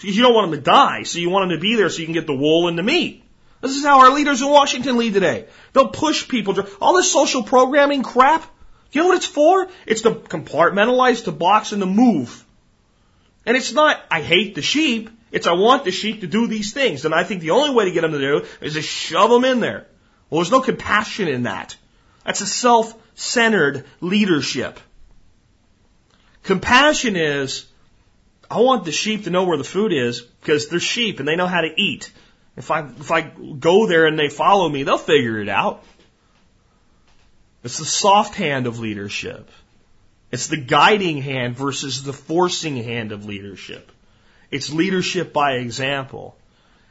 You 0.00 0.22
don't 0.22 0.34
want 0.34 0.50
them 0.50 0.60
to 0.60 0.64
die, 0.64 1.04
so 1.04 1.18
you 1.18 1.30
want 1.30 1.48
them 1.48 1.58
to 1.58 1.60
be 1.60 1.76
there 1.76 1.88
so 1.88 2.00
you 2.00 2.06
can 2.06 2.14
get 2.14 2.26
the 2.26 2.34
wool 2.34 2.68
and 2.68 2.78
the 2.78 2.82
meat. 2.82 3.22
This 3.60 3.76
is 3.76 3.84
how 3.84 4.00
our 4.00 4.10
leaders 4.12 4.42
in 4.42 4.48
Washington 4.48 4.98
lead 4.98 5.14
today. 5.14 5.46
They'll 5.72 5.88
push 5.88 6.28
people. 6.28 6.56
All 6.80 6.94
this 6.94 7.10
social 7.10 7.42
programming 7.42 8.02
crap, 8.02 8.44
you 8.92 9.00
know 9.00 9.08
what 9.08 9.16
it's 9.16 9.26
for? 9.26 9.68
It's 9.86 10.02
to 10.02 10.10
compartmentalize, 10.10 11.24
to 11.24 11.32
box, 11.32 11.72
and 11.72 11.80
to 11.80 11.86
move. 11.86 12.44
And 13.44 13.56
it's 13.56 13.72
not, 13.72 14.00
I 14.10 14.20
hate 14.20 14.54
the 14.54 14.62
sheep. 14.62 15.10
It's 15.32 15.46
I 15.46 15.52
want 15.52 15.84
the 15.84 15.90
sheep 15.90 16.20
to 16.20 16.26
do 16.26 16.46
these 16.46 16.72
things. 16.72 17.04
And 17.04 17.14
I 17.14 17.24
think 17.24 17.40
the 17.40 17.50
only 17.50 17.74
way 17.74 17.86
to 17.86 17.90
get 17.90 18.02
them 18.02 18.12
to 18.12 18.18
do 18.18 18.46
is 18.60 18.74
to 18.74 18.82
shove 18.82 19.30
them 19.30 19.44
in 19.44 19.60
there. 19.60 19.86
Well, 20.28 20.40
there's 20.40 20.50
no 20.50 20.60
compassion 20.60 21.28
in 21.28 21.44
that. 21.44 21.76
That's 22.24 22.40
a 22.40 22.46
self-centered 22.46 23.84
leadership. 24.00 24.80
Compassion 26.42 27.16
is, 27.16 27.66
I 28.50 28.60
want 28.60 28.84
the 28.84 28.92
sheep 28.92 29.24
to 29.24 29.30
know 29.30 29.44
where 29.44 29.58
the 29.58 29.64
food 29.64 29.92
is 29.92 30.20
because 30.20 30.68
they're 30.68 30.80
sheep 30.80 31.18
and 31.18 31.28
they 31.28 31.36
know 31.36 31.46
how 31.46 31.60
to 31.60 31.72
eat. 31.76 32.12
If 32.56 32.70
I, 32.70 32.80
if 32.86 33.10
I 33.10 33.20
go 33.22 33.86
there 33.86 34.06
and 34.06 34.18
they 34.18 34.28
follow 34.28 34.68
me, 34.68 34.82
they'll 34.82 34.98
figure 34.98 35.40
it 35.40 35.48
out. 35.48 35.84
It's 37.62 37.78
the 37.78 37.84
soft 37.84 38.34
hand 38.34 38.66
of 38.66 38.78
leadership. 38.78 39.50
It's 40.30 40.46
the 40.48 40.56
guiding 40.56 41.20
hand 41.20 41.56
versus 41.56 42.02
the 42.02 42.12
forcing 42.12 42.76
hand 42.76 43.12
of 43.12 43.26
leadership. 43.26 43.90
It's 44.50 44.72
leadership 44.72 45.32
by 45.32 45.54
example. 45.54 46.36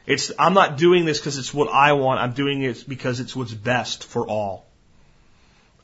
It's, 0.06 0.30
I'm 0.38 0.54
not 0.54 0.76
doing 0.76 1.04
this 1.04 1.18
because 1.18 1.36
it's 1.36 1.52
what 1.52 1.68
I 1.68 1.94
want. 1.94 2.20
I'm 2.20 2.32
doing 2.32 2.62
it 2.62 2.84
because 2.88 3.18
it's 3.18 3.34
what's 3.34 3.52
best 3.52 4.04
for 4.04 4.26
all. 4.26 4.64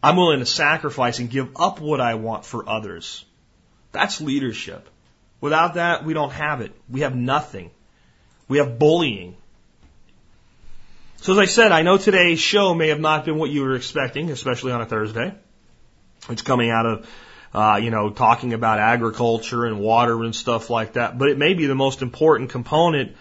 I'm 0.03 0.17
willing 0.17 0.39
to 0.39 0.47
sacrifice 0.47 1.19
and 1.19 1.29
give 1.29 1.51
up 1.57 1.81
what 1.81 2.01
I 2.01 2.15
want 2.15 2.45
for 2.45 2.69
others. 2.69 3.25
That's 3.91 4.21
leadership. 4.21 4.89
Without 5.41 5.75
that, 5.75 6.05
we 6.05 6.15
don't 6.15 6.33
have 6.33 6.61
it. 6.61 6.73
We 6.89 7.01
have 7.01 7.17
nothing. 7.17 7.71
We 8.49 8.59
have 8.59 8.79
bullying. 8.79 9.37
So 11.17 11.33
as 11.33 11.39
I 11.39 11.45
said, 11.45 11.73
I 11.73 11.83
know 11.83 11.99
today's 11.99 12.41
show 12.41 12.75
may 12.75 12.89
have 12.89 13.01
not 13.01 13.25
been 13.25 13.39
what 13.39 13.51
you 13.51 13.63
were 13.63 13.75
expecting, 13.75 14.31
especially 14.31 14.73
on 14.73 14.81
a 14.81 14.87
Thursday. 14.87 15.35
It's 16.29 16.43
coming 16.43 16.71
out 16.71 16.87
of, 16.87 17.09
uh, 17.55 17.81
you 17.83 17.91
know, 17.91 18.11
talking 18.11 18.55
about 18.55 18.79
agriculture 18.79 19.65
and 19.65 19.81
water 19.81 20.23
and 20.23 20.35
stuff 20.35 20.71
like 20.71 20.95
that. 20.95 21.19
But 21.19 21.29
it 21.29 21.39
may 21.39 21.55
be 21.55 21.67
the 21.67 21.75
most 21.75 22.03
important 22.03 22.51
component 22.51 23.17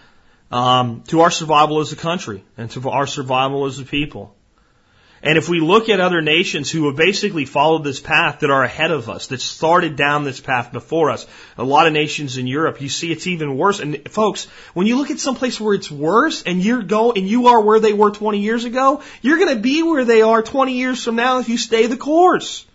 um, 0.52 1.02
to 1.08 1.22
our 1.22 1.30
survival 1.30 1.80
as 1.80 1.92
a 1.92 1.96
country 1.96 2.44
and 2.56 2.70
to 2.72 2.88
our 2.90 3.06
survival 3.06 3.64
as 3.66 3.78
a 3.78 3.84
people. 3.84 4.34
And 5.24 5.38
if 5.38 5.48
we 5.48 5.60
look 5.60 5.88
at 5.88 6.00
other 6.00 6.20
nations 6.20 6.68
who 6.68 6.86
have 6.86 6.96
basically 6.96 7.44
followed 7.44 7.84
this 7.84 8.00
path 8.00 8.40
that 8.40 8.50
are 8.50 8.64
ahead 8.64 8.90
of 8.90 9.08
us, 9.08 9.28
that 9.28 9.40
started 9.40 9.94
down 9.94 10.24
this 10.24 10.40
path 10.40 10.72
before 10.72 11.10
us, 11.10 11.26
a 11.56 11.62
lot 11.62 11.86
of 11.86 11.92
nations 11.92 12.38
in 12.38 12.48
Europe, 12.48 12.80
you 12.80 12.88
see 12.88 13.12
it's 13.12 13.28
even 13.28 13.56
worse. 13.56 13.78
And 13.78 14.08
folks, 14.10 14.46
when 14.74 14.88
you 14.88 14.96
look 14.96 15.12
at 15.12 15.20
some 15.20 15.36
place 15.36 15.60
where 15.60 15.74
it's 15.74 15.90
worse 15.90 16.42
and 16.42 16.60
you're 16.62 16.82
go 16.82 17.12
and 17.12 17.28
you 17.28 17.46
are 17.46 17.60
where 17.60 17.78
they 17.78 17.92
were 17.92 18.10
20 18.10 18.40
years 18.40 18.64
ago, 18.64 19.00
you're 19.20 19.38
going 19.38 19.54
to 19.54 19.62
be 19.62 19.84
where 19.84 20.04
they 20.04 20.22
are 20.22 20.42
20 20.42 20.72
years 20.72 21.04
from 21.04 21.14
now 21.14 21.38
if 21.38 21.48
you 21.48 21.56
stay 21.56 21.86
the 21.86 21.96
course. 21.96 22.66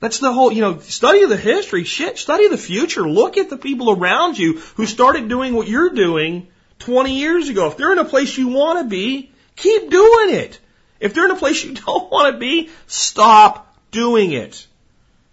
That's 0.00 0.18
the 0.18 0.32
whole, 0.32 0.50
you 0.50 0.62
know, 0.62 0.78
study 0.78 1.26
the 1.26 1.36
history, 1.36 1.84
shit, 1.84 2.18
study 2.18 2.48
the 2.48 2.56
future. 2.56 3.08
Look 3.08 3.36
at 3.36 3.50
the 3.50 3.58
people 3.58 3.90
around 3.90 4.38
you 4.38 4.58
who 4.74 4.86
started 4.86 5.28
doing 5.28 5.54
what 5.54 5.68
you're 5.68 5.90
doing 5.90 6.48
20 6.78 7.18
years 7.18 7.50
ago. 7.50 7.66
If 7.68 7.76
they're 7.76 7.92
in 7.92 7.98
a 7.98 8.04
place 8.06 8.36
you 8.36 8.48
want 8.48 8.78
to 8.78 8.84
be, 8.88 9.30
keep 9.56 9.90
doing 9.90 10.34
it. 10.34 10.58
If 11.00 11.12
they're 11.12 11.26
in 11.26 11.30
a 11.30 11.36
place 11.36 11.62
you 11.62 11.74
don't 11.86 12.10
want 12.10 12.34
to 12.34 12.38
be, 12.38 12.70
stop 12.86 13.76
doing 13.90 14.32
it. 14.32 14.66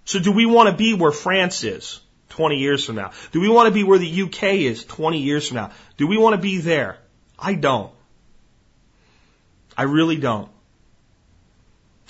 So 0.04 0.20
do 0.20 0.34
we 0.34 0.46
want 0.46 0.70
to 0.70 0.76
be 0.76 0.94
where 0.94 1.12
France 1.12 1.64
is 1.64 2.02
20 2.30 2.58
years 2.58 2.84
from 2.84 2.96
now? 2.96 3.12
Do 3.32 3.40
we 3.40 3.50
want 3.50 3.68
to 3.68 3.74
be 3.74 3.84
where 3.84 4.00
the 4.00 4.24
UK 4.24 4.44
is 4.56 4.84
20 4.84 5.20
years 5.20 5.48
from 5.48 5.56
now? 5.56 5.72
Do 5.96 6.08
we 6.08 6.18
want 6.18 6.36
to 6.36 6.42
be 6.42 6.60
there? 6.60 6.98
I 7.40 7.54
don't. 7.54 7.92
I 9.78 9.84
really 9.84 10.18
don't. 10.18 10.50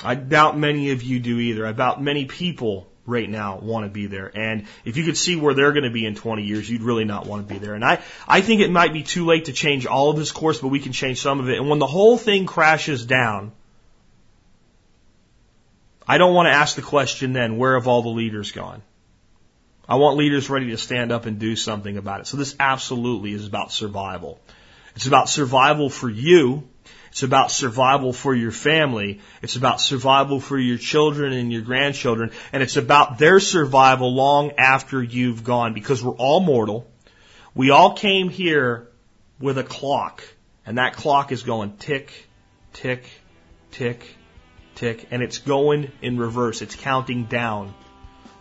I 0.03 0.15
doubt 0.15 0.57
many 0.57 0.91
of 0.91 1.03
you 1.03 1.19
do 1.19 1.39
either. 1.39 1.65
I 1.65 1.71
doubt 1.71 2.01
many 2.01 2.25
people 2.25 2.87
right 3.07 3.29
now 3.29 3.57
want 3.57 3.85
to 3.85 3.89
be 3.89 4.05
there. 4.05 4.29
And 4.35 4.67
if 4.85 4.97
you 4.97 5.05
could 5.05 5.17
see 5.17 5.37
where 5.37 5.53
they're 5.53 5.71
going 5.71 5.85
to 5.85 5.89
be 5.89 6.05
in 6.05 6.13
20 6.13 6.43
years, 6.43 6.69
you'd 6.69 6.81
really 6.81 7.05
not 7.05 7.25
want 7.25 7.47
to 7.47 7.53
be 7.53 7.57
there. 7.57 7.73
And 7.73 7.83
I, 7.83 8.01
I 8.27 8.41
think 8.41 8.61
it 8.61 8.69
might 8.69 8.93
be 8.93 9.01
too 9.01 9.25
late 9.25 9.45
to 9.45 9.53
change 9.53 9.85
all 9.85 10.09
of 10.09 10.17
this 10.17 10.31
course, 10.31 10.59
but 10.59 10.67
we 10.67 10.79
can 10.79 10.91
change 10.91 11.21
some 11.21 11.39
of 11.39 11.49
it. 11.49 11.57
And 11.57 11.69
when 11.69 11.79
the 11.79 11.87
whole 11.87 12.17
thing 12.17 12.45
crashes 12.45 13.05
down, 13.05 13.53
I 16.05 16.17
don't 16.17 16.33
want 16.33 16.47
to 16.47 16.53
ask 16.53 16.75
the 16.75 16.81
question 16.81 17.33
then, 17.33 17.57
where 17.57 17.75
have 17.75 17.87
all 17.87 18.01
the 18.01 18.09
leaders 18.09 18.51
gone? 18.51 18.83
I 19.89 19.95
want 19.95 20.17
leaders 20.17 20.49
ready 20.49 20.71
to 20.71 20.77
stand 20.77 21.13
up 21.13 21.25
and 21.25 21.39
do 21.39 21.55
something 21.55 21.95
about 21.95 22.19
it. 22.19 22.27
So 22.27 22.35
this 22.35 22.55
absolutely 22.59 23.31
is 23.31 23.47
about 23.47 23.71
survival. 23.71 24.41
It's 24.95 25.07
about 25.07 25.29
survival 25.29 25.89
for 25.89 26.09
you 26.09 26.67
it's 27.17 27.23
about 27.23 27.49
survival 27.49 28.13
for 28.13 28.35
your 28.35 28.51
family. 28.51 29.21
It's 29.41 29.55
about 29.55 29.81
survival 29.81 30.39
for 30.39 30.55
your 30.55 30.77
children 30.77 31.33
and 31.33 31.51
your 31.51 31.63
grandchildren. 31.63 32.29
And 32.53 32.61
it's 32.61 32.77
about 32.77 33.17
their 33.17 33.39
survival 33.39 34.13
long 34.13 34.51
after 34.59 35.01
you've 35.01 35.43
gone 35.43 35.73
because 35.73 36.03
we're 36.03 36.13
all 36.13 36.41
mortal. 36.41 36.87
We 37.55 37.71
all 37.71 37.95
came 37.95 38.29
here 38.29 38.89
with 39.39 39.57
a 39.57 39.63
clock 39.63 40.23
and 40.63 40.77
that 40.77 40.93
clock 40.93 41.31
is 41.31 41.41
going 41.41 41.77
tick, 41.77 42.11
tick, 42.73 43.09
tick, 43.71 44.15
tick, 44.75 45.07
and 45.09 45.23
it's 45.23 45.39
going 45.39 45.91
in 46.03 46.19
reverse. 46.19 46.61
It's 46.61 46.75
counting 46.75 47.25
down. 47.25 47.73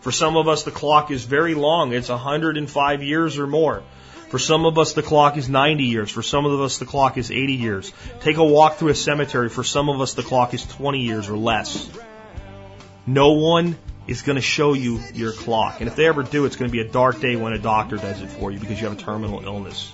For 0.01 0.11
some 0.11 0.37
of 0.37 0.47
us, 0.47 0.61
the 0.61 0.71
clock 0.71 1.09
is 1.09 1.25
very 1.25 1.55
long. 1.55 1.93
It's 1.93 2.09
105 2.09 3.01
years 3.01 3.39
or 3.39 3.47
more. 3.47 3.81
For 4.29 4.39
some 4.39 4.65
of 4.65 4.77
us, 4.77 4.93
the 4.93 5.03
clock 5.03 5.37
is 5.37 5.47
90 5.47 5.85
years. 5.85 6.11
For 6.11 6.21
some 6.21 6.45
of 6.45 6.59
us, 6.59 6.79
the 6.79 6.85
clock 6.85 7.17
is 7.17 7.31
80 7.31 7.53
years. 7.53 7.93
Take 8.19 8.37
a 8.37 8.43
walk 8.43 8.75
through 8.75 8.89
a 8.89 8.95
cemetery. 8.95 9.49
For 9.49 9.63
some 9.63 9.89
of 9.89 10.01
us, 10.01 10.15
the 10.15 10.23
clock 10.23 10.53
is 10.53 10.65
20 10.65 10.99
years 10.99 11.29
or 11.29 11.37
less. 11.37 11.89
No 13.05 13.31
one 13.33 13.77
is 14.05 14.21
going 14.21 14.35
to 14.35 14.41
show 14.41 14.73
you 14.73 14.99
your 15.13 15.31
clock. 15.31 15.79
And 15.79 15.87
if 15.87 15.95
they 15.95 16.07
ever 16.07 16.23
do, 16.23 16.45
it's 16.45 16.57
going 16.57 16.69
to 16.69 16.71
be 16.71 16.81
a 16.81 16.87
dark 16.89 17.21
day 17.21 17.37
when 17.37 17.53
a 17.53 17.59
doctor 17.59 17.95
does 17.95 18.21
it 18.21 18.27
for 18.27 18.51
you 18.51 18.59
because 18.59 18.81
you 18.81 18.87
have 18.87 18.97
a 18.97 19.01
terminal 19.01 19.43
illness. 19.43 19.93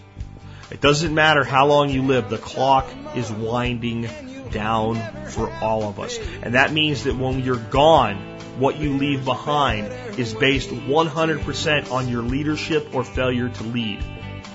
It 0.71 0.81
doesn't 0.81 1.13
matter 1.13 1.43
how 1.43 1.67
long 1.67 1.89
you 1.89 2.01
live, 2.01 2.29
the 2.29 2.39
clock 2.39 2.87
is 3.15 3.31
winding 3.31 4.09
down 4.49 4.95
for 5.27 5.51
all 5.61 5.83
of 5.83 5.99
us. 5.99 6.17
And 6.41 6.55
that 6.55 6.71
means 6.71 7.03
that 7.03 7.15
when 7.15 7.41
you're 7.41 7.57
gone, 7.57 8.32
what 8.57 8.77
you 8.77 8.97
leave 8.97 9.25
behind 9.25 9.87
is 10.19 10.33
based 10.33 10.69
100% 10.69 11.91
on 11.91 12.07
your 12.07 12.21
leadership 12.21 12.93
or 12.93 13.03
failure 13.03 13.49
to 13.49 13.63
lead. 13.63 14.03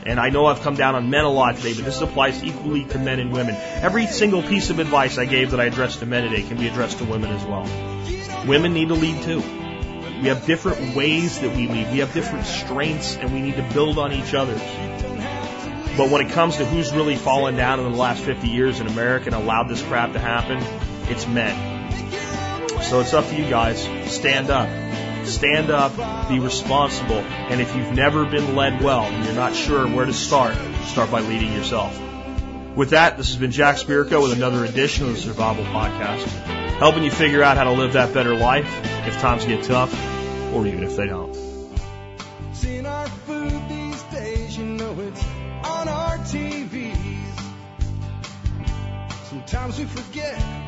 And 0.06 0.20
I 0.20 0.30
know 0.30 0.46
I've 0.46 0.62
come 0.62 0.76
down 0.76 0.94
on 0.94 1.10
men 1.10 1.24
a 1.24 1.30
lot 1.30 1.56
today, 1.56 1.74
but 1.74 1.84
this 1.84 2.00
applies 2.00 2.42
equally 2.42 2.84
to 2.84 2.98
men 2.98 3.18
and 3.18 3.32
women. 3.32 3.54
Every 3.56 4.06
single 4.06 4.42
piece 4.42 4.70
of 4.70 4.78
advice 4.78 5.18
I 5.18 5.24
gave 5.24 5.50
that 5.50 5.60
I 5.60 5.64
addressed 5.64 5.98
to 6.00 6.06
men 6.06 6.30
today 6.30 6.42
can 6.42 6.56
be 6.56 6.68
addressed 6.68 6.98
to 6.98 7.04
women 7.04 7.30
as 7.30 7.44
well. 7.44 8.46
Women 8.46 8.72
need 8.72 8.88
to 8.88 8.94
lead 8.94 9.22
too. 9.22 9.40
We 10.22 10.28
have 10.28 10.46
different 10.46 10.96
ways 10.96 11.40
that 11.40 11.54
we 11.54 11.68
lead. 11.68 11.92
We 11.92 11.98
have 11.98 12.12
different 12.14 12.46
strengths 12.46 13.16
and 13.16 13.32
we 13.32 13.40
need 13.40 13.56
to 13.56 13.68
build 13.74 13.98
on 13.98 14.12
each 14.12 14.34
other. 14.34 14.54
But 15.96 16.10
when 16.10 16.24
it 16.24 16.32
comes 16.32 16.56
to 16.56 16.64
who's 16.64 16.92
really 16.92 17.16
fallen 17.16 17.56
down 17.56 17.80
in 17.80 17.90
the 17.90 17.98
last 17.98 18.22
50 18.22 18.48
years 18.48 18.78
in 18.80 18.86
America 18.86 19.26
and 19.26 19.34
allowed 19.34 19.68
this 19.68 19.82
crap 19.82 20.12
to 20.12 20.20
happen, 20.20 20.58
it's 21.10 21.26
men. 21.26 21.77
So 22.82 23.00
it's 23.00 23.12
up 23.12 23.26
to 23.28 23.36
you 23.36 23.48
guys. 23.48 23.82
Stand 24.12 24.50
up. 24.50 24.68
Stand 25.28 25.70
up, 25.70 26.28
be 26.28 26.38
responsible, 26.40 27.18
and 27.18 27.60
if 27.60 27.76
you've 27.76 27.92
never 27.92 28.24
been 28.24 28.56
led 28.56 28.82
well 28.82 29.02
and 29.02 29.24
you're 29.26 29.34
not 29.34 29.54
sure 29.54 29.86
where 29.86 30.06
to 30.06 30.12
start, 30.14 30.56
start 30.86 31.10
by 31.10 31.20
leading 31.20 31.52
yourself. 31.52 32.00
With 32.74 32.90
that, 32.90 33.18
this 33.18 33.28
has 33.28 33.36
been 33.36 33.50
Jack 33.50 33.76
Spirko 33.76 34.22
with 34.22 34.32
another 34.32 34.64
edition 34.64 35.06
of 35.06 35.14
the 35.14 35.20
Survival 35.20 35.64
Podcast, 35.64 36.26
helping 36.78 37.02
you 37.02 37.10
figure 37.10 37.42
out 37.42 37.58
how 37.58 37.64
to 37.64 37.72
live 37.72 37.92
that 37.92 38.14
better 38.14 38.34
life 38.34 38.72
if 39.06 39.20
times 39.20 39.44
get 39.44 39.64
tough, 39.64 39.92
or 40.54 40.66
even 40.66 40.82
if 40.82 40.96
they 40.96 41.06
don't. 41.06 41.36
Seeing 42.54 42.86
our 42.86 43.06
food 43.08 43.68
these 43.68 44.02
days, 44.04 44.56
you 44.56 44.64
know 44.64 44.98
it's 45.00 45.24
on 45.64 45.88
our 45.88 46.16
TVs. 46.18 47.42
Sometimes 49.24 49.78
we 49.78 49.84
forget 49.84 50.67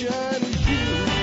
Ocean 0.00 0.44
you. 0.68 1.17